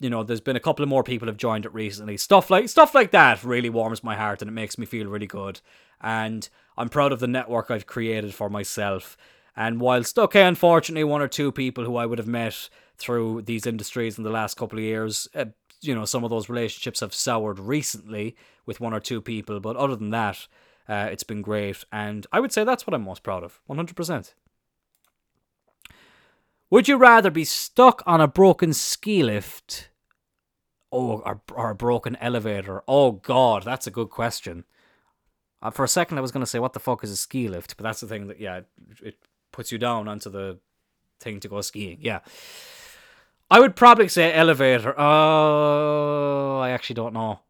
you 0.00 0.10
know, 0.10 0.22
there's 0.22 0.40
been 0.40 0.56
a 0.56 0.60
couple 0.60 0.82
of 0.82 0.88
more 0.88 1.02
people 1.02 1.26
have 1.26 1.36
joined 1.36 1.64
it 1.64 1.74
recently. 1.74 2.16
Stuff 2.16 2.50
like 2.50 2.68
stuff 2.68 2.94
like 2.94 3.10
that 3.10 3.42
really 3.42 3.70
warms 3.70 4.04
my 4.04 4.14
heart 4.14 4.42
and 4.42 4.48
it 4.48 4.52
makes 4.52 4.78
me 4.78 4.86
feel 4.86 5.08
really 5.08 5.26
good. 5.26 5.60
And 6.00 6.48
I'm 6.76 6.88
proud 6.88 7.12
of 7.12 7.20
the 7.20 7.26
network 7.26 7.70
I've 7.70 7.86
created 7.86 8.34
for 8.34 8.48
myself. 8.48 9.16
And 9.56 9.80
whilst 9.80 10.18
okay, 10.18 10.44
unfortunately, 10.44 11.04
one 11.04 11.22
or 11.22 11.28
two 11.28 11.50
people 11.50 11.84
who 11.84 11.96
I 11.96 12.06
would 12.06 12.18
have 12.18 12.28
met 12.28 12.68
through 12.96 13.42
these 13.42 13.66
industries 13.66 14.18
in 14.18 14.24
the 14.24 14.30
last 14.30 14.56
couple 14.56 14.78
of 14.78 14.84
years, 14.84 15.28
uh, 15.34 15.46
you 15.80 15.94
know, 15.94 16.04
some 16.04 16.22
of 16.22 16.30
those 16.30 16.48
relationships 16.48 17.00
have 17.00 17.14
soured 17.14 17.58
recently 17.58 18.36
with 18.66 18.80
one 18.80 18.94
or 18.94 19.00
two 19.00 19.20
people. 19.20 19.58
But 19.58 19.76
other 19.76 19.96
than 19.96 20.10
that, 20.10 20.46
uh, 20.88 21.08
it's 21.10 21.22
been 21.22 21.42
great, 21.42 21.84
and 21.92 22.26
I 22.32 22.40
would 22.40 22.52
say 22.52 22.64
that's 22.64 22.86
what 22.86 22.94
I'm 22.94 23.02
most 23.02 23.22
proud 23.22 23.44
of, 23.44 23.60
100%. 23.68 24.32
Would 26.70 26.88
you 26.88 26.96
rather 26.96 27.30
be 27.30 27.44
stuck 27.44 28.02
on 28.06 28.20
a 28.20 28.28
broken 28.28 28.72
ski 28.72 29.22
lift 29.22 29.88
oh, 30.92 31.18
or, 31.18 31.40
or 31.54 31.70
a 31.70 31.74
broken 31.74 32.16
elevator? 32.16 32.82
Oh, 32.86 33.12
God, 33.12 33.64
that's 33.64 33.86
a 33.86 33.90
good 33.90 34.10
question. 34.10 34.64
Uh, 35.62 35.70
for 35.70 35.84
a 35.84 35.88
second, 35.88 36.18
I 36.18 36.20
was 36.20 36.30
going 36.30 36.42
to 36.42 36.46
say, 36.46 36.58
what 36.58 36.74
the 36.74 36.80
fuck 36.80 37.02
is 37.02 37.10
a 37.10 37.16
ski 37.16 37.48
lift? 37.48 37.76
But 37.76 37.84
that's 37.84 38.00
the 38.00 38.06
thing 38.06 38.28
that, 38.28 38.38
yeah, 38.38 38.60
it 39.02 39.16
puts 39.50 39.72
you 39.72 39.78
down 39.78 40.08
onto 40.08 40.30
the 40.30 40.58
thing 41.20 41.40
to 41.40 41.48
go 41.48 41.60
skiing. 41.62 41.98
Yeah. 42.00 42.20
I 43.50 43.60
would 43.60 43.74
probably 43.74 44.08
say 44.08 44.32
elevator. 44.32 44.94
Oh, 44.98 46.58
I 46.60 46.70
actually 46.70 46.94
don't 46.94 47.14
know. 47.14 47.40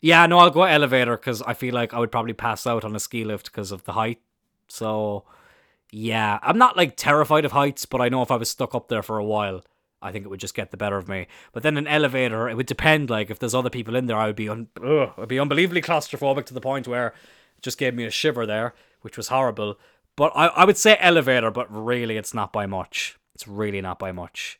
Yeah, 0.00 0.26
no, 0.26 0.38
I'll 0.38 0.50
go 0.50 0.64
elevator 0.64 1.16
because 1.16 1.42
I 1.42 1.54
feel 1.54 1.74
like 1.74 1.94
I 1.94 1.98
would 1.98 2.12
probably 2.12 2.34
pass 2.34 2.66
out 2.66 2.84
on 2.84 2.94
a 2.94 3.00
ski 3.00 3.24
lift 3.24 3.46
because 3.46 3.72
of 3.72 3.84
the 3.84 3.92
height. 3.92 4.20
So, 4.68 5.24
yeah, 5.90 6.38
I'm 6.42 6.58
not 6.58 6.76
like 6.76 6.96
terrified 6.96 7.44
of 7.44 7.52
heights, 7.52 7.86
but 7.86 8.00
I 8.00 8.08
know 8.08 8.22
if 8.22 8.30
I 8.30 8.36
was 8.36 8.50
stuck 8.50 8.74
up 8.74 8.88
there 8.88 9.02
for 9.02 9.18
a 9.18 9.24
while, 9.24 9.64
I 10.02 10.12
think 10.12 10.24
it 10.24 10.28
would 10.28 10.40
just 10.40 10.54
get 10.54 10.70
the 10.70 10.76
better 10.76 10.96
of 10.96 11.08
me. 11.08 11.26
But 11.52 11.62
then 11.62 11.76
an 11.76 11.86
elevator, 11.86 12.48
it 12.48 12.56
would 12.56 12.66
depend. 12.66 13.10
Like 13.10 13.30
if 13.30 13.38
there's 13.38 13.54
other 13.54 13.70
people 13.70 13.96
in 13.96 14.06
there, 14.06 14.16
I 14.16 14.26
would 14.26 14.36
be 14.36 14.48
un- 14.48 14.68
ugh, 14.84 15.12
I'd 15.16 15.28
be 15.28 15.40
unbelievably 15.40 15.82
claustrophobic 15.82 16.44
to 16.46 16.54
the 16.54 16.60
point 16.60 16.86
where 16.86 17.08
it 17.08 17.62
just 17.62 17.78
gave 17.78 17.94
me 17.94 18.04
a 18.04 18.10
shiver 18.10 18.46
there, 18.46 18.74
which 19.00 19.16
was 19.16 19.28
horrible. 19.28 19.78
But 20.14 20.32
I, 20.34 20.46
I 20.48 20.64
would 20.64 20.76
say 20.76 20.96
elevator, 21.00 21.50
but 21.50 21.74
really, 21.74 22.16
it's 22.16 22.34
not 22.34 22.52
by 22.52 22.66
much. 22.66 23.18
It's 23.34 23.48
really 23.48 23.80
not 23.80 23.98
by 23.98 24.12
much. 24.12 24.58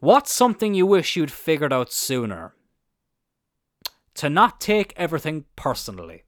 What's 0.00 0.32
something 0.32 0.74
you 0.74 0.84
wish 0.84 1.16
you'd 1.16 1.30
figured 1.30 1.72
out 1.72 1.92
sooner? 1.92 2.54
To 4.14 4.28
not 4.28 4.60
take 4.60 4.92
everything 4.96 5.44
personally, 5.56 6.24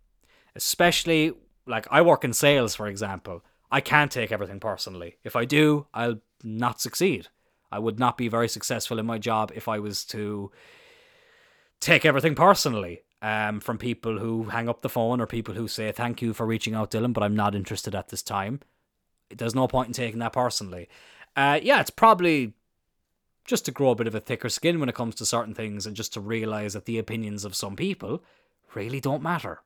especially 0.55 1.32
like 1.66 1.87
I 1.91 2.03
work 2.03 2.24
in 2.24 2.32
sales, 2.32 2.74
for 2.74 2.87
example. 2.87 3.45
I 3.70 3.80
can't 3.80 4.11
take 4.11 4.30
everything 4.32 4.61
personally. 4.61 5.16
If 5.24 5.37
I 5.37 5.45
do, 5.45 5.87
I'll 5.93 6.20
not 6.43 6.80
succeed. 6.80 7.28
I 7.72 7.78
would 7.78 7.99
not 7.99 8.16
be 8.16 8.28
very 8.28 8.49
successful 8.49 8.99
in 8.99 9.07
my 9.07 9.18
job 9.18 9.51
if 9.55 9.66
I 9.68 9.78
was 9.80 10.05
to 10.07 10.53
take 11.80 12.05
everything 12.05 12.35
personally. 12.35 13.03
um, 13.24 13.59
from 13.59 13.78
people 13.78 14.18
who 14.18 14.45
hang 14.45 14.68
up 14.68 14.82
the 14.82 14.89
phone 14.91 15.18
or 15.18 15.26
people 15.26 15.55
who 15.55 15.66
say 15.66 15.91
thank 15.93 16.20
you 16.20 16.35
for 16.35 16.45
reaching 16.45 16.74
out, 16.74 16.91
Dylan, 16.91 17.14
but 17.14 17.22
I'm 17.22 17.35
not 17.35 17.55
interested 17.55 17.95
at 17.95 18.09
this 18.09 18.22
time. 18.22 18.61
There's 19.35 19.55
no 19.55 19.66
point 19.66 19.89
in 19.89 19.95
taking 19.95 20.18
that 20.18 20.35
personally. 20.35 20.91
Uh, 21.35 21.59
yeah, 21.62 21.80
it's 21.80 21.89
probably 21.89 22.53
just 23.45 23.64
to 23.66 23.72
grow 23.72 23.90
a 23.90 23.95
bit 23.95 24.07
of 24.07 24.14
a 24.14 24.20
thicker 24.20 24.49
skin 24.49 24.80
when 24.80 24.88
it 24.88 24.95
comes 24.95 25.14
to 25.16 25.26
certain 25.26 25.55
things 25.55 25.86
and 25.86 25.97
just 25.97 26.12
to 26.14 26.20
realize 26.20 26.72
that 26.72 26.86
the 26.86 26.99
opinions 26.99 27.45
of 27.45 27.55
some 27.55 27.76
people 27.76 28.22
really 28.74 29.01
don't 29.01 29.22
matter. 29.22 29.61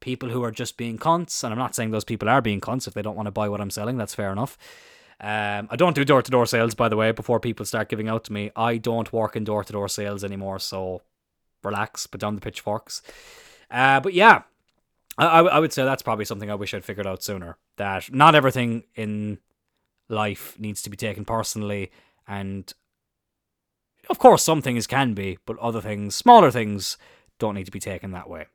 People 0.00 0.30
who 0.30 0.44
are 0.44 0.50
just 0.50 0.76
being 0.76 0.98
cons, 0.98 1.42
and 1.42 1.52
I'm 1.52 1.58
not 1.58 1.74
saying 1.74 1.90
those 1.90 2.04
people 2.04 2.28
are 2.28 2.42
being 2.42 2.60
cons 2.60 2.86
if 2.86 2.94
they 2.94 3.02
don't 3.02 3.16
want 3.16 3.26
to 3.26 3.32
buy 3.32 3.48
what 3.48 3.60
I'm 3.60 3.70
selling, 3.70 3.96
that's 3.96 4.14
fair 4.14 4.30
enough. 4.32 4.56
Um, 5.20 5.66
I 5.70 5.76
don't 5.76 5.94
do 5.94 6.04
door 6.04 6.22
to 6.22 6.30
door 6.30 6.46
sales, 6.46 6.74
by 6.74 6.88
the 6.88 6.96
way, 6.96 7.10
before 7.10 7.40
people 7.40 7.66
start 7.66 7.88
giving 7.88 8.08
out 8.08 8.24
to 8.24 8.32
me. 8.32 8.52
I 8.54 8.76
don't 8.76 9.12
work 9.12 9.34
in 9.34 9.44
door 9.44 9.64
to 9.64 9.72
door 9.72 9.88
sales 9.88 10.22
anymore, 10.22 10.60
so 10.60 11.02
relax, 11.64 12.06
put 12.06 12.20
down 12.20 12.36
the 12.36 12.40
pitchforks. 12.40 13.02
Uh, 13.70 13.98
but 13.98 14.14
yeah, 14.14 14.42
I, 15.18 15.40
I 15.40 15.58
would 15.58 15.72
say 15.72 15.84
that's 15.84 16.02
probably 16.02 16.24
something 16.24 16.50
I 16.50 16.54
wish 16.54 16.72
I'd 16.72 16.84
figured 16.84 17.06
out 17.06 17.22
sooner. 17.24 17.56
That 17.76 18.12
not 18.12 18.36
everything 18.36 18.84
in 18.94 19.38
life 20.08 20.56
needs 20.58 20.82
to 20.82 20.90
be 20.90 20.96
taken 20.96 21.24
personally, 21.24 21.90
and 22.28 22.72
of 24.08 24.18
course, 24.18 24.42
some 24.42 24.62
things 24.62 24.86
can 24.86 25.14
be, 25.14 25.38
but 25.46 25.58
other 25.58 25.80
things, 25.80 26.14
smaller 26.14 26.50
things, 26.50 26.96
don't 27.38 27.54
need 27.54 27.66
to 27.66 27.72
be 27.72 27.80
taken 27.80 28.12
that 28.12 28.28
way. 28.28 28.46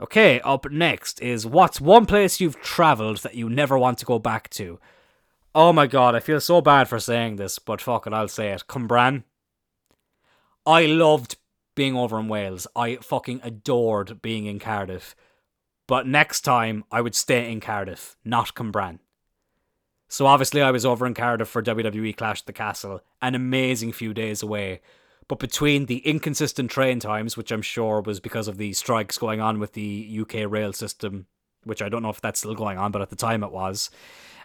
Okay, 0.00 0.40
up 0.40 0.70
next 0.70 1.22
is 1.22 1.46
what's 1.46 1.80
one 1.80 2.06
place 2.06 2.40
you've 2.40 2.60
travelled 2.60 3.18
that 3.18 3.36
you 3.36 3.48
never 3.48 3.78
want 3.78 3.98
to 3.98 4.04
go 4.04 4.18
back 4.18 4.50
to? 4.50 4.80
Oh 5.54 5.72
my 5.72 5.86
god, 5.86 6.14
I 6.14 6.20
feel 6.20 6.40
so 6.40 6.60
bad 6.60 6.88
for 6.88 6.98
saying 6.98 7.36
this, 7.36 7.58
but 7.58 7.80
fuck 7.80 8.06
it, 8.06 8.12
I'll 8.12 8.28
say 8.28 8.50
it. 8.50 8.64
Cwmbran. 8.68 9.22
I 10.66 10.86
loved 10.86 11.36
being 11.74 11.96
over 11.96 12.18
in 12.18 12.28
Wales. 12.28 12.66
I 12.74 12.96
fucking 12.96 13.40
adored 13.42 14.22
being 14.22 14.46
in 14.46 14.58
Cardiff. 14.58 15.14
But 15.86 16.06
next 16.06 16.40
time, 16.40 16.84
I 16.90 17.00
would 17.00 17.14
stay 17.14 17.50
in 17.50 17.60
Cardiff, 17.60 18.16
not 18.24 18.54
Cwmbran. 18.54 18.98
So 20.12 20.26
obviously, 20.26 20.60
I 20.60 20.70
was 20.70 20.84
over 20.84 21.06
in 21.06 21.14
Cardiff 21.14 21.48
for 21.48 21.62
WWE 21.62 22.14
Clash 22.14 22.42
at 22.42 22.46
the 22.46 22.52
Castle, 22.52 23.00
an 23.22 23.34
amazing 23.34 23.92
few 23.92 24.12
days 24.12 24.42
away. 24.42 24.82
But 25.26 25.38
between 25.38 25.86
the 25.86 26.06
inconsistent 26.06 26.70
train 26.70 27.00
times, 27.00 27.34
which 27.34 27.50
I'm 27.50 27.62
sure 27.62 28.02
was 28.02 28.20
because 28.20 28.46
of 28.46 28.58
the 28.58 28.74
strikes 28.74 29.16
going 29.16 29.40
on 29.40 29.58
with 29.58 29.72
the 29.72 30.20
UK 30.20 30.44
rail 30.46 30.74
system, 30.74 31.28
which 31.64 31.80
I 31.80 31.88
don't 31.88 32.02
know 32.02 32.10
if 32.10 32.20
that's 32.20 32.40
still 32.40 32.54
going 32.54 32.76
on, 32.76 32.92
but 32.92 33.00
at 33.00 33.08
the 33.08 33.16
time 33.16 33.42
it 33.42 33.52
was, 33.52 33.88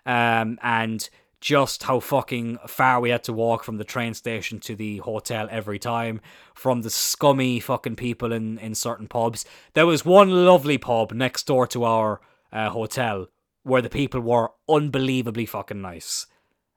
um, 0.06 0.58
and 0.64 1.10
just 1.42 1.84
how 1.84 2.00
fucking 2.00 2.60
far 2.66 3.02
we 3.02 3.10
had 3.10 3.26
to 3.26 3.34
walk 3.34 3.66
from 3.66 3.76
the 3.76 3.84
train 3.84 4.14
station 4.14 4.62
to 4.62 4.74
the 4.74 5.00
hotel 5.00 5.50
every 5.52 5.80
time, 5.80 6.22
from 6.54 6.84
the 6.84 6.90
scummy 6.90 7.60
fucking 7.60 7.98
people 7.98 8.32
in, 8.32 8.58
in 8.60 8.74
certain 8.74 9.10
pubs. 9.10 9.44
There 9.74 9.86
was 9.86 10.06
one 10.06 10.46
lovely 10.46 10.78
pub 10.78 11.12
next 11.12 11.46
door 11.46 11.68
to 11.68 11.84
our 11.84 12.22
uh, 12.54 12.70
hotel 12.70 13.28
where 13.68 13.82
the 13.82 13.90
people 13.90 14.22
were 14.22 14.52
unbelievably 14.70 15.46
fucking 15.46 15.82
nice. 15.82 16.26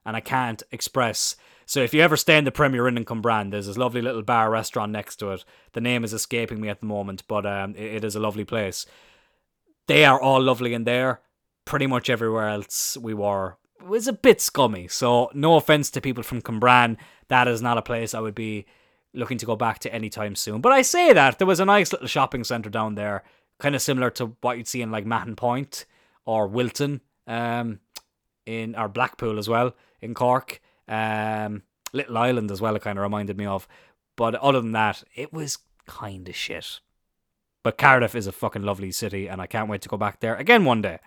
And 0.04 0.16
I 0.16 0.20
can't 0.20 0.62
express. 0.72 1.36
So 1.66 1.80
if 1.80 1.94
you 1.94 2.00
ever 2.00 2.16
stay 2.16 2.36
in 2.36 2.44
the 2.44 2.50
Premier 2.50 2.88
Inn 2.88 2.96
in 2.96 3.04
Cwmbran, 3.04 3.50
there's 3.50 3.66
this 3.66 3.78
lovely 3.78 4.02
little 4.02 4.22
bar 4.22 4.50
restaurant 4.50 4.90
next 4.90 5.16
to 5.16 5.30
it. 5.30 5.44
The 5.72 5.80
name 5.80 6.02
is 6.02 6.12
escaping 6.12 6.60
me 6.60 6.68
at 6.68 6.80
the 6.80 6.86
moment, 6.86 7.22
but 7.28 7.46
um, 7.46 7.76
it, 7.76 7.96
it 7.96 8.04
is 8.04 8.16
a 8.16 8.20
lovely 8.20 8.44
place. 8.44 8.86
They 9.86 10.04
are 10.04 10.20
all 10.20 10.42
lovely 10.42 10.74
in 10.74 10.84
there. 10.84 11.20
Pretty 11.64 11.86
much 11.86 12.10
everywhere 12.10 12.48
else 12.48 12.96
we 12.96 13.14
were 13.14 13.56
was 13.86 14.08
a 14.08 14.12
bit 14.12 14.40
scummy. 14.40 14.88
So 14.88 15.30
no 15.32 15.54
offense 15.54 15.90
to 15.92 16.00
people 16.00 16.22
from 16.24 16.42
Cwmbran, 16.42 16.96
that 17.28 17.46
is 17.46 17.62
not 17.62 17.78
a 17.78 17.82
place 17.82 18.14
I 18.14 18.20
would 18.20 18.34
be 18.34 18.66
looking 19.14 19.38
to 19.38 19.46
go 19.46 19.56
back 19.56 19.78
to 19.80 19.94
anytime 19.94 20.34
soon. 20.34 20.60
But 20.60 20.72
I 20.72 20.82
say 20.82 21.12
that 21.12 21.38
there 21.38 21.46
was 21.46 21.60
a 21.60 21.64
nice 21.64 21.92
little 21.92 22.08
shopping 22.08 22.44
centre 22.44 22.70
down 22.70 22.94
there, 22.94 23.22
kind 23.58 23.74
of 23.74 23.82
similar 23.82 24.10
to 24.10 24.36
what 24.40 24.56
you'd 24.56 24.68
see 24.68 24.82
in 24.82 24.90
like 24.90 25.06
Mahon 25.06 25.36
Point 25.36 25.86
or 26.30 26.46
Wilton, 26.46 27.00
um, 27.26 27.80
in 28.46 28.76
our 28.76 28.88
Blackpool 28.88 29.36
as 29.36 29.48
well 29.48 29.74
in 30.00 30.14
Cork, 30.14 30.60
um, 30.86 31.62
Little 31.92 32.18
Island 32.18 32.52
as 32.52 32.60
well. 32.60 32.76
It 32.76 32.82
kind 32.82 32.98
of 32.98 33.02
reminded 33.02 33.36
me 33.36 33.46
of, 33.46 33.66
but 34.16 34.36
other 34.36 34.60
than 34.60 34.70
that, 34.72 35.02
it 35.16 35.32
was 35.32 35.58
kind 35.86 36.28
of 36.28 36.36
shit. 36.36 36.78
But 37.64 37.78
Cardiff 37.78 38.14
is 38.14 38.28
a 38.28 38.32
fucking 38.32 38.62
lovely 38.62 38.92
city, 38.92 39.28
and 39.28 39.40
I 39.40 39.48
can't 39.48 39.68
wait 39.68 39.82
to 39.82 39.88
go 39.88 39.96
back 39.96 40.20
there 40.20 40.36
again 40.36 40.64
one 40.64 40.80
day. 40.80 41.00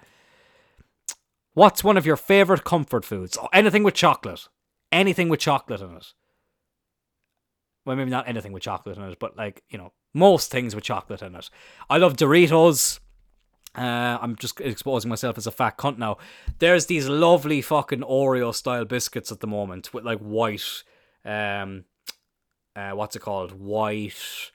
What's 1.53 1.85
one 1.85 1.95
of 1.95 2.05
your 2.05 2.17
favorite 2.17 2.65
comfort 2.65 3.05
foods? 3.05 3.37
Anything 3.53 3.83
with 3.83 3.93
chocolate. 3.93 4.49
Anything 4.91 5.29
with 5.29 5.39
chocolate 5.39 5.81
in 5.81 5.95
it. 5.95 6.13
Well, 7.85 7.95
maybe 7.95 8.11
not 8.11 8.27
anything 8.27 8.51
with 8.51 8.63
chocolate 8.63 8.97
in 8.97 9.03
it, 9.03 9.19
but 9.19 9.37
like, 9.37 9.63
you 9.69 9.77
know, 9.77 9.93
most 10.13 10.51
things 10.51 10.75
with 10.75 10.83
chocolate 10.83 11.21
in 11.21 11.35
it. 11.35 11.49
I 11.89 11.97
love 11.97 12.17
Doritos. 12.17 12.99
Uh, 13.75 14.19
I'm 14.21 14.35
just 14.35 14.61
exposing 14.61 15.09
myself 15.09 15.37
as 15.37 15.47
a 15.47 15.51
fat 15.51 15.77
cunt 15.77 15.97
now. 15.97 16.17
There's 16.59 16.85
these 16.85 17.09
lovely 17.09 17.61
fucking 17.61 18.01
Oreo 18.01 18.53
style 18.53 18.85
biscuits 18.85 19.31
at 19.31 19.39
the 19.39 19.47
moment 19.47 19.93
with 19.93 20.03
like 20.03 20.19
white, 20.19 20.83
um, 21.25 21.85
uh, 22.75 22.91
what's 22.91 23.15
it 23.15 23.21
called? 23.21 23.53
White, 23.53 24.51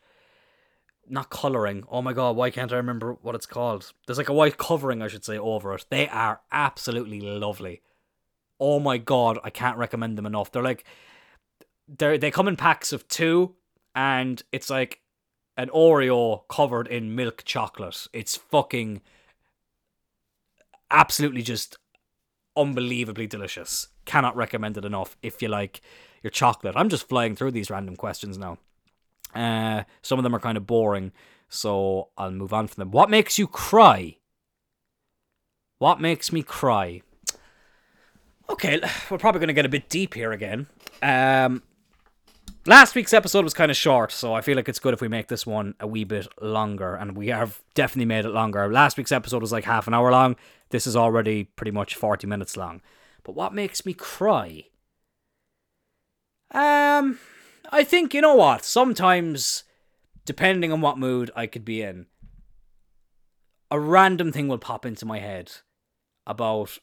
not 1.09 1.31
coloring. 1.31 1.85
Oh 1.89 2.01
my 2.01 2.13
god, 2.13 2.37
why 2.37 2.51
can't 2.51 2.73
I 2.73 2.77
remember 2.77 3.15
what 3.23 3.35
it's 3.35 3.47
called? 3.47 3.93
There's 4.07 4.19
like 4.19 4.29
a 4.29 4.35
white 4.35 4.57
covering, 4.57 5.03
I 5.03 5.09
should 5.09 5.25
say, 5.25 5.37
over 5.37 5.75
it. 5.75 5.87
They 5.91 6.09
are 6.09 6.41
absolutely 6.53 7.21
lovely. 7.21 7.83
Oh 8.61 8.79
my 8.79 8.99
god, 8.99 9.39
I 9.43 9.51
can't 9.51 9.79
recommend 9.79 10.17
them 10.17 10.27
enough. 10.27 10.53
They're 10.53 10.63
like, 10.63 10.85
they 11.89 12.19
they 12.19 12.31
come 12.31 12.47
in 12.47 12.57
packs 12.57 12.93
of 12.93 13.09
two, 13.09 13.55
and 13.95 14.43
it's 14.53 14.71
like 14.71 15.01
an 15.59 15.69
Oreo 15.71 16.47
covered 16.49 16.87
in 16.87 17.17
milk 17.17 17.43
chocolate. 17.45 18.07
It's 18.13 18.37
fucking 18.37 19.03
absolutely 20.89 21.43
just 21.43 21.77
unbelievably 22.57 23.27
delicious. 23.27 23.89
Cannot 24.05 24.37
recommend 24.37 24.79
it 24.79 24.85
enough 24.85 25.17
if 25.21 25.43
you 25.43 25.49
like 25.49 25.81
your 26.23 26.31
chocolate. 26.31 26.77
I'm 26.77 26.89
just 26.89 27.09
flying 27.09 27.35
through 27.35 27.51
these 27.51 27.71
random 27.71 27.97
questions 27.97 28.39
now. 28.39 28.59
Uh, 29.35 29.83
some 30.01 30.19
of 30.19 30.23
them 30.23 30.35
are 30.35 30.41
kind 30.41 30.57
of 30.57 30.67
boring, 30.67 31.13
so 31.49 32.09
I'll 32.17 32.31
move 32.31 32.53
on 32.55 32.69
from 32.69 32.81
them. 32.81 32.91
What 32.93 33.11
makes 33.11 33.37
you 33.37 33.49
cry? 33.49 34.17
What 35.79 36.01
makes 36.01 36.33
me 36.33 36.43
cry? 36.43 37.03
Okay, 38.49 38.81
we're 39.11 39.19
probably 39.19 39.41
going 39.41 39.49
to 39.49 39.55
get 39.55 39.67
a 39.67 39.69
bit 39.69 39.89
deep 39.89 40.15
here 40.15 40.33
again. 40.33 40.69
Um, 41.03 41.63
Last 42.69 42.95
week's 42.95 43.15
episode 43.15 43.45
was 43.45 43.55
kind 43.55 43.71
of 43.71 43.79
short, 43.79 44.13
so 44.13 44.35
I 44.35 44.43
feel 44.43 44.55
like 44.55 44.69
it's 44.69 44.79
good 44.79 44.93
if 44.93 45.01
we 45.01 45.09
make 45.09 45.29
this 45.29 45.47
one 45.47 45.75
a 45.81 45.87
wee 45.87 46.05
bit 46.05 46.29
longer, 46.39 46.97
and 46.97 47.17
we 47.17 47.29
have 47.29 47.63
definitely 47.73 48.05
made 48.05 48.27
it 48.27 48.29
longer. 48.29 48.71
Last 48.71 48.99
week's 48.99 49.11
episode 49.11 49.41
was 49.41 49.53
like 49.53 49.65
half 49.65 49.87
an 49.87 49.95
hour 49.95 50.11
long. 50.11 50.37
This 50.69 50.87
is 50.87 50.95
already 50.95 51.45
pretty 51.45 51.71
much 51.71 51.95
40 51.95 52.27
minutes 52.27 52.59
long. 52.59 52.83
But 53.25 53.35
what 53.35 53.55
makes 53.55 53.87
me 53.87 53.95
cry? 53.95 54.65
Um, 56.51 57.19
I 57.73 57.85
think, 57.85 58.13
you 58.13 58.21
know 58.21 58.35
what? 58.35 58.67
Sometimes, 58.67 59.65
depending 60.27 60.71
on 60.71 60.83
what 60.83 60.99
mood 60.99 61.31
I 61.35 61.47
could 61.47 61.65
be 61.65 61.81
in, 61.81 62.05
a 63.71 63.81
random 63.81 64.31
thing 64.31 64.47
will 64.47 64.59
pop 64.59 64.85
into 64.85 65.07
my 65.07 65.21
head 65.21 65.53
about, 66.27 66.77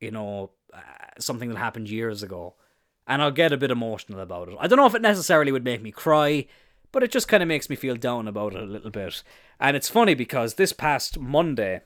you 0.00 0.12
know, 0.12 0.52
uh, 0.72 0.80
something 1.18 1.50
that 1.50 1.58
happened 1.58 1.90
years 1.90 2.22
ago 2.22 2.54
and 3.06 3.22
I'll 3.22 3.30
get 3.30 3.52
a 3.52 3.56
bit 3.56 3.70
emotional 3.70 4.20
about 4.20 4.48
it. 4.48 4.56
I 4.58 4.66
don't 4.66 4.78
know 4.78 4.86
if 4.86 4.94
it 4.94 5.02
necessarily 5.02 5.52
would 5.52 5.64
make 5.64 5.82
me 5.82 5.92
cry, 5.92 6.46
but 6.92 7.02
it 7.02 7.10
just 7.12 7.28
kind 7.28 7.42
of 7.42 7.48
makes 7.48 7.70
me 7.70 7.76
feel 7.76 7.96
down 7.96 8.26
about 8.26 8.54
it 8.54 8.62
a 8.62 8.66
little 8.66 8.90
bit. 8.90 9.22
And 9.60 9.76
it's 9.76 9.88
funny 9.88 10.14
because 10.14 10.54
this 10.54 10.72
past 10.72 11.18
Monday 11.18 11.82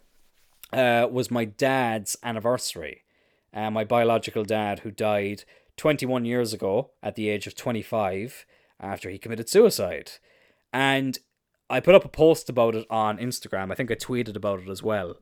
uh, 0.72 1.08
was 1.10 1.30
my 1.30 1.44
dad's 1.44 2.16
anniversary. 2.22 3.02
Uh, 3.52 3.70
my 3.70 3.84
biological 3.84 4.44
dad, 4.44 4.80
who 4.80 4.90
died 4.90 5.44
21 5.76 6.24
years 6.24 6.52
ago 6.52 6.90
at 7.02 7.16
the 7.16 7.28
age 7.28 7.46
of 7.46 7.56
25 7.56 8.46
after 8.78 9.10
he 9.10 9.18
committed 9.18 9.48
suicide. 9.48 10.12
And 10.72 11.18
I 11.68 11.80
put 11.80 11.94
up 11.94 12.04
a 12.04 12.08
post 12.08 12.48
about 12.48 12.74
it 12.74 12.86
on 12.90 13.18
Instagram. 13.18 13.70
I 13.70 13.74
think 13.74 13.90
I 13.90 13.94
tweeted 13.94 14.36
about 14.36 14.60
it 14.60 14.68
as 14.68 14.82
well. 14.82 15.16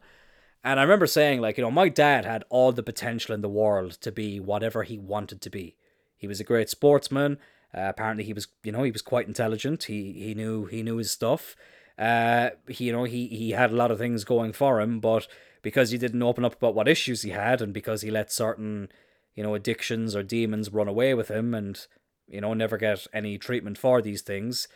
And 0.64 0.78
I 0.78 0.82
remember 0.82 1.06
saying, 1.06 1.40
like, 1.40 1.56
you 1.56 1.64
know, 1.64 1.70
my 1.70 1.88
dad 1.88 2.24
had 2.24 2.44
all 2.48 2.72
the 2.72 2.82
potential 2.82 3.34
in 3.34 3.40
the 3.40 3.48
world 3.48 3.92
to 4.00 4.12
be 4.12 4.40
whatever 4.40 4.82
he 4.82 4.98
wanted 4.98 5.40
to 5.42 5.50
be. 5.50 5.76
He 6.18 6.26
was 6.26 6.40
a 6.40 6.44
great 6.44 6.68
sportsman. 6.68 7.38
Uh, 7.74 7.86
apparently, 7.88 8.24
he 8.24 8.32
was 8.32 8.48
you 8.62 8.72
know 8.72 8.82
he 8.82 8.90
was 8.90 9.02
quite 9.02 9.26
intelligent. 9.26 9.84
He 9.84 10.12
he 10.12 10.34
knew 10.34 10.66
he 10.66 10.82
knew 10.82 10.96
his 10.96 11.10
stuff. 11.10 11.56
Uh, 11.98 12.50
he, 12.68 12.84
you 12.84 12.92
know 12.92 13.04
he 13.04 13.28
he 13.28 13.52
had 13.52 13.70
a 13.70 13.76
lot 13.76 13.90
of 13.90 13.98
things 13.98 14.24
going 14.24 14.52
for 14.52 14.80
him, 14.80 15.00
but 15.00 15.26
because 15.62 15.90
he 15.90 15.98
didn't 15.98 16.22
open 16.22 16.44
up 16.44 16.56
about 16.56 16.74
what 16.74 16.88
issues 16.88 17.22
he 17.22 17.30
had, 17.30 17.62
and 17.62 17.72
because 17.72 18.02
he 18.02 18.10
let 18.10 18.32
certain 18.32 18.88
you 19.34 19.42
know 19.42 19.54
addictions 19.54 20.14
or 20.14 20.22
demons 20.22 20.72
run 20.72 20.88
away 20.88 21.14
with 21.14 21.28
him, 21.28 21.54
and 21.54 21.86
you 22.26 22.40
know 22.40 22.52
never 22.52 22.76
get 22.76 23.06
any 23.12 23.38
treatment 23.38 23.78
for 23.78 24.02
these 24.02 24.22
things, 24.22 24.68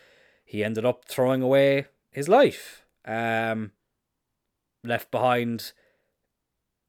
he 0.45 0.63
ended 0.63 0.85
up 0.85 1.05
throwing 1.05 1.41
away 1.41 1.87
his 2.11 2.29
life. 2.29 2.85
Um, 3.05 3.71
left 4.83 5.11
behind, 5.11 5.73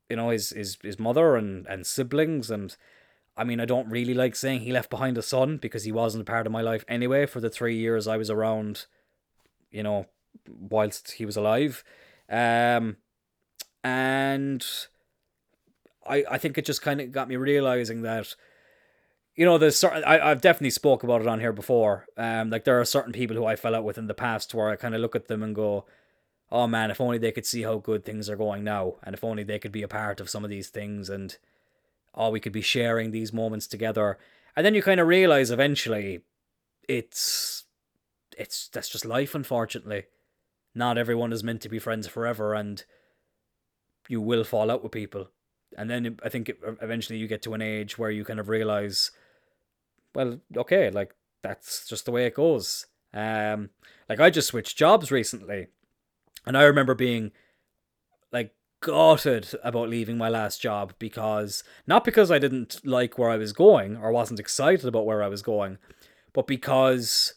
you 0.09 0.17
know, 0.17 0.31
his 0.31 0.51
his 0.51 0.79
his 0.83 0.99
mother 0.99 1.37
and 1.37 1.67
and 1.67 1.87
siblings 1.87 2.51
and 2.51 2.77
I 3.37 3.45
mean, 3.45 3.61
I 3.61 3.65
don't 3.65 3.91
really 3.91 4.15
like 4.15 4.37
saying 4.37 4.61
he 4.61 4.73
left 4.73 4.91
behind 4.91 5.19
a 5.19 5.23
son 5.23 5.57
because 5.57 5.85
he 5.85 5.93
wasn't 5.93 6.23
a 6.23 6.31
part 6.31 6.47
of 6.47 6.53
my 6.53 6.61
life 6.63 6.85
anyway 6.87 7.27
for 7.27 7.41
the 7.41 7.51
three 7.51 7.77
years 7.77 8.07
I 8.07 8.17
was 8.17 8.31
around, 8.31 8.87
you 9.71 9.83
know, 9.83 10.07
whilst 10.49 11.13
he 11.13 11.27
was 11.27 11.37
alive. 11.37 11.83
Um, 12.31 12.97
and 13.83 14.65
I, 16.07 16.25
I 16.31 16.39
think 16.39 16.59
it 16.59 16.65
just 16.65 16.83
kind 16.83 17.01
of 17.01 17.11
got 17.11 17.29
me 17.29 17.37
realizing 17.37 18.03
that, 18.03 18.35
you 19.35 19.45
know, 19.45 19.59
there's 19.59 19.77
certain, 19.77 20.05
I, 20.05 20.31
I've 20.31 20.41
definitely 20.41 20.71
spoke 20.71 21.03
about 21.03 21.21
it 21.21 21.27
on 21.27 21.41
here 21.41 21.53
before. 21.53 22.07
Um, 22.17 22.51
like 22.51 22.65
there 22.65 22.81
are 22.81 22.85
certain 22.85 23.13
people 23.13 23.37
who 23.37 23.47
I 23.47 23.57
fell 23.57 23.75
out 23.75 23.85
with 23.85 23.99
in 23.99 24.07
the 24.07 24.15
past 24.15 24.55
where 24.55 24.71
I 24.71 24.77
kind 24.77 24.95
of 24.95 25.01
look 25.01 25.17
at 25.17 25.27
them 25.27 25.43
and 25.43 25.55
go, 25.55 25.87
oh 26.53 26.69
man, 26.69 26.93
if 26.93 27.01
only 27.01 27.19
they 27.19 27.33
could 27.33 27.47
see 27.47 27.63
how 27.63 27.79
good 27.79 28.05
things 28.05 28.31
are 28.31 28.37
going 28.37 28.63
now, 28.63 28.95
and 29.03 29.13
if 29.13 29.25
only 29.25 29.43
they 29.43 29.59
could 29.59 29.73
be 29.73 29.83
a 29.83 29.89
part 29.89 30.21
of 30.21 30.31
some 30.31 30.45
of 30.45 30.51
these 30.51 30.69
things, 30.69 31.11
and 31.11 31.37
oh, 32.15 32.31
we 32.31 32.41
could 32.41 32.53
be 32.53 32.63
sharing 32.63 33.11
these 33.11 33.33
moments 33.33 33.67
together. 33.67 34.19
And 34.57 34.65
then 34.65 34.75
you 34.75 34.83
kind 34.83 35.01
of 35.01 35.09
realize 35.09 35.51
eventually, 35.51 36.21
it's, 36.89 37.65
it's 38.37 38.69
that's 38.69 38.89
just 38.89 39.05
life, 39.05 39.35
unfortunately. 39.35 40.05
Not 40.75 40.99
everyone 40.99 41.33
is 41.33 41.45
meant 41.45 41.61
to 41.63 41.69
be 41.69 41.79
friends 41.79 42.07
forever, 42.07 42.55
and 42.55 42.85
you 44.09 44.21
will 44.21 44.45
fall 44.45 44.71
out 44.71 44.83
with 44.83 44.93
people. 44.93 45.29
And 45.77 45.91
then 45.91 46.19
I 46.23 46.29
think 46.29 46.53
eventually 46.81 47.19
you 47.19 47.27
get 47.27 47.43
to 47.43 47.55
an 47.55 47.63
age 47.63 47.99
where 47.99 48.11
you 48.11 48.25
kind 48.25 48.41
of 48.41 48.49
realize, 48.49 49.11
well, 50.15 50.41
okay, 50.57 50.91
like 50.91 51.15
that's 51.43 51.89
just 51.89 52.05
the 52.05 52.13
way 52.13 52.27
it 52.27 52.35
goes. 52.35 52.87
Um, 53.13 53.71
like 54.09 54.21
I 54.21 54.31
just 54.31 54.49
switched 54.49 54.77
jobs 54.77 55.11
recently, 55.11 55.69
and 56.47 56.57
I 56.57 56.65
remember 56.65 56.95
being 56.95 57.33
like 58.33 58.53
gutted 58.85 59.49
about 59.65 59.89
leaving 59.89 60.19
my 60.19 60.29
last 60.29 60.61
job 60.61 60.93
because 60.99 61.65
not 61.87 62.05
because 62.05 62.31
I 62.31 62.39
didn't 62.39 62.81
like 62.85 63.17
where 63.17 63.31
I 63.31 63.39
was 63.39 63.55
going 63.55 63.97
or 63.97 64.13
wasn't 64.13 64.39
excited 64.39 64.85
about 64.85 65.07
where 65.07 65.23
I 65.23 65.29
was 65.29 65.41
going, 65.41 65.79
but 66.35 66.47
because 66.47 67.33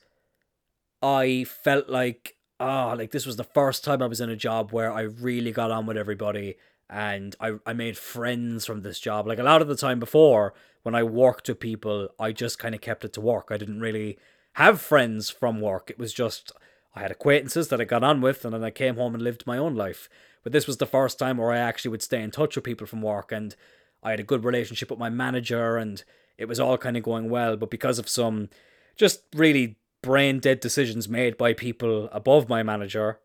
I 1.01 1.45
felt 1.45 1.87
like 1.87 2.35
ah, 2.59 2.91
oh, 2.91 2.95
like 2.95 3.11
this 3.11 3.25
was 3.25 3.37
the 3.37 3.43
first 3.43 3.83
time 3.85 4.01
I 4.01 4.07
was 4.07 4.19
in 4.19 4.29
a 4.29 4.35
job 4.35 4.71
where 4.71 4.91
I 4.91 5.01
really 5.01 5.51
got 5.51 5.71
on 5.71 5.85
with 5.85 5.95
everybody 5.95 6.55
and 6.89 7.33
I, 7.39 7.53
I 7.65 7.73
made 7.73 7.97
friends 7.97 8.65
from 8.65 8.81
this 8.81 8.99
job. 8.99 9.25
Like 9.25 9.39
a 9.39 9.43
lot 9.43 9.61
of 9.61 9.69
the 9.69 9.75
time 9.75 9.99
before, 9.99 10.53
when 10.83 10.95
I 10.95 11.03
worked 11.03 11.47
with 11.47 11.59
people, 11.59 12.09
I 12.19 12.31
just 12.31 12.59
kind 12.59 12.75
of 12.75 12.81
kept 12.81 13.05
it 13.05 13.13
to 13.13 13.21
work. 13.21 13.47
I 13.51 13.57
didn't 13.57 13.79
really 13.79 14.17
have 14.53 14.81
friends 14.81 15.29
from 15.29 15.61
work. 15.61 15.89
It 15.89 15.99
was 15.99 16.13
just 16.13 16.51
I 16.95 17.01
had 17.01 17.11
acquaintances 17.11 17.67
that 17.67 17.79
I 17.79 17.83
got 17.83 18.03
on 18.03 18.21
with, 18.21 18.43
and 18.43 18.53
then 18.53 18.63
I 18.63 18.71
came 18.71 18.95
home 18.95 19.13
and 19.13 19.23
lived 19.23 19.45
my 19.45 19.57
own 19.57 19.75
life. 19.75 20.09
But 20.47 20.53
this 20.53 20.65
was 20.65 20.77
the 20.77 20.85
first 20.85 21.19
time 21.19 21.35
where 21.35 21.51
I 21.51 21.57
actually 21.57 21.91
would 21.91 22.01
stay 22.01 22.23
in 22.23 22.31
touch 22.31 22.55
with 22.55 22.63
people 22.63 22.87
from 22.87 23.01
work, 23.01 23.33
and 23.33 23.53
I 24.01 24.11
had 24.11 24.21
a 24.21 24.23
good 24.23 24.45
relationship 24.45 24.89
with 24.89 24.97
my 24.97 25.09
manager, 25.09 25.75
and 25.75 26.01
it 26.37 26.47
was 26.47 26.57
all 26.57 26.77
kind 26.77 26.95
of 26.95 27.03
going 27.03 27.29
well. 27.29 27.57
But 27.57 27.69
because 27.69 27.99
of 27.99 28.07
some 28.07 28.47
just 28.95 29.23
really 29.35 29.75
brain 30.01 30.39
dead 30.39 30.61
decisions 30.61 31.09
made 31.09 31.35
by 31.35 31.51
people 31.51 32.07
above 32.13 32.47
my 32.47 32.63
manager, 32.63 33.19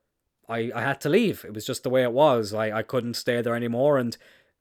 I, 0.49 0.73
I 0.75 0.81
had 0.81 1.01
to 1.03 1.09
leave. 1.09 1.45
It 1.45 1.55
was 1.55 1.65
just 1.65 1.85
the 1.85 1.91
way 1.91 2.03
it 2.03 2.11
was. 2.11 2.53
I, 2.53 2.79
I 2.79 2.83
couldn't 2.83 3.15
stay 3.15 3.41
there 3.41 3.55
anymore, 3.55 3.99
and 3.99 4.17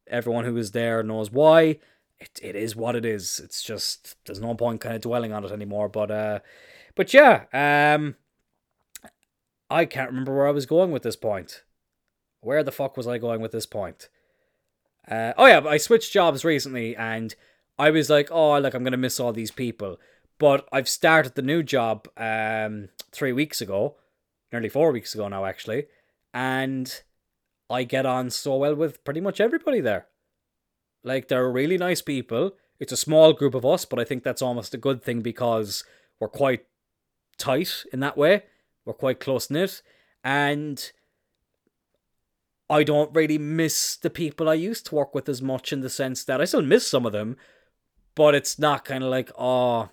everyone 0.06 0.46
who 0.46 0.54
was 0.54 0.70
there 0.70 1.02
knows 1.02 1.32
why. 1.32 1.80
It, 2.20 2.40
it 2.44 2.56
is 2.56 2.76
what 2.76 2.96
it 2.96 3.06
is. 3.06 3.42
It's 3.44 3.64
just 3.64 4.24
there's 4.28 4.40
no 4.40 4.54
point 4.54 4.82
kind 4.82 4.94
of 4.94 5.02
dwelling 5.02 5.34
on 5.34 5.44
it 5.44 5.52
anymore. 5.52 5.90
But 5.90 6.12
uh, 6.12 6.40
but 6.94 7.12
yeah, 7.12 7.46
um, 7.54 8.18
I 9.68 9.86
can't 9.86 10.12
remember 10.12 10.38
where 10.38 10.48
I 10.48 10.52
was 10.52 10.68
going 10.68 10.92
with 10.92 11.02
this 11.02 11.16
point. 11.16 11.64
Where 12.42 12.64
the 12.64 12.72
fuck 12.72 12.98
was 12.98 13.08
I 13.08 13.18
going 13.18 13.42
with 13.42 13.52
this 13.52 13.66
point? 13.66 14.10
Uh, 15.08 15.34
oh 15.38 15.46
yeah, 15.46 15.62
I 15.66 15.78
switched 15.78 16.12
jobs 16.12 16.44
recently, 16.44 16.96
and 16.96 17.34
I 17.80 17.90
was 17.90 18.10
like, 18.10 18.30
oh, 18.32 18.60
like 18.60 18.74
I'm 18.74 18.84
gonna 18.84 18.98
miss 18.98 19.20
all 19.20 19.34
these 19.34 19.52
people. 19.52 20.00
But 20.38 20.68
I've 20.72 20.90
started 20.90 21.36
the 21.36 21.42
new 21.42 21.64
job 21.64 22.08
um 22.18 22.90
three 23.12 23.32
weeks 23.32 23.62
ago, 23.62 23.96
nearly 24.52 24.70
four 24.70 24.92
weeks 24.92 25.14
ago 25.16 25.28
now, 25.28 25.46
actually, 25.46 25.86
and 26.34 27.02
I 27.70 27.84
get 27.84 28.06
on 28.06 28.30
so 28.30 28.58
well 28.58 28.76
with 28.76 29.04
pretty 29.04 29.22
much 29.22 29.40
everybody 29.40 29.80
there. 29.80 30.08
Like, 31.04 31.30
they're 31.30 31.50
really 31.50 31.78
nice 31.78 32.02
people. 32.02 32.52
It's 32.80 32.92
a 32.92 32.98
small 32.98 33.34
group 33.34 33.56
of 33.56 33.66
us, 33.66 33.86
but 33.86 34.00
I 34.00 34.04
think 34.04 34.24
that's 34.24 34.42
almost 34.42 34.74
a 34.74 34.78
good 34.78 35.02
thing 35.02 35.22
because 35.22 35.84
we're 36.20 36.28
quite 36.28 36.66
tight 37.38 37.86
in 37.94 38.02
that 38.02 38.18
way. 38.18 38.44
We're 38.86 38.94
quite 38.94 39.20
close 39.20 39.50
knit. 39.50 39.82
And 40.24 40.92
I 42.72 42.84
don't 42.84 43.14
really 43.14 43.38
miss 43.38 43.98
the 43.98 44.10
people 44.10 44.48
I 44.48 44.54
used 44.54 44.86
to 44.88 44.96
work 44.96 45.14
with 45.14 45.28
as 45.28 45.42
much 45.42 45.74
in 45.74 45.82
the 45.82 45.90
sense 45.90 46.24
that 46.24 46.40
I 46.40 46.46
still 46.46 46.62
miss 46.62 46.88
some 46.88 47.06
of 47.06 47.12
them, 47.12 47.36
but 48.16 48.34
it's 48.34 48.58
not 48.58 48.86
kind 48.86 49.04
of 49.04 49.10
like, 49.10 49.30
oh, 49.38 49.90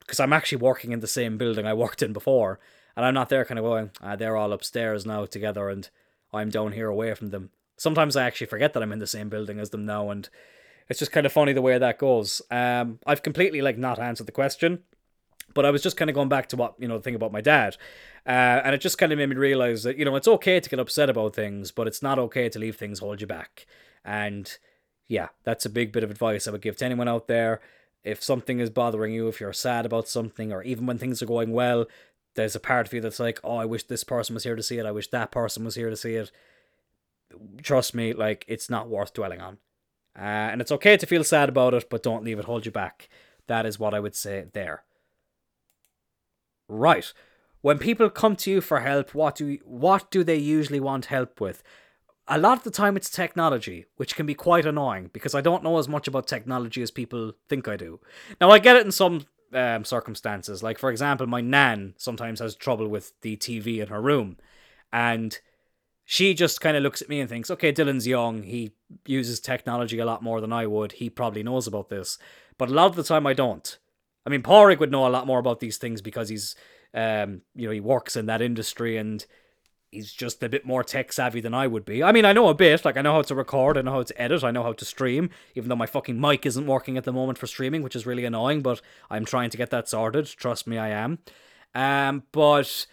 because 0.00 0.20
I'm 0.20 0.34
actually 0.34 0.58
working 0.58 0.92
in 0.92 1.00
the 1.00 1.06
same 1.06 1.38
building 1.38 1.66
I 1.66 1.72
worked 1.72 2.02
in 2.02 2.12
before 2.12 2.60
and 2.94 3.06
I'm 3.06 3.14
not 3.14 3.30
there 3.30 3.46
kind 3.46 3.58
of 3.58 3.64
going, 3.64 3.90
ah, 4.02 4.16
they're 4.16 4.36
all 4.36 4.52
upstairs 4.52 5.06
now 5.06 5.24
together 5.24 5.70
and 5.70 5.88
I'm 6.30 6.50
down 6.50 6.72
here 6.72 6.88
away 6.88 7.14
from 7.14 7.30
them. 7.30 7.50
Sometimes 7.78 8.16
I 8.16 8.26
actually 8.26 8.48
forget 8.48 8.74
that 8.74 8.82
I'm 8.82 8.92
in 8.92 8.98
the 8.98 9.06
same 9.06 9.30
building 9.30 9.58
as 9.58 9.70
them 9.70 9.86
now 9.86 10.10
and 10.10 10.28
it's 10.90 10.98
just 10.98 11.12
kind 11.12 11.24
of 11.24 11.32
funny 11.32 11.54
the 11.54 11.62
way 11.62 11.78
that 11.78 11.98
goes. 11.98 12.42
Um, 12.50 12.98
I've 13.06 13.22
completely 13.22 13.62
like 13.62 13.78
not 13.78 13.98
answered 13.98 14.26
the 14.26 14.32
question, 14.32 14.80
but 15.54 15.64
I 15.64 15.70
was 15.70 15.82
just 15.82 15.96
kind 15.96 16.10
of 16.10 16.14
going 16.14 16.28
back 16.28 16.48
to 16.48 16.56
what, 16.56 16.74
you 16.78 16.88
know, 16.88 16.98
the 16.98 17.02
thing 17.02 17.14
about 17.14 17.32
my 17.32 17.40
dad. 17.40 17.76
Uh, 18.26 18.60
and 18.64 18.74
it 18.74 18.80
just 18.80 18.98
kind 18.98 19.12
of 19.12 19.18
made 19.18 19.28
me 19.28 19.36
realize 19.36 19.82
that, 19.82 19.96
you 19.96 20.04
know, 20.04 20.16
it's 20.16 20.28
okay 20.28 20.60
to 20.60 20.68
get 20.68 20.78
upset 20.78 21.08
about 21.08 21.34
things, 21.34 21.70
but 21.70 21.86
it's 21.86 22.02
not 22.02 22.18
okay 22.18 22.48
to 22.48 22.58
leave 22.58 22.76
things 22.76 22.98
hold 22.98 23.20
you 23.20 23.26
back. 23.26 23.66
And 24.04 24.56
yeah, 25.08 25.28
that's 25.44 25.64
a 25.64 25.70
big 25.70 25.92
bit 25.92 26.04
of 26.04 26.10
advice 26.10 26.46
I 26.46 26.50
would 26.50 26.62
give 26.62 26.76
to 26.76 26.84
anyone 26.84 27.08
out 27.08 27.28
there. 27.28 27.60
If 28.04 28.22
something 28.22 28.60
is 28.60 28.70
bothering 28.70 29.12
you, 29.12 29.28
if 29.28 29.40
you're 29.40 29.52
sad 29.52 29.86
about 29.86 30.08
something, 30.08 30.52
or 30.52 30.62
even 30.62 30.86
when 30.86 30.98
things 30.98 31.22
are 31.22 31.26
going 31.26 31.52
well, 31.52 31.86
there's 32.34 32.54
a 32.54 32.60
part 32.60 32.86
of 32.86 32.92
you 32.92 33.00
that's 33.00 33.18
like, 33.18 33.40
oh, 33.42 33.56
I 33.56 33.64
wish 33.64 33.84
this 33.84 34.04
person 34.04 34.34
was 34.34 34.44
here 34.44 34.56
to 34.56 34.62
see 34.62 34.78
it. 34.78 34.86
I 34.86 34.92
wish 34.92 35.08
that 35.08 35.30
person 35.30 35.64
was 35.64 35.74
here 35.74 35.90
to 35.90 35.96
see 35.96 36.14
it. 36.14 36.30
Trust 37.62 37.94
me, 37.94 38.12
like 38.12 38.44
it's 38.46 38.70
not 38.70 38.88
worth 38.88 39.14
dwelling 39.14 39.40
on. 39.40 39.58
Uh, 40.16 40.50
and 40.52 40.60
it's 40.60 40.72
okay 40.72 40.96
to 40.96 41.06
feel 41.06 41.24
sad 41.24 41.48
about 41.48 41.74
it, 41.74 41.88
but 41.90 42.02
don't 42.02 42.24
leave 42.24 42.38
it 42.38 42.44
hold 42.44 42.66
you 42.66 42.72
back. 42.72 43.08
That 43.46 43.66
is 43.66 43.78
what 43.78 43.94
I 43.94 44.00
would 44.00 44.14
say 44.14 44.46
there. 44.52 44.84
Right. 46.68 47.12
When 47.60 47.78
people 47.78 48.08
come 48.10 48.36
to 48.36 48.50
you 48.50 48.60
for 48.60 48.80
help, 48.80 49.14
what 49.14 49.34
do 49.34 49.46
you, 49.46 49.60
what 49.64 50.10
do 50.10 50.22
they 50.22 50.36
usually 50.36 50.80
want 50.80 51.06
help 51.06 51.40
with? 51.40 51.62
A 52.28 52.38
lot 52.38 52.58
of 52.58 52.64
the 52.64 52.70
time 52.70 52.96
it's 52.96 53.10
technology, 53.10 53.86
which 53.96 54.14
can 54.14 54.26
be 54.26 54.34
quite 54.34 54.66
annoying 54.66 55.10
because 55.12 55.34
I 55.34 55.40
don't 55.40 55.64
know 55.64 55.78
as 55.78 55.88
much 55.88 56.06
about 56.06 56.26
technology 56.26 56.82
as 56.82 56.90
people 56.90 57.32
think 57.48 57.66
I 57.66 57.76
do. 57.76 58.00
Now 58.40 58.50
I 58.50 58.58
get 58.58 58.76
it 58.76 58.84
in 58.84 58.92
some 58.92 59.26
um, 59.52 59.84
circumstances. 59.84 60.62
Like, 60.62 60.78
for 60.78 60.90
example, 60.90 61.26
my 61.26 61.40
nan 61.40 61.94
sometimes 61.96 62.40
has 62.40 62.54
trouble 62.54 62.88
with 62.88 63.18
the 63.22 63.36
TV 63.36 63.78
in 63.78 63.88
her 63.88 64.00
room, 64.00 64.36
and 64.92 65.38
she 66.04 66.34
just 66.34 66.60
kind 66.60 66.76
of 66.76 66.82
looks 66.82 67.02
at 67.02 67.08
me 67.08 67.20
and 67.20 67.28
thinks, 67.28 67.50
okay, 67.50 67.72
Dylan's 67.72 68.06
young. 68.06 68.42
He 68.42 68.72
uses 69.06 69.40
technology 69.40 69.98
a 69.98 70.06
lot 70.06 70.22
more 70.22 70.40
than 70.40 70.52
I 70.52 70.66
would. 70.66 70.92
He 70.92 71.10
probably 71.10 71.42
knows 71.42 71.66
about 71.66 71.88
this. 71.88 72.18
But 72.56 72.70
a 72.70 72.72
lot 72.72 72.86
of 72.86 72.96
the 72.96 73.02
time, 73.02 73.26
I 73.26 73.34
don't. 73.34 73.78
I 74.28 74.30
mean, 74.30 74.42
Porrig 74.42 74.78
would 74.78 74.90
know 74.90 75.06
a 75.06 75.08
lot 75.08 75.26
more 75.26 75.38
about 75.38 75.58
these 75.58 75.78
things 75.78 76.02
because 76.02 76.28
he's, 76.28 76.54
um, 76.92 77.40
you 77.54 77.66
know, 77.66 77.72
he 77.72 77.80
works 77.80 78.14
in 78.14 78.26
that 78.26 78.42
industry 78.42 78.98
and 78.98 79.24
he's 79.90 80.12
just 80.12 80.42
a 80.42 80.50
bit 80.50 80.66
more 80.66 80.84
tech 80.84 81.14
savvy 81.14 81.40
than 81.40 81.54
I 81.54 81.66
would 81.66 81.86
be. 81.86 82.04
I 82.04 82.12
mean, 82.12 82.26
I 82.26 82.34
know 82.34 82.48
a 82.48 82.54
bit. 82.54 82.84
Like, 82.84 82.98
I 82.98 83.00
know 83.00 83.14
how 83.14 83.22
to 83.22 83.34
record, 83.34 83.78
I 83.78 83.80
know 83.80 83.92
how 83.92 84.02
to 84.02 84.20
edit, 84.20 84.44
I 84.44 84.50
know 84.50 84.62
how 84.62 84.74
to 84.74 84.84
stream, 84.84 85.30
even 85.54 85.70
though 85.70 85.76
my 85.76 85.86
fucking 85.86 86.20
mic 86.20 86.44
isn't 86.44 86.66
working 86.66 86.98
at 86.98 87.04
the 87.04 87.12
moment 87.12 87.38
for 87.38 87.46
streaming, 87.46 87.82
which 87.82 87.96
is 87.96 88.04
really 88.04 88.26
annoying, 88.26 88.60
but 88.60 88.82
I'm 89.08 89.24
trying 89.24 89.48
to 89.48 89.56
get 89.56 89.70
that 89.70 89.88
sorted. 89.88 90.26
Trust 90.26 90.66
me, 90.66 90.76
I 90.76 90.90
am. 90.90 91.20
Um, 91.74 92.24
but 92.32 92.86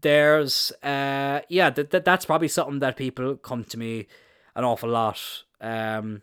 there's, 0.00 0.72
uh, 0.82 1.40
yeah, 1.50 1.68
th- 1.68 1.90
th- 1.90 2.04
that's 2.04 2.24
probably 2.24 2.48
something 2.48 2.78
that 2.78 2.96
people 2.96 3.36
come 3.36 3.64
to 3.64 3.76
me 3.76 4.06
an 4.54 4.64
awful 4.64 4.88
lot 4.88 5.20
um, 5.60 6.22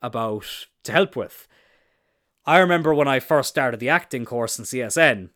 about 0.00 0.68
to 0.84 0.92
help 0.92 1.16
with. 1.16 1.48
I 2.46 2.58
remember 2.58 2.94
when 2.94 3.08
I 3.08 3.20
first 3.20 3.48
started 3.48 3.80
the 3.80 3.88
acting 3.88 4.24
course 4.24 4.58
in 4.58 4.64
CSN, 4.64 5.30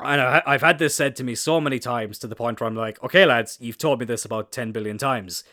and 0.00 0.20
I've 0.20 0.62
had 0.62 0.78
this 0.78 0.94
said 0.94 1.14
to 1.16 1.24
me 1.24 1.34
so 1.34 1.60
many 1.60 1.78
times 1.78 2.18
to 2.18 2.26
the 2.26 2.34
point 2.34 2.60
where 2.60 2.66
I'm 2.66 2.74
like, 2.74 3.02
okay, 3.04 3.24
lads, 3.24 3.58
you've 3.60 3.78
told 3.78 4.00
me 4.00 4.06
this 4.06 4.24
about 4.24 4.50
10 4.50 4.72
billion 4.72 4.98
times. 4.98 5.44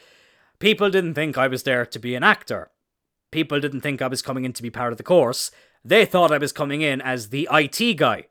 People 0.58 0.90
didn't 0.90 1.14
think 1.14 1.38
I 1.38 1.48
was 1.48 1.64
there 1.64 1.86
to 1.86 2.00
be 2.00 2.16
an 2.16 2.24
actor. 2.24 2.72
People 3.32 3.60
didn't 3.60 3.82
think 3.82 4.02
I 4.02 4.08
was 4.08 4.22
coming 4.22 4.44
in 4.44 4.54
to 4.54 4.64
be 4.64 4.72
part 4.72 4.92
of 4.92 4.98
the 4.98 5.04
course. 5.04 5.52
They 5.86 6.06
thought 6.06 6.32
I 6.32 6.40
was 6.40 6.52
coming 6.52 6.82
in 6.82 7.02
as 7.02 7.30
the 7.30 7.48
IT 7.52 7.98
guy. 7.98 8.28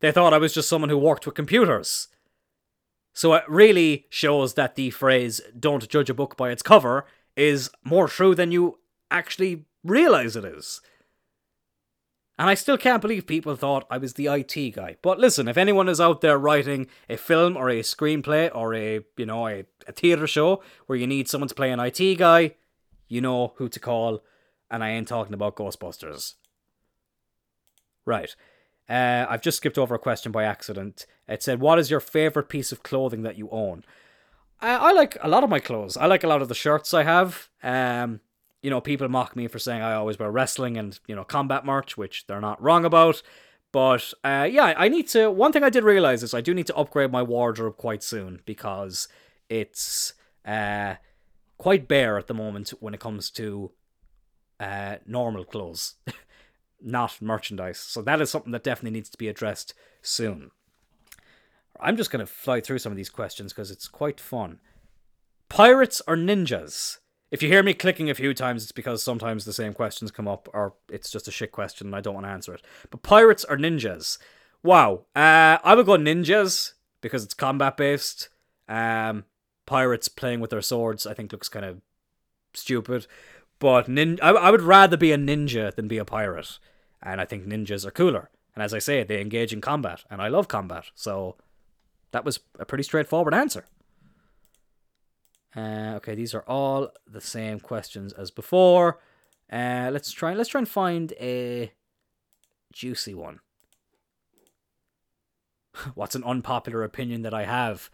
They 0.00 0.12
thought 0.12 0.34
I 0.34 0.38
was 0.38 0.52
just 0.52 0.68
someone 0.68 0.90
who 0.90 0.98
worked 0.98 1.24
with 1.24 1.34
computers. 1.34 2.08
So 3.14 3.32
it 3.34 3.44
really 3.48 4.06
shows 4.10 4.54
that 4.54 4.74
the 4.74 4.90
phrase, 4.90 5.40
don't 5.58 5.88
judge 5.88 6.10
a 6.10 6.14
book 6.14 6.36
by 6.36 6.50
its 6.50 6.62
cover, 6.62 7.06
is 7.36 7.70
more 7.84 8.08
true 8.08 8.34
than 8.34 8.52
you 8.52 8.78
actually 9.10 9.64
realize 9.82 10.36
it 10.36 10.44
is. 10.44 10.80
And 12.36 12.50
I 12.50 12.54
still 12.54 12.76
can't 12.76 13.00
believe 13.00 13.26
people 13.26 13.54
thought 13.54 13.86
I 13.88 13.98
was 13.98 14.14
the 14.14 14.26
IT 14.26 14.74
guy. 14.74 14.96
But 15.02 15.20
listen, 15.20 15.46
if 15.46 15.56
anyone 15.56 15.88
is 15.88 16.00
out 16.00 16.20
there 16.20 16.36
writing 16.36 16.88
a 17.08 17.16
film 17.16 17.56
or 17.56 17.68
a 17.68 17.80
screenplay 17.80 18.50
or 18.52 18.74
a, 18.74 19.00
you 19.16 19.26
know, 19.26 19.46
a, 19.46 19.64
a 19.86 19.92
theatre 19.92 20.26
show 20.26 20.62
where 20.86 20.98
you 20.98 21.06
need 21.06 21.28
someone 21.28 21.48
to 21.48 21.54
play 21.54 21.70
an 21.70 21.78
IT 21.78 22.16
guy, 22.16 22.54
you 23.06 23.20
know 23.20 23.52
who 23.56 23.68
to 23.68 23.78
call. 23.78 24.24
And 24.68 24.82
I 24.82 24.90
ain't 24.90 25.06
talking 25.06 25.34
about 25.34 25.54
Ghostbusters. 25.54 26.34
Right. 28.04 28.34
Uh, 28.88 29.26
I've 29.28 29.40
just 29.40 29.58
skipped 29.58 29.78
over 29.78 29.94
a 29.94 29.98
question 29.98 30.32
by 30.32 30.44
accident. 30.44 31.06
It 31.26 31.42
said, 31.42 31.60
"What 31.60 31.78
is 31.78 31.90
your 31.90 32.00
favorite 32.00 32.48
piece 32.48 32.70
of 32.70 32.82
clothing 32.82 33.22
that 33.22 33.38
you 33.38 33.48
own?" 33.50 33.84
I, 34.60 34.74
I 34.74 34.92
like 34.92 35.16
a 35.22 35.28
lot 35.28 35.44
of 35.44 35.50
my 35.50 35.58
clothes. 35.58 35.96
I 35.96 36.06
like 36.06 36.24
a 36.24 36.28
lot 36.28 36.42
of 36.42 36.48
the 36.48 36.54
shirts 36.54 36.92
I 36.92 37.02
have. 37.04 37.48
Um, 37.62 38.20
you 38.64 38.70
know, 38.70 38.80
people 38.80 39.06
mock 39.10 39.36
me 39.36 39.46
for 39.46 39.58
saying 39.58 39.82
I 39.82 39.92
always 39.92 40.18
wear 40.18 40.30
wrestling 40.30 40.78
and 40.78 40.98
you 41.06 41.14
know 41.14 41.22
combat 41.22 41.66
merch, 41.66 41.98
which 41.98 42.26
they're 42.26 42.40
not 42.40 42.62
wrong 42.62 42.86
about. 42.86 43.22
But 43.72 44.14
uh, 44.24 44.48
yeah, 44.50 44.72
I 44.74 44.88
need 44.88 45.06
to. 45.08 45.30
One 45.30 45.52
thing 45.52 45.62
I 45.62 45.68
did 45.68 45.84
realize 45.84 46.22
is 46.22 46.32
I 46.32 46.40
do 46.40 46.54
need 46.54 46.68
to 46.68 46.76
upgrade 46.76 47.12
my 47.12 47.22
wardrobe 47.22 47.76
quite 47.76 48.02
soon 48.02 48.40
because 48.46 49.06
it's 49.50 50.14
uh, 50.46 50.94
quite 51.58 51.86
bare 51.86 52.16
at 52.16 52.26
the 52.26 52.32
moment 52.32 52.70
when 52.80 52.94
it 52.94 53.00
comes 53.00 53.28
to 53.32 53.72
uh, 54.58 54.96
normal 55.04 55.44
clothes, 55.44 55.96
not 56.80 57.20
merchandise. 57.20 57.78
So 57.78 58.00
that 58.00 58.22
is 58.22 58.30
something 58.30 58.52
that 58.52 58.64
definitely 58.64 58.96
needs 58.96 59.10
to 59.10 59.18
be 59.18 59.28
addressed 59.28 59.74
soon. 60.00 60.52
I'm 61.78 61.98
just 61.98 62.10
going 62.10 62.24
to 62.24 62.32
fly 62.32 62.62
through 62.62 62.78
some 62.78 62.92
of 62.92 62.96
these 62.96 63.10
questions 63.10 63.52
because 63.52 63.70
it's 63.70 63.88
quite 63.88 64.20
fun. 64.20 64.60
Pirates 65.50 66.00
or 66.08 66.16
ninjas? 66.16 67.00
If 67.34 67.42
you 67.42 67.48
hear 67.48 67.64
me 67.64 67.74
clicking 67.74 68.08
a 68.08 68.14
few 68.14 68.32
times, 68.32 68.62
it's 68.62 68.70
because 68.70 69.02
sometimes 69.02 69.44
the 69.44 69.52
same 69.52 69.72
questions 69.72 70.12
come 70.12 70.28
up, 70.28 70.48
or 70.52 70.74
it's 70.88 71.10
just 71.10 71.26
a 71.26 71.32
shit 71.32 71.50
question 71.50 71.88
and 71.88 71.96
I 71.96 72.00
don't 72.00 72.14
want 72.14 72.26
to 72.26 72.30
answer 72.30 72.54
it. 72.54 72.62
But 72.92 73.02
pirates 73.02 73.44
or 73.48 73.56
ninjas? 73.56 74.18
Wow. 74.62 75.06
Uh, 75.16 75.58
I 75.64 75.74
would 75.74 75.84
go 75.84 75.94
ninjas 75.94 76.74
because 77.00 77.24
it's 77.24 77.34
combat 77.34 77.76
based. 77.76 78.28
Um, 78.68 79.24
pirates 79.66 80.06
playing 80.06 80.38
with 80.38 80.50
their 80.50 80.62
swords, 80.62 81.08
I 81.08 81.14
think, 81.14 81.32
looks 81.32 81.48
kind 81.48 81.64
of 81.64 81.80
stupid. 82.52 83.08
But 83.58 83.88
nin- 83.88 84.20
I, 84.22 84.28
I 84.28 84.52
would 84.52 84.62
rather 84.62 84.96
be 84.96 85.10
a 85.10 85.18
ninja 85.18 85.74
than 85.74 85.88
be 85.88 85.98
a 85.98 86.04
pirate. 86.04 86.60
And 87.02 87.20
I 87.20 87.24
think 87.24 87.46
ninjas 87.46 87.84
are 87.84 87.90
cooler. 87.90 88.30
And 88.54 88.62
as 88.62 88.72
I 88.72 88.78
say, 88.78 89.02
they 89.02 89.20
engage 89.20 89.52
in 89.52 89.60
combat, 89.60 90.04
and 90.08 90.22
I 90.22 90.28
love 90.28 90.46
combat. 90.46 90.92
So 90.94 91.34
that 92.12 92.24
was 92.24 92.38
a 92.60 92.64
pretty 92.64 92.84
straightforward 92.84 93.34
answer. 93.34 93.64
Uh, 95.56 95.94
okay, 95.96 96.14
these 96.14 96.34
are 96.34 96.44
all 96.48 96.90
the 97.06 97.20
same 97.20 97.60
questions 97.60 98.12
as 98.12 98.30
before. 98.30 98.98
Uh, 99.52 99.90
let's 99.92 100.10
try. 100.10 100.34
Let's 100.34 100.48
try 100.48 100.60
and 100.60 100.68
find 100.68 101.12
a 101.20 101.72
juicy 102.72 103.14
one. 103.14 103.40
What's 105.94 106.14
an 106.14 106.24
unpopular 106.24 106.82
opinion 106.82 107.22
that 107.22 107.34
I 107.34 107.44
have? 107.44 107.90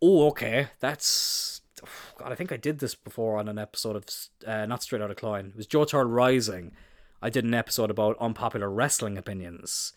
Oh, 0.00 0.28
okay, 0.28 0.68
that's. 0.80 1.62
God, 2.18 2.30
I 2.30 2.34
think 2.34 2.52
I 2.52 2.56
did 2.56 2.78
this 2.78 2.94
before 2.94 3.38
on 3.38 3.48
an 3.48 3.58
episode 3.58 3.96
of 3.96 4.04
uh, 4.46 4.66
not 4.66 4.82
Straight 4.82 5.02
Outta 5.02 5.14
Klein. 5.14 5.46
It 5.46 5.56
was 5.56 5.66
Joe 5.66 5.84
Turtle 5.84 6.12
Rising. 6.12 6.72
I 7.20 7.30
did 7.30 7.44
an 7.44 7.54
episode 7.54 7.90
about 7.90 8.18
unpopular 8.20 8.70
wrestling 8.70 9.16
opinions. 9.18 9.94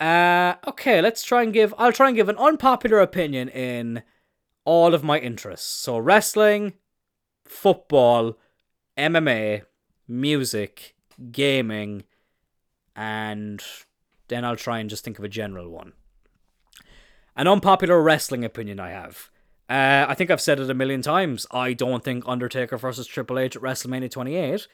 Uh, 0.00 0.54
okay, 0.66 1.00
let's 1.00 1.22
try 1.22 1.42
and 1.42 1.52
give. 1.52 1.72
I'll 1.78 1.92
try 1.92 2.08
and 2.08 2.16
give 2.16 2.28
an 2.28 2.36
unpopular 2.36 3.00
opinion 3.00 3.48
in 3.48 4.02
all 4.64 4.94
of 4.94 5.04
my 5.04 5.18
interests. 5.18 5.68
So 5.68 5.98
wrestling, 5.98 6.74
football, 7.44 8.38
MMA, 8.96 9.62
music, 10.08 10.94
gaming, 11.30 12.04
and 12.96 13.62
then 14.28 14.44
I'll 14.44 14.56
try 14.56 14.78
and 14.78 14.90
just 14.90 15.04
think 15.04 15.18
of 15.18 15.24
a 15.24 15.28
general 15.28 15.70
one. 15.70 15.92
An 17.36 17.48
unpopular 17.48 18.00
wrestling 18.00 18.44
opinion 18.44 18.78
I 18.78 18.90
have. 18.90 19.30
Uh, 19.68 20.06
I 20.08 20.14
think 20.14 20.30
I've 20.30 20.40
said 20.40 20.60
it 20.60 20.70
a 20.70 20.74
million 20.74 21.02
times. 21.02 21.46
I 21.50 21.72
don't 21.72 22.04
think 22.04 22.24
Undertaker 22.26 22.76
versus 22.76 23.06
Triple 23.06 23.38
H 23.38 23.56
at 23.56 23.62
WrestleMania 23.62 24.10
28 24.10 24.68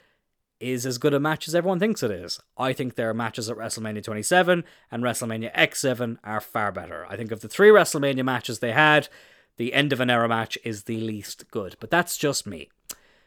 is 0.59 0.85
as 0.85 0.99
good 0.99 1.13
a 1.13 1.19
match 1.19 1.47
as 1.47 1.55
everyone 1.55 1.79
thinks 1.79 2.03
it 2.03 2.11
is. 2.11 2.39
I 2.55 2.71
think 2.71 2.95
their 2.95 3.13
matches 3.13 3.49
at 3.49 3.57
WrestleMania 3.57 4.03
27 4.03 4.63
and 4.91 5.03
WrestleMania 5.03 5.53
X7 5.55 6.17
are 6.23 6.39
far 6.39 6.71
better. 6.71 7.05
I 7.09 7.15
think 7.15 7.31
of 7.31 7.39
the 7.39 7.47
three 7.47 7.69
WrestleMania 7.69 8.23
matches 8.23 8.59
they 8.59 8.73
had, 8.73 9.09
the 9.57 9.73
end 9.73 9.93
of 9.93 9.99
an 9.99 10.09
era 10.09 10.27
match 10.27 10.57
is 10.63 10.83
the 10.83 10.99
least 10.99 11.49
good. 11.51 11.75
But 11.79 11.91
that's 11.91 12.17
just 12.17 12.47
me. 12.47 12.69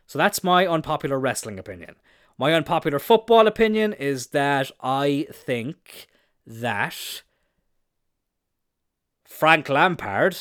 So 0.06 0.18
that's 0.18 0.44
my 0.44 0.66
unpopular 0.66 1.18
wrestling 1.18 1.58
opinion. 1.58 1.96
My 2.36 2.52
unpopular 2.52 2.98
football 2.98 3.46
opinion 3.46 3.92
is 3.92 4.28
that 4.28 4.70
I 4.80 5.28
think 5.32 6.08
that 6.46 7.22
Frank 9.24 9.68
Lampard 9.68 10.36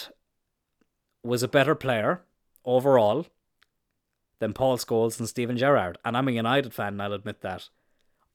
was 1.24 1.44
a 1.44 1.48
better 1.48 1.76
player 1.76 2.22
overall 2.66 3.28
than 4.40 4.54
Paul 4.54 4.78
Scholes 4.78 5.20
and 5.20 5.30
Steven 5.30 5.58
Gerrard. 5.58 5.98
And 6.04 6.18
I'm 6.18 6.28
a 6.28 6.32
United 6.32 6.74
fan, 6.74 6.94
and 6.94 7.02
I'll 7.02 7.14
admit 7.14 7.42
that. 7.42 7.70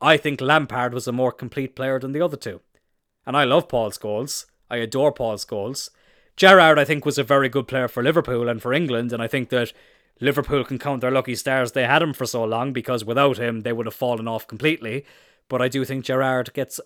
I 0.00 0.16
think 0.16 0.40
Lampard 0.40 0.94
was 0.94 1.08
a 1.08 1.12
more 1.12 1.32
complete 1.32 1.74
player 1.74 1.98
than 1.98 2.12
the 2.12 2.22
other 2.22 2.36
two. 2.36 2.60
And 3.26 3.36
I 3.36 3.44
love 3.44 3.68
Paul 3.68 3.90
Scholes. 3.90 4.46
I 4.70 4.76
adore 4.76 5.12
Paul 5.12 5.34
Scholes. 5.36 5.90
Gerrard, 6.38 6.78
I 6.78 6.84
think, 6.84 7.04
was 7.04 7.18
a 7.18 7.24
very 7.24 7.48
good 7.48 7.66
player 7.66 7.88
for 7.88 8.00
Liverpool 8.00 8.48
and 8.48 8.62
for 8.62 8.72
England, 8.72 9.12
and 9.12 9.20
I 9.20 9.26
think 9.26 9.48
that 9.48 9.72
Liverpool 10.20 10.64
can 10.64 10.78
count 10.78 11.00
their 11.00 11.10
lucky 11.10 11.34
stars 11.34 11.72
they 11.72 11.84
had 11.84 12.00
him 12.00 12.12
for 12.12 12.26
so 12.26 12.44
long 12.44 12.72
because 12.72 13.04
without 13.04 13.38
him 13.38 13.62
they 13.62 13.72
would 13.72 13.86
have 13.86 13.94
fallen 13.94 14.28
off 14.28 14.46
completely. 14.46 15.04
But 15.48 15.60
I 15.60 15.66
do 15.66 15.84
think 15.84 16.04
Gerrard 16.04 16.54
gets 16.54 16.78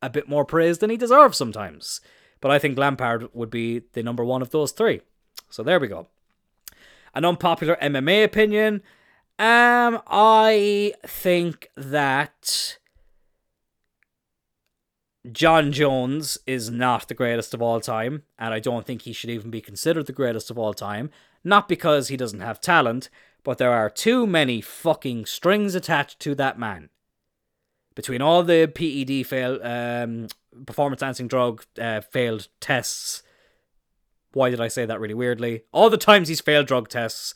a 0.00 0.08
bit 0.08 0.28
more 0.28 0.46
praise 0.46 0.78
than 0.78 0.88
he 0.88 0.96
deserves 0.96 1.36
sometimes. 1.36 2.00
But 2.40 2.50
I 2.50 2.58
think 2.58 2.78
Lampard 2.78 3.28
would 3.34 3.50
be 3.50 3.82
the 3.92 4.02
number 4.02 4.24
one 4.24 4.40
of 4.40 4.50
those 4.50 4.72
three. 4.72 5.02
So 5.50 5.62
there 5.62 5.78
we 5.78 5.88
go. 5.88 6.08
An 7.14 7.26
unpopular 7.26 7.76
MMA 7.82 8.24
opinion. 8.24 8.82
Um, 9.38 10.00
I 10.06 10.94
think 11.06 11.68
that 11.76 12.78
Jon 15.32 15.72
Jones 15.72 16.38
is 16.46 16.70
not 16.70 17.08
the 17.08 17.14
greatest 17.14 17.54
of 17.54 17.62
all 17.62 17.80
time, 17.80 18.22
and 18.38 18.52
I 18.52 18.60
don't 18.60 18.86
think 18.86 19.02
he 19.02 19.12
should 19.12 19.30
even 19.30 19.50
be 19.50 19.60
considered 19.60 20.06
the 20.06 20.12
greatest 20.12 20.50
of 20.50 20.58
all 20.58 20.74
time. 20.74 21.10
Not 21.42 21.68
because 21.68 22.08
he 22.08 22.16
doesn't 22.16 22.40
have 22.40 22.60
talent, 22.60 23.08
but 23.42 23.58
there 23.58 23.72
are 23.72 23.88
too 23.90 24.26
many 24.26 24.60
fucking 24.60 25.26
strings 25.26 25.74
attached 25.74 26.20
to 26.20 26.34
that 26.34 26.58
man. 26.58 26.90
Between 27.94 28.20
all 28.20 28.42
the 28.42 28.66
PED 28.66 29.26
fail, 29.26 29.62
um, 29.62 30.28
performance 30.66 31.02
enhancing 31.02 31.28
drug 31.28 31.64
uh, 31.80 32.00
failed 32.00 32.48
tests, 32.60 33.22
why 34.32 34.50
did 34.50 34.60
I 34.60 34.68
say 34.68 34.84
that 34.84 35.00
really 35.00 35.14
weirdly? 35.14 35.62
All 35.72 35.88
the 35.88 35.96
times 35.96 36.28
he's 36.28 36.40
failed 36.40 36.66
drug 36.66 36.88
tests, 36.88 37.32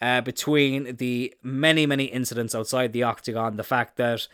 uh, 0.00 0.20
between 0.20 0.96
the 0.96 1.34
many, 1.42 1.86
many 1.86 2.04
incidents 2.04 2.54
outside 2.54 2.92
the 2.92 3.02
octagon, 3.02 3.56
the 3.56 3.62
fact 3.62 3.96
that 3.98 4.26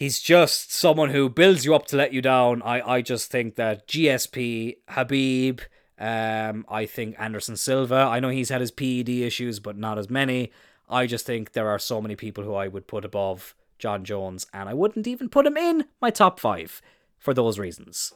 he's 0.00 0.18
just 0.18 0.72
someone 0.72 1.10
who 1.10 1.28
builds 1.28 1.64
you 1.64 1.74
up 1.74 1.86
to 1.86 1.96
let 1.96 2.12
you 2.12 2.22
down. 2.22 2.62
I, 2.62 2.94
I 2.94 3.02
just 3.02 3.30
think 3.30 3.54
that 3.56 3.86
GSP, 3.86 4.78
Khabib, 4.88 5.60
um, 5.98 6.64
I 6.68 6.86
think 6.86 7.14
Anderson 7.18 7.56
Silva, 7.56 7.96
I 7.96 8.18
know 8.18 8.30
he's 8.30 8.48
had 8.48 8.62
his 8.62 8.70
PED 8.70 9.10
issues, 9.10 9.60
but 9.60 9.76
not 9.76 9.98
as 9.98 10.08
many. 10.08 10.50
I 10.88 11.06
just 11.06 11.26
think 11.26 11.52
there 11.52 11.68
are 11.68 11.78
so 11.78 12.00
many 12.00 12.16
people 12.16 12.42
who 12.42 12.54
I 12.54 12.66
would 12.66 12.88
put 12.88 13.04
above 13.04 13.54
Jon 13.78 14.02
Jones, 14.04 14.46
and 14.54 14.68
I 14.68 14.74
wouldn't 14.74 15.06
even 15.06 15.28
put 15.28 15.46
him 15.46 15.58
in 15.58 15.84
my 16.00 16.10
top 16.10 16.40
five 16.40 16.80
for 17.18 17.34
those 17.34 17.58
reasons. 17.58 18.14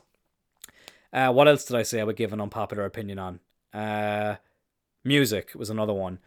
Uh, 1.13 1.31
what 1.33 1.47
else 1.47 1.65
did 1.65 1.77
I 1.77 1.83
say 1.83 2.01
I 2.01 2.05
would 2.05 2.17
give 2.17 2.33
an 2.33 2.41
unpopular 2.41 2.87
opinion 2.87 3.19
on? 3.19 3.41
Uh, 3.75 4.37
music 5.05 5.53
was 5.55 5.69
another 5.69 5.93
one. 5.93 6.19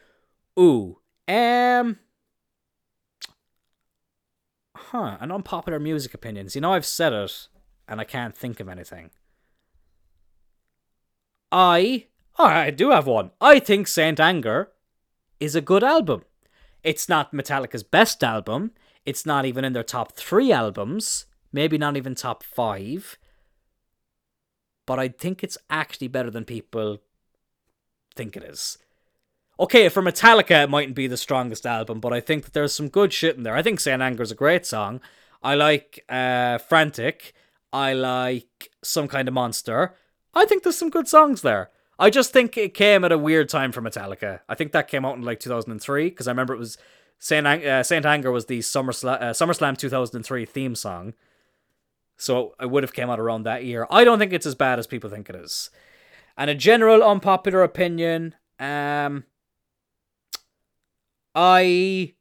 Ooh, 0.57 0.99
um, 1.27 1.97
huh, 4.77 5.17
an 5.19 5.31
unpopular 5.31 5.79
music 5.79 6.13
opinions. 6.13 6.55
You 6.55 6.61
know, 6.61 6.73
I've 6.73 6.85
said 6.85 7.13
it, 7.13 7.47
and 7.87 7.99
I 7.99 8.03
can't 8.03 8.35
think 8.35 8.59
of 8.59 8.69
anything. 8.69 9.11
I, 11.51 12.07
oh, 12.37 12.45
I 12.45 12.71
do 12.71 12.91
have 12.91 13.07
one. 13.07 13.31
I 13.39 13.59
think 13.59 13.87
Saint 13.87 14.19
Anger 14.19 14.69
is 15.39 15.55
a 15.55 15.61
good 15.61 15.83
album. 15.83 16.23
It's 16.83 17.09
not 17.09 17.33
Metallica's 17.33 17.83
best 17.83 18.23
album. 18.23 18.71
It's 19.05 19.25
not 19.25 19.45
even 19.45 19.63
in 19.63 19.73
their 19.73 19.83
top 19.83 20.13
three 20.13 20.51
albums. 20.51 21.25
Maybe 21.51 21.77
not 21.77 21.95
even 21.97 22.15
top 22.15 22.43
five 22.43 23.17
but 24.87 24.97
I 24.97 25.09
think 25.09 25.43
it's 25.43 25.59
actually 25.69 26.07
better 26.07 26.31
than 26.31 26.45
people 26.45 26.97
think 28.15 28.35
it 28.35 28.43
is. 28.43 28.79
Okay, 29.59 29.89
for 29.89 30.03
Metallica, 30.03 30.63
it 30.63 30.69
mightn't 30.69 30.95
be 30.95 31.07
the 31.07 31.17
strongest 31.17 31.65
album, 31.65 31.99
but 31.99 32.13
I 32.13 32.19
think 32.19 32.43
that 32.43 32.53
there's 32.53 32.75
some 32.75 32.89
good 32.89 33.11
shit 33.11 33.37
in 33.37 33.43
there. 33.43 33.55
I 33.55 33.63
think 33.63 33.79
Saint 33.79 34.03
Anger 34.03 34.21
is 34.21 34.31
a 34.31 34.35
great 34.35 34.67
song. 34.67 35.01
I 35.41 35.55
like 35.55 36.03
uh, 36.09 36.59
Frantic. 36.59 37.33
I 37.73 37.93
like 37.93 38.69
Some 38.83 39.07
Kind 39.07 39.27
of 39.27 39.33
Monster. 39.33 39.95
I 40.35 40.45
think 40.45 40.61
there's 40.61 40.77
some 40.77 40.91
good 40.91 41.07
songs 41.07 41.41
there. 41.41 41.71
I 41.97 42.11
just 42.11 42.31
think 42.31 42.55
it 42.55 42.75
came 42.75 43.03
at 43.03 43.11
a 43.11 43.17
weird 43.17 43.49
time 43.49 43.71
for 43.71 43.81
Metallica. 43.81 44.41
I 44.47 44.53
think 44.53 44.73
that 44.73 44.87
came 44.87 45.05
out 45.05 45.15
in 45.17 45.23
like 45.23 45.39
2003 45.39 46.09
because 46.09 46.27
I 46.27 46.31
remember 46.31 46.53
it 46.53 46.59
was 46.59 46.77
Saint, 47.17 47.47
Ang- 47.47 47.65
uh, 47.65 47.81
Saint 47.81 48.05
Anger 48.05 48.31
was 48.31 48.45
the 48.45 48.59
SummerSlam, 48.59 49.19
uh, 49.19 49.31
SummerSlam 49.31 49.75
2003 49.75 50.45
theme 50.45 50.75
song. 50.75 51.15
So 52.15 52.53
it 52.61 52.69
would 52.69 52.83
have 52.83 52.93
came 52.93 53.09
out 53.09 53.19
around 53.19 53.43
that 53.43 53.63
year. 53.65 53.87
I 53.89 54.03
don't 54.03 54.19
think 54.19 54.33
it's 54.33 54.45
as 54.45 54.53
bad 54.53 54.77
as 54.77 54.85
people 54.85 55.09
think 55.09 55.29
it 55.29 55.35
is. 55.35 55.71
And 56.37 56.51
a 56.51 56.55
general 56.55 57.01
unpopular 57.03 57.63
opinion, 57.63 58.35
um 58.59 59.23
I 61.39 62.15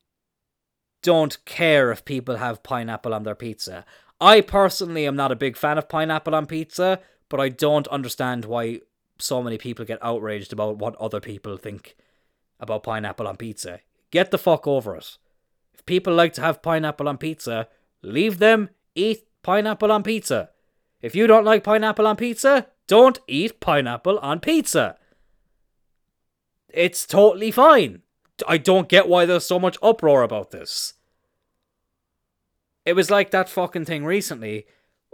don't 1.01 1.43
care 1.47 1.91
if 1.91 2.05
people 2.05 2.37
have 2.37 2.62
pineapple 2.62 3.14
on 3.14 3.23
their 3.23 3.35
pizza. 3.35 3.87
I 4.21 4.43
personally 4.43 5.07
am 5.07 5.17
not 5.17 5.33
a 5.33 5.37
big 5.37 5.57
fan 5.57 5.79
of 5.79 5.89
pineapple 5.89 6.35
on 6.35 6.45
pizza, 6.45 7.01
but 7.31 7.41
I 7.41 7.49
don't 7.49 7.89
understand 7.89 8.45
why 8.45 8.83
so 9.19 9.43
many 9.43 9.57
people 9.57 9.87
get 9.87 10.05
outraged 10.05 10.53
about 10.53 10.77
what 10.77 10.97
other 10.97 11.19
people 11.21 11.57
think 11.57 11.97
about 12.61 12.83
pineapple 12.83 13.27
on 13.27 13.39
pizza. 13.39 13.81
Get 14.11 14.31
the 14.31 14.39
fuck 14.39 14.67
over 14.67 14.95
it. 14.95 15.17
If 15.73 15.87
people 15.87 16.12
like 16.12 16.35
to 16.35 16.43
have 16.43 16.61
pineapple 16.61 17.09
on 17.09 17.17
pizza, 17.17 17.69
leave 18.03 18.39
them 18.39 18.69
eat 18.95 19.25
pineapple 19.43 19.91
on 19.91 20.03
pizza. 20.03 20.51
If 21.01 21.14
you 21.14 21.27
don't 21.27 21.45
like 21.45 21.64
pineapple 21.64 22.07
on 22.07 22.17
pizza, 22.17 22.67
don't 22.87 23.19
eat 23.27 23.61
pineapple 23.61 24.19
on 24.19 24.41
pizza. 24.41 24.99
It's 26.69 27.07
totally 27.07 27.51
fine. 27.51 28.03
I 28.47 28.59
don't 28.59 28.89
get 28.89 29.09
why 29.09 29.24
there's 29.24 29.47
so 29.47 29.59
much 29.59 29.78
uproar 29.82 30.22
about 30.22 30.51
this. 30.51 30.95
It 32.84 32.95
was 32.95 33.11
like 33.11 33.30
that 33.30 33.49
fucking 33.49 33.84
thing 33.84 34.05
recently. 34.05 34.66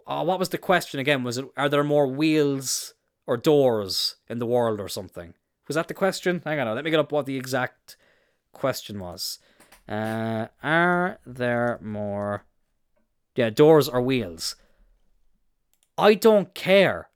Oh, 0.06 0.22
what 0.24 0.38
was 0.38 0.50
the 0.50 0.58
question 0.58 1.00
again? 1.00 1.22
Was 1.24 1.38
it 1.38 1.46
are 1.56 1.68
there 1.68 1.84
more 1.84 2.06
wheels 2.06 2.94
or 3.26 3.36
doors 3.36 4.16
in 4.28 4.38
the 4.38 4.46
world 4.46 4.80
or 4.80 4.88
something? 4.88 5.34
Was 5.68 5.76
that 5.76 5.88
the 5.88 5.94
question? 5.94 6.42
Hang 6.44 6.58
on, 6.58 6.74
let 6.74 6.84
me 6.84 6.90
get 6.90 7.00
up 7.00 7.12
what 7.12 7.26
the 7.26 7.36
exact 7.36 7.96
question 8.52 8.98
was. 8.98 9.38
Uh, 9.88 10.48
are 10.62 11.18
there 11.24 11.78
more? 11.80 12.44
Yeah, 13.36 13.50
doors 13.50 13.88
or 13.88 14.02
wheels. 14.02 14.56
I 15.96 16.14
don't 16.14 16.54
care. 16.54 17.08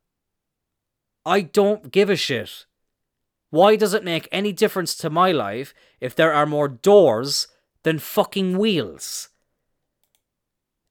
I 1.25 1.41
don't 1.41 1.91
give 1.91 2.09
a 2.09 2.17
shit. 2.17 2.67
Why 3.51 3.77
does 3.77 3.95
it 3.95 4.05
make 4.05 4.29
any 4.33 4.53
difference 4.53 4.97
to 4.97 5.11
my 5.11 5.33
life 5.33 5.73
if 6.01 6.15
there 6.15 6.33
are 6.33 6.47
more 6.47 6.69
doors 6.69 7.49
than 7.83 7.99
fucking 7.99 8.59
wheels? 8.59 9.29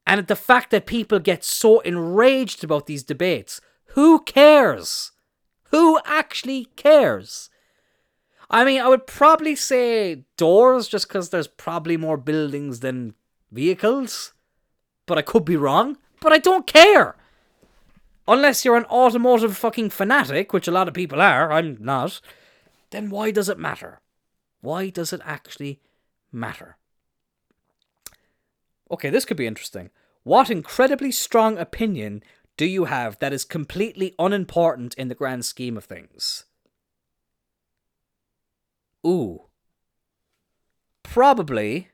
And 0.08 0.20
at 0.20 0.28
the 0.28 0.36
fact 0.36 0.72
that 0.72 0.86
people 0.86 1.20
get 1.20 1.44
so 1.44 1.80
enraged 1.82 2.64
about 2.64 2.86
these 2.86 3.04
debates, 3.04 3.60
who 3.88 4.22
cares? 4.24 5.12
Who 5.72 6.00
actually 6.06 6.66
cares? 6.76 7.50
I 8.50 8.64
mean, 8.64 8.80
I 8.80 8.88
would 8.88 9.08
probably 9.08 9.56
say 9.56 10.26
doors 10.38 10.88
just 10.88 11.08
because 11.08 11.30
there's 11.30 11.48
probably 11.48 11.98
more 11.98 12.18
buildings 12.18 12.82
than 12.82 13.16
vehicles. 13.52 14.34
But 15.08 15.18
I 15.18 15.24
could 15.24 15.46
be 15.46 15.58
wrong. 15.58 15.98
But 16.22 16.34
I 16.34 16.38
don't 16.38 16.68
care. 16.68 17.16
Unless 18.28 18.64
you're 18.64 18.78
an 18.78 18.86
automotive 18.86 19.58
fucking 19.58 19.90
fanatic, 19.90 20.54
which 20.54 20.68
a 20.68 20.72
lot 20.72 20.88
of 20.88 20.94
people 20.94 21.22
are, 21.22 21.52
I'm 21.52 21.78
not, 21.80 22.22
then 22.92 23.10
why 23.10 23.32
does 23.32 23.50
it 23.50 23.60
matter? 23.60 24.02
Why 24.62 24.90
does 24.90 25.14
it 25.14 25.22
actually 25.24 25.80
matter? 26.32 26.78
Okay, 28.92 29.10
this 29.10 29.26
could 29.26 29.38
be 29.38 29.48
interesting. 29.48 29.90
What 30.24 30.50
incredibly 30.50 31.12
strong 31.12 31.58
opinion 31.58 32.24
do 32.58 32.66
you 32.66 32.86
have 32.86 33.20
that 33.20 33.34
is 33.34 33.46
completely 33.46 34.16
unimportant 34.18 34.94
in 34.96 35.08
the 35.08 35.16
grand 35.16 35.46
scheme 35.46 35.78
of 35.78 35.86
things? 35.86 36.46
Ooh. 39.06 39.44
Probably. 41.04 41.90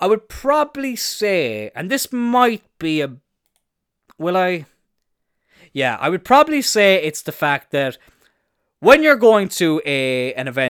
I 0.00 0.06
would 0.06 0.28
probably 0.28 0.96
say, 0.96 1.70
and 1.74 1.90
this 1.90 2.10
might 2.12 2.62
be 2.78 3.02
a. 3.02 3.16
Will 4.18 4.36
I? 4.36 4.66
Yeah, 5.72 5.96
I 6.00 6.08
would 6.08 6.24
probably 6.24 6.62
say 6.62 6.96
it's 6.96 7.22
the 7.22 7.32
fact 7.32 7.70
that 7.70 7.98
when 8.80 9.02
you're 9.02 9.16
going 9.16 9.48
to 9.48 9.80
a 9.84 10.32
an 10.34 10.48
event 10.48 10.69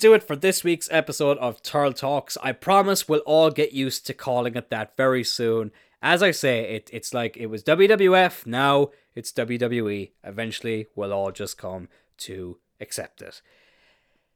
do 0.00 0.14
it 0.14 0.22
for 0.22 0.34
this 0.34 0.64
week's 0.64 0.88
episode 0.90 1.36
of 1.38 1.62
Tyrrell 1.62 1.92
Talks. 1.92 2.38
I 2.42 2.52
promise 2.52 3.06
we'll 3.06 3.20
all 3.20 3.50
get 3.50 3.72
used 3.72 4.06
to 4.06 4.14
calling 4.14 4.54
it 4.54 4.70
that 4.70 4.96
very 4.96 5.22
soon. 5.22 5.72
As 6.00 6.22
I 6.22 6.30
say, 6.30 6.74
it, 6.74 6.88
it's 6.90 7.12
like 7.12 7.36
it 7.36 7.46
was 7.46 7.62
WWF, 7.62 8.46
now 8.46 8.90
it's 9.14 9.30
WWE. 9.32 10.12
Eventually, 10.24 10.86
we'll 10.96 11.12
all 11.12 11.30
just 11.30 11.58
come 11.58 11.88
to 12.18 12.56
accept 12.80 13.20
it. 13.20 13.42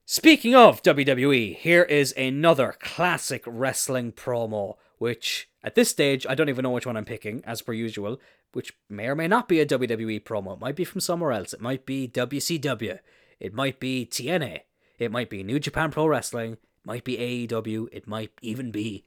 Speaking 0.04 0.54
of 0.54 0.82
WWE, 0.82 1.56
here 1.56 1.84
is 1.84 2.12
another 2.12 2.76
classic 2.78 3.42
wrestling 3.46 4.12
promo, 4.12 4.76
which 4.98 5.48
at 5.62 5.74
this 5.74 5.88
stage, 5.88 6.26
I 6.28 6.34
don't 6.34 6.50
even 6.50 6.62
know 6.62 6.70
which 6.70 6.86
one 6.86 6.98
I'm 6.98 7.06
picking, 7.06 7.42
as 7.46 7.62
per 7.62 7.72
usual, 7.72 8.20
which 8.52 8.76
may 8.90 9.06
or 9.06 9.14
may 9.14 9.28
not 9.28 9.48
be 9.48 9.60
a 9.60 9.66
WWE 9.66 10.22
promo. 10.24 10.52
It 10.52 10.60
might 10.60 10.76
be 10.76 10.84
from 10.84 11.00
somewhere 11.00 11.32
else. 11.32 11.54
It 11.54 11.62
might 11.62 11.86
be 11.86 12.06
WCW. 12.06 12.98
It 13.40 13.54
might 13.54 13.80
be 13.80 14.04
TNA. 14.04 14.60
It 14.98 15.10
might 15.10 15.30
be 15.30 15.42
New 15.42 15.58
Japan 15.58 15.90
Pro 15.90 16.06
Wrestling. 16.06 16.58
Might 16.84 17.04
be 17.04 17.16
AEW. 17.16 17.88
It 17.92 18.06
might 18.06 18.30
even 18.42 18.70
be 18.70 19.04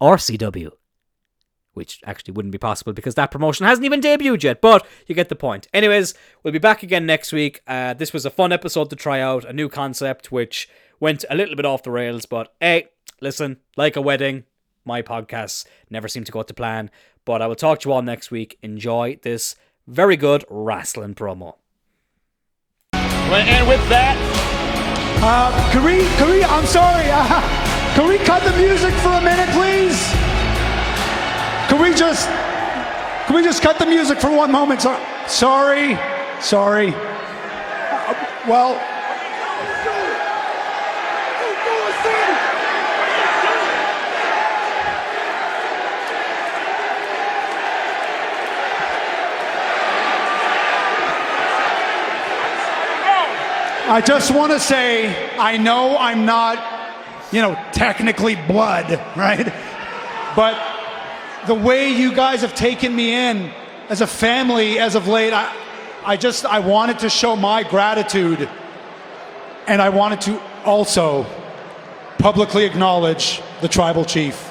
RCW. 0.00 0.70
Which 1.72 2.00
actually 2.04 2.32
wouldn't 2.32 2.52
be 2.52 2.58
possible 2.58 2.92
because 2.92 3.14
that 3.14 3.30
promotion 3.30 3.66
hasn't 3.66 3.84
even 3.84 4.00
debuted 4.00 4.42
yet, 4.42 4.60
but 4.60 4.86
you 5.06 5.14
get 5.14 5.28
the 5.28 5.36
point. 5.36 5.68
Anyways, 5.72 6.14
we'll 6.42 6.52
be 6.52 6.58
back 6.58 6.82
again 6.82 7.06
next 7.06 7.32
week. 7.32 7.62
Uh, 7.66 7.94
this 7.94 8.12
was 8.12 8.26
a 8.26 8.30
fun 8.30 8.52
episode 8.52 8.90
to 8.90 8.96
try 8.96 9.20
out, 9.20 9.44
a 9.44 9.52
new 9.52 9.68
concept 9.68 10.32
which 10.32 10.68
went 10.98 11.24
a 11.30 11.34
little 11.36 11.54
bit 11.54 11.64
off 11.64 11.84
the 11.84 11.90
rails, 11.90 12.26
but 12.26 12.52
hey, 12.60 12.88
listen, 13.20 13.58
like 13.76 13.96
a 13.96 14.02
wedding, 14.02 14.44
my 14.84 15.00
podcasts 15.00 15.64
never 15.88 16.08
seem 16.08 16.24
to 16.24 16.32
go 16.32 16.42
to 16.42 16.54
plan. 16.54 16.90
But 17.24 17.40
I 17.40 17.46
will 17.46 17.54
talk 17.54 17.80
to 17.80 17.88
you 17.88 17.92
all 17.92 18.02
next 18.02 18.30
week. 18.30 18.58
Enjoy 18.62 19.18
this 19.22 19.54
very 19.86 20.16
good 20.16 20.44
wrestling 20.48 21.14
promo. 21.14 21.56
And 22.92 23.68
with 23.68 23.88
that, 23.88 24.39
Uh, 25.22 25.52
can 25.70 25.84
we, 25.84 25.98
can 26.16 26.30
we, 26.30 26.42
I'm 26.42 26.64
sorry, 26.64 27.04
uh, 27.10 27.92
can 27.94 28.08
we 28.08 28.16
cut 28.24 28.42
the 28.42 28.56
music 28.56 28.94
for 29.04 29.10
a 29.10 29.20
minute, 29.20 29.50
please? 29.50 30.00
Can 31.68 31.78
we 31.82 31.94
just, 31.94 32.26
can 33.26 33.36
we 33.36 33.42
just 33.42 33.62
cut 33.62 33.78
the 33.78 33.84
music 33.84 34.18
for 34.18 34.34
one 34.34 34.50
moment? 34.50 34.80
So, 34.80 34.98
sorry, 35.26 35.98
sorry. 36.40 36.94
Uh, 36.94 38.14
well, 38.48 38.80
I 53.90 54.00
just 54.00 54.32
want 54.32 54.52
to 54.52 54.60
say, 54.60 55.36
I 55.36 55.56
know 55.56 55.96
I'm 55.98 56.24
not, 56.24 56.64
you 57.32 57.42
know, 57.42 57.54
technically 57.72 58.36
blood, 58.36 58.88
right? 59.16 59.52
But 60.36 60.56
the 61.48 61.56
way 61.56 61.90
you 61.90 62.14
guys 62.14 62.42
have 62.42 62.54
taken 62.54 62.94
me 62.94 63.12
in 63.12 63.50
as 63.88 64.00
a 64.00 64.06
family 64.06 64.78
as 64.78 64.94
of 64.94 65.08
late, 65.08 65.32
I, 65.32 65.52
I 66.04 66.16
just, 66.16 66.46
I 66.46 66.60
wanted 66.60 67.00
to 67.00 67.10
show 67.10 67.34
my 67.34 67.64
gratitude. 67.64 68.48
And 69.66 69.82
I 69.82 69.88
wanted 69.88 70.20
to 70.20 70.40
also 70.64 71.26
publicly 72.18 72.66
acknowledge 72.66 73.42
the 73.60 73.66
tribal 73.66 74.04
chief. 74.04 74.49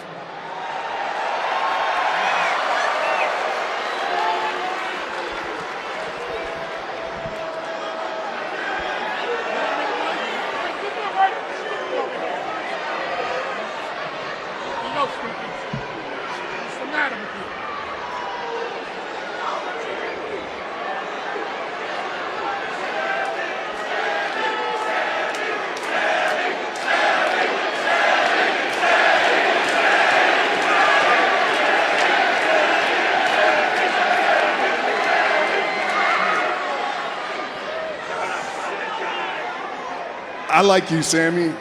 Like 40.70 40.92
you, 40.92 41.02
Sami. 41.02 41.52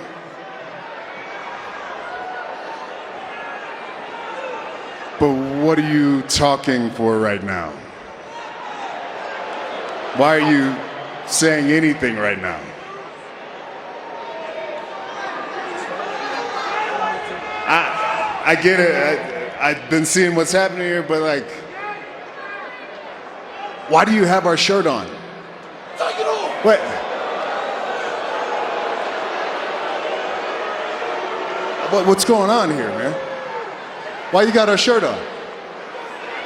But 5.18 5.32
what 5.62 5.78
are 5.78 5.90
you 5.90 6.20
talking 6.24 6.90
for 6.90 7.18
right 7.18 7.42
now? 7.42 7.70
Why 10.18 10.38
are 10.38 10.52
you 10.52 10.76
saying 11.26 11.70
anything 11.72 12.18
right 12.18 12.38
now? 12.38 12.60
I, 17.66 18.42
I 18.44 18.54
get 18.56 18.78
it. 18.78 18.94
I, 19.58 19.70
I've 19.70 19.88
been 19.88 20.04
seeing 20.04 20.34
what's 20.34 20.52
happening 20.52 20.82
here, 20.82 21.02
but 21.02 21.22
like, 21.22 21.50
why 23.88 24.04
do 24.04 24.12
you 24.12 24.26
have 24.26 24.44
our 24.44 24.58
shirt 24.58 24.86
on? 24.86 25.06
Take 25.96 26.18
it 26.18 26.26
off. 26.26 26.62
What? 26.62 26.97
What, 31.90 32.06
what's 32.06 32.24
going 32.26 32.50
on 32.50 32.70
here, 32.70 32.88
man? 32.88 33.12
Why 34.30 34.42
you 34.42 34.52
got 34.52 34.68
our 34.68 34.76
shirt 34.76 35.02
on? 35.02 35.18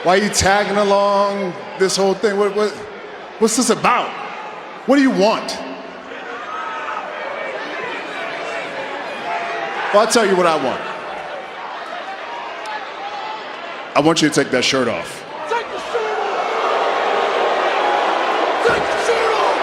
Why 0.04 0.14
you 0.16 0.28
tagging 0.30 0.76
along 0.76 1.52
this 1.80 1.96
whole 1.96 2.14
thing? 2.14 2.38
What, 2.38 2.54
what, 2.54 2.70
what's 3.40 3.56
this 3.56 3.70
about? 3.70 4.08
What 4.86 4.96
do 4.96 5.02
you 5.02 5.10
want? 5.10 5.50
Well, 9.92 10.06
I'll 10.06 10.12
tell 10.12 10.26
you 10.26 10.36
what 10.36 10.46
I 10.46 10.56
want. 10.56 10.80
I 13.96 14.00
want 14.00 14.22
you 14.22 14.28
to 14.28 14.34
take 14.34 14.50
that 14.52 14.64
shirt 14.64 14.86
off. 14.88 15.22
Take 15.50 15.66
the 15.66 15.78
shirt 15.78 16.18
off. 16.22 16.56
Take 18.66 18.82
the 18.82 18.98
shirt 19.04 19.32
off. 19.34 19.58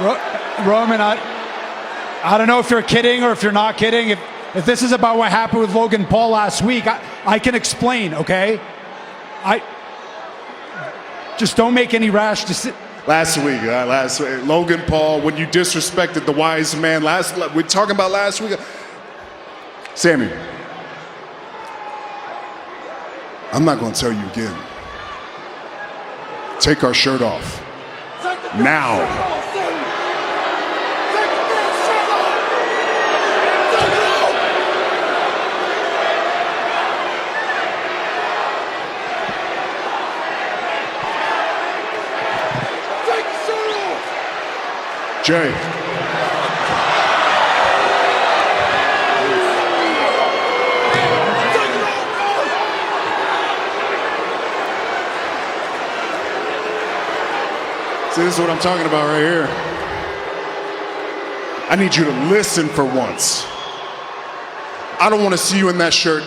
Ro- 0.00 0.66
Roman, 0.66 1.00
I, 1.00 1.18
I 2.24 2.38
don't 2.38 2.46
know 2.46 2.58
if 2.58 2.70
you're 2.70 2.82
kidding 2.82 3.22
or 3.22 3.32
if 3.32 3.42
you're 3.42 3.52
not 3.52 3.76
kidding. 3.76 4.10
If, 4.10 4.20
if 4.54 4.66
this 4.66 4.82
is 4.82 4.92
about 4.92 5.18
what 5.18 5.30
happened 5.30 5.60
with 5.60 5.74
Logan 5.74 6.06
Paul 6.06 6.30
last 6.30 6.62
week, 6.62 6.86
I, 6.86 7.02
I 7.26 7.38
can 7.38 7.54
explain, 7.54 8.14
okay? 8.14 8.60
I 9.44 9.62
just 11.38 11.56
don't 11.56 11.74
make 11.74 11.92
any 11.94 12.10
rash 12.10 12.44
decisions. 12.44 12.80
Last 13.06 13.38
week, 13.38 13.60
uh, 13.62 13.86
last 13.86 14.20
week, 14.20 14.44
Logan 14.46 14.82
Paul, 14.86 15.20
when 15.20 15.36
you 15.36 15.46
disrespected 15.46 16.26
the 16.26 16.32
wise 16.32 16.76
man. 16.76 17.02
Last, 17.02 17.36
we're 17.54 17.62
talking 17.62 17.94
about 17.94 18.10
last 18.10 18.40
week. 18.40 18.58
Sami, 19.94 20.30
I'm 23.52 23.64
not 23.64 23.80
going 23.80 23.92
to 23.92 24.00
tell 24.00 24.12
you 24.12 24.26
again. 24.28 24.56
Take 26.60 26.84
our 26.84 26.94
shirt 26.94 27.22
off 27.22 27.60
now. 28.56 28.98
shirt 29.04 29.28
off, 29.28 29.54
Sami. 29.54 29.80
Take 31.14 31.30
the 31.30 31.44
damn 31.48 31.74
shirt 31.86 32.10
off. 32.10 32.40
Take 33.72 33.94
it 33.94 34.04
off. 34.10 34.34
Take 43.06 43.26
the 43.26 43.38
shirt 43.46 43.70
off. 43.76 44.04
Jey. 45.30 45.52
See, 58.10 58.22
this 58.22 58.34
is 58.34 58.40
what 58.40 58.50
I'm 58.50 58.58
talking 58.58 58.84
about 58.86 59.06
right 59.06 59.20
here. 59.20 59.46
I 61.68 61.76
need 61.78 61.94
you 61.94 62.02
to 62.02 62.10
listen 62.28 62.66
for 62.66 62.84
once. 62.84 63.46
I 64.98 65.06
don't 65.08 65.22
want 65.22 65.30
to 65.34 65.38
see 65.38 65.58
you 65.58 65.68
in 65.68 65.78
that 65.78 65.94
shirt 65.94 66.24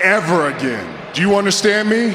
ever 0.00 0.46
again. 0.46 0.96
Do 1.12 1.22
you 1.22 1.34
understand 1.34 1.88
me? 1.88 2.14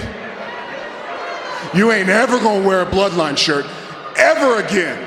You 1.77 1.91
ain't 1.91 2.07
ever 2.07 2.39
gonna 2.39 2.65
wear 2.65 2.83
a 2.83 2.85
bloodline 2.85 3.37
shirt 3.37 3.65
ever 4.15 4.61
again. 4.61 5.06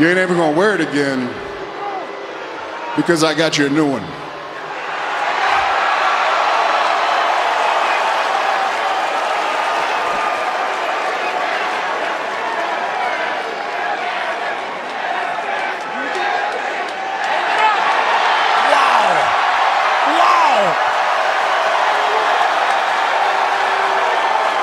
You 0.00 0.08
ain't 0.08 0.16
ever 0.16 0.34
gonna 0.34 0.56
wear 0.56 0.74
it 0.74 0.80
again 0.80 1.26
because 2.96 3.22
I 3.22 3.34
got 3.34 3.58
you 3.58 3.66
a 3.66 3.68
new 3.68 3.84
one. 3.86 4.00
Wow! 4.00 4.08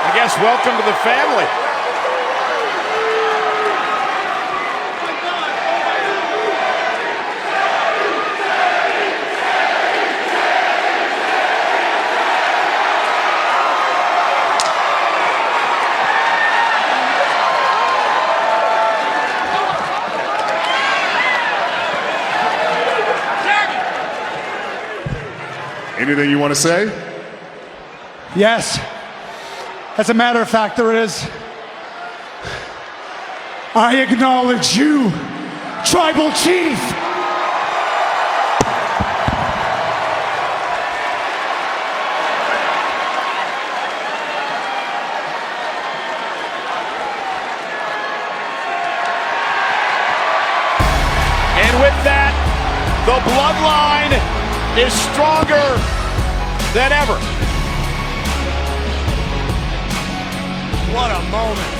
I 0.02 0.10
guess 0.16 0.36
welcome 0.38 0.76
to 0.76 0.82
the 0.82 0.94
family. 1.04 1.67
Anything 26.08 26.30
you 26.30 26.38
want 26.38 26.54
to 26.54 26.58
say? 26.58 26.86
Yes. 28.34 28.80
As 29.98 30.08
a 30.08 30.14
matter 30.14 30.40
of 30.40 30.48
fact, 30.48 30.78
there 30.78 30.96
is. 30.96 31.28
I 33.74 34.00
acknowledge 34.00 34.74
you, 34.74 35.10
Tribal 35.84 36.32
Chief. 36.32 36.80
And 51.60 51.74
with 51.82 51.98
that, 52.08 52.32
the 53.04 53.20
bloodline 53.28 54.86
is 54.86 54.94
stronger 55.12 55.97
than 56.74 56.92
ever. 56.92 57.18
What 60.94 61.10
a 61.10 61.22
moment. 61.30 61.77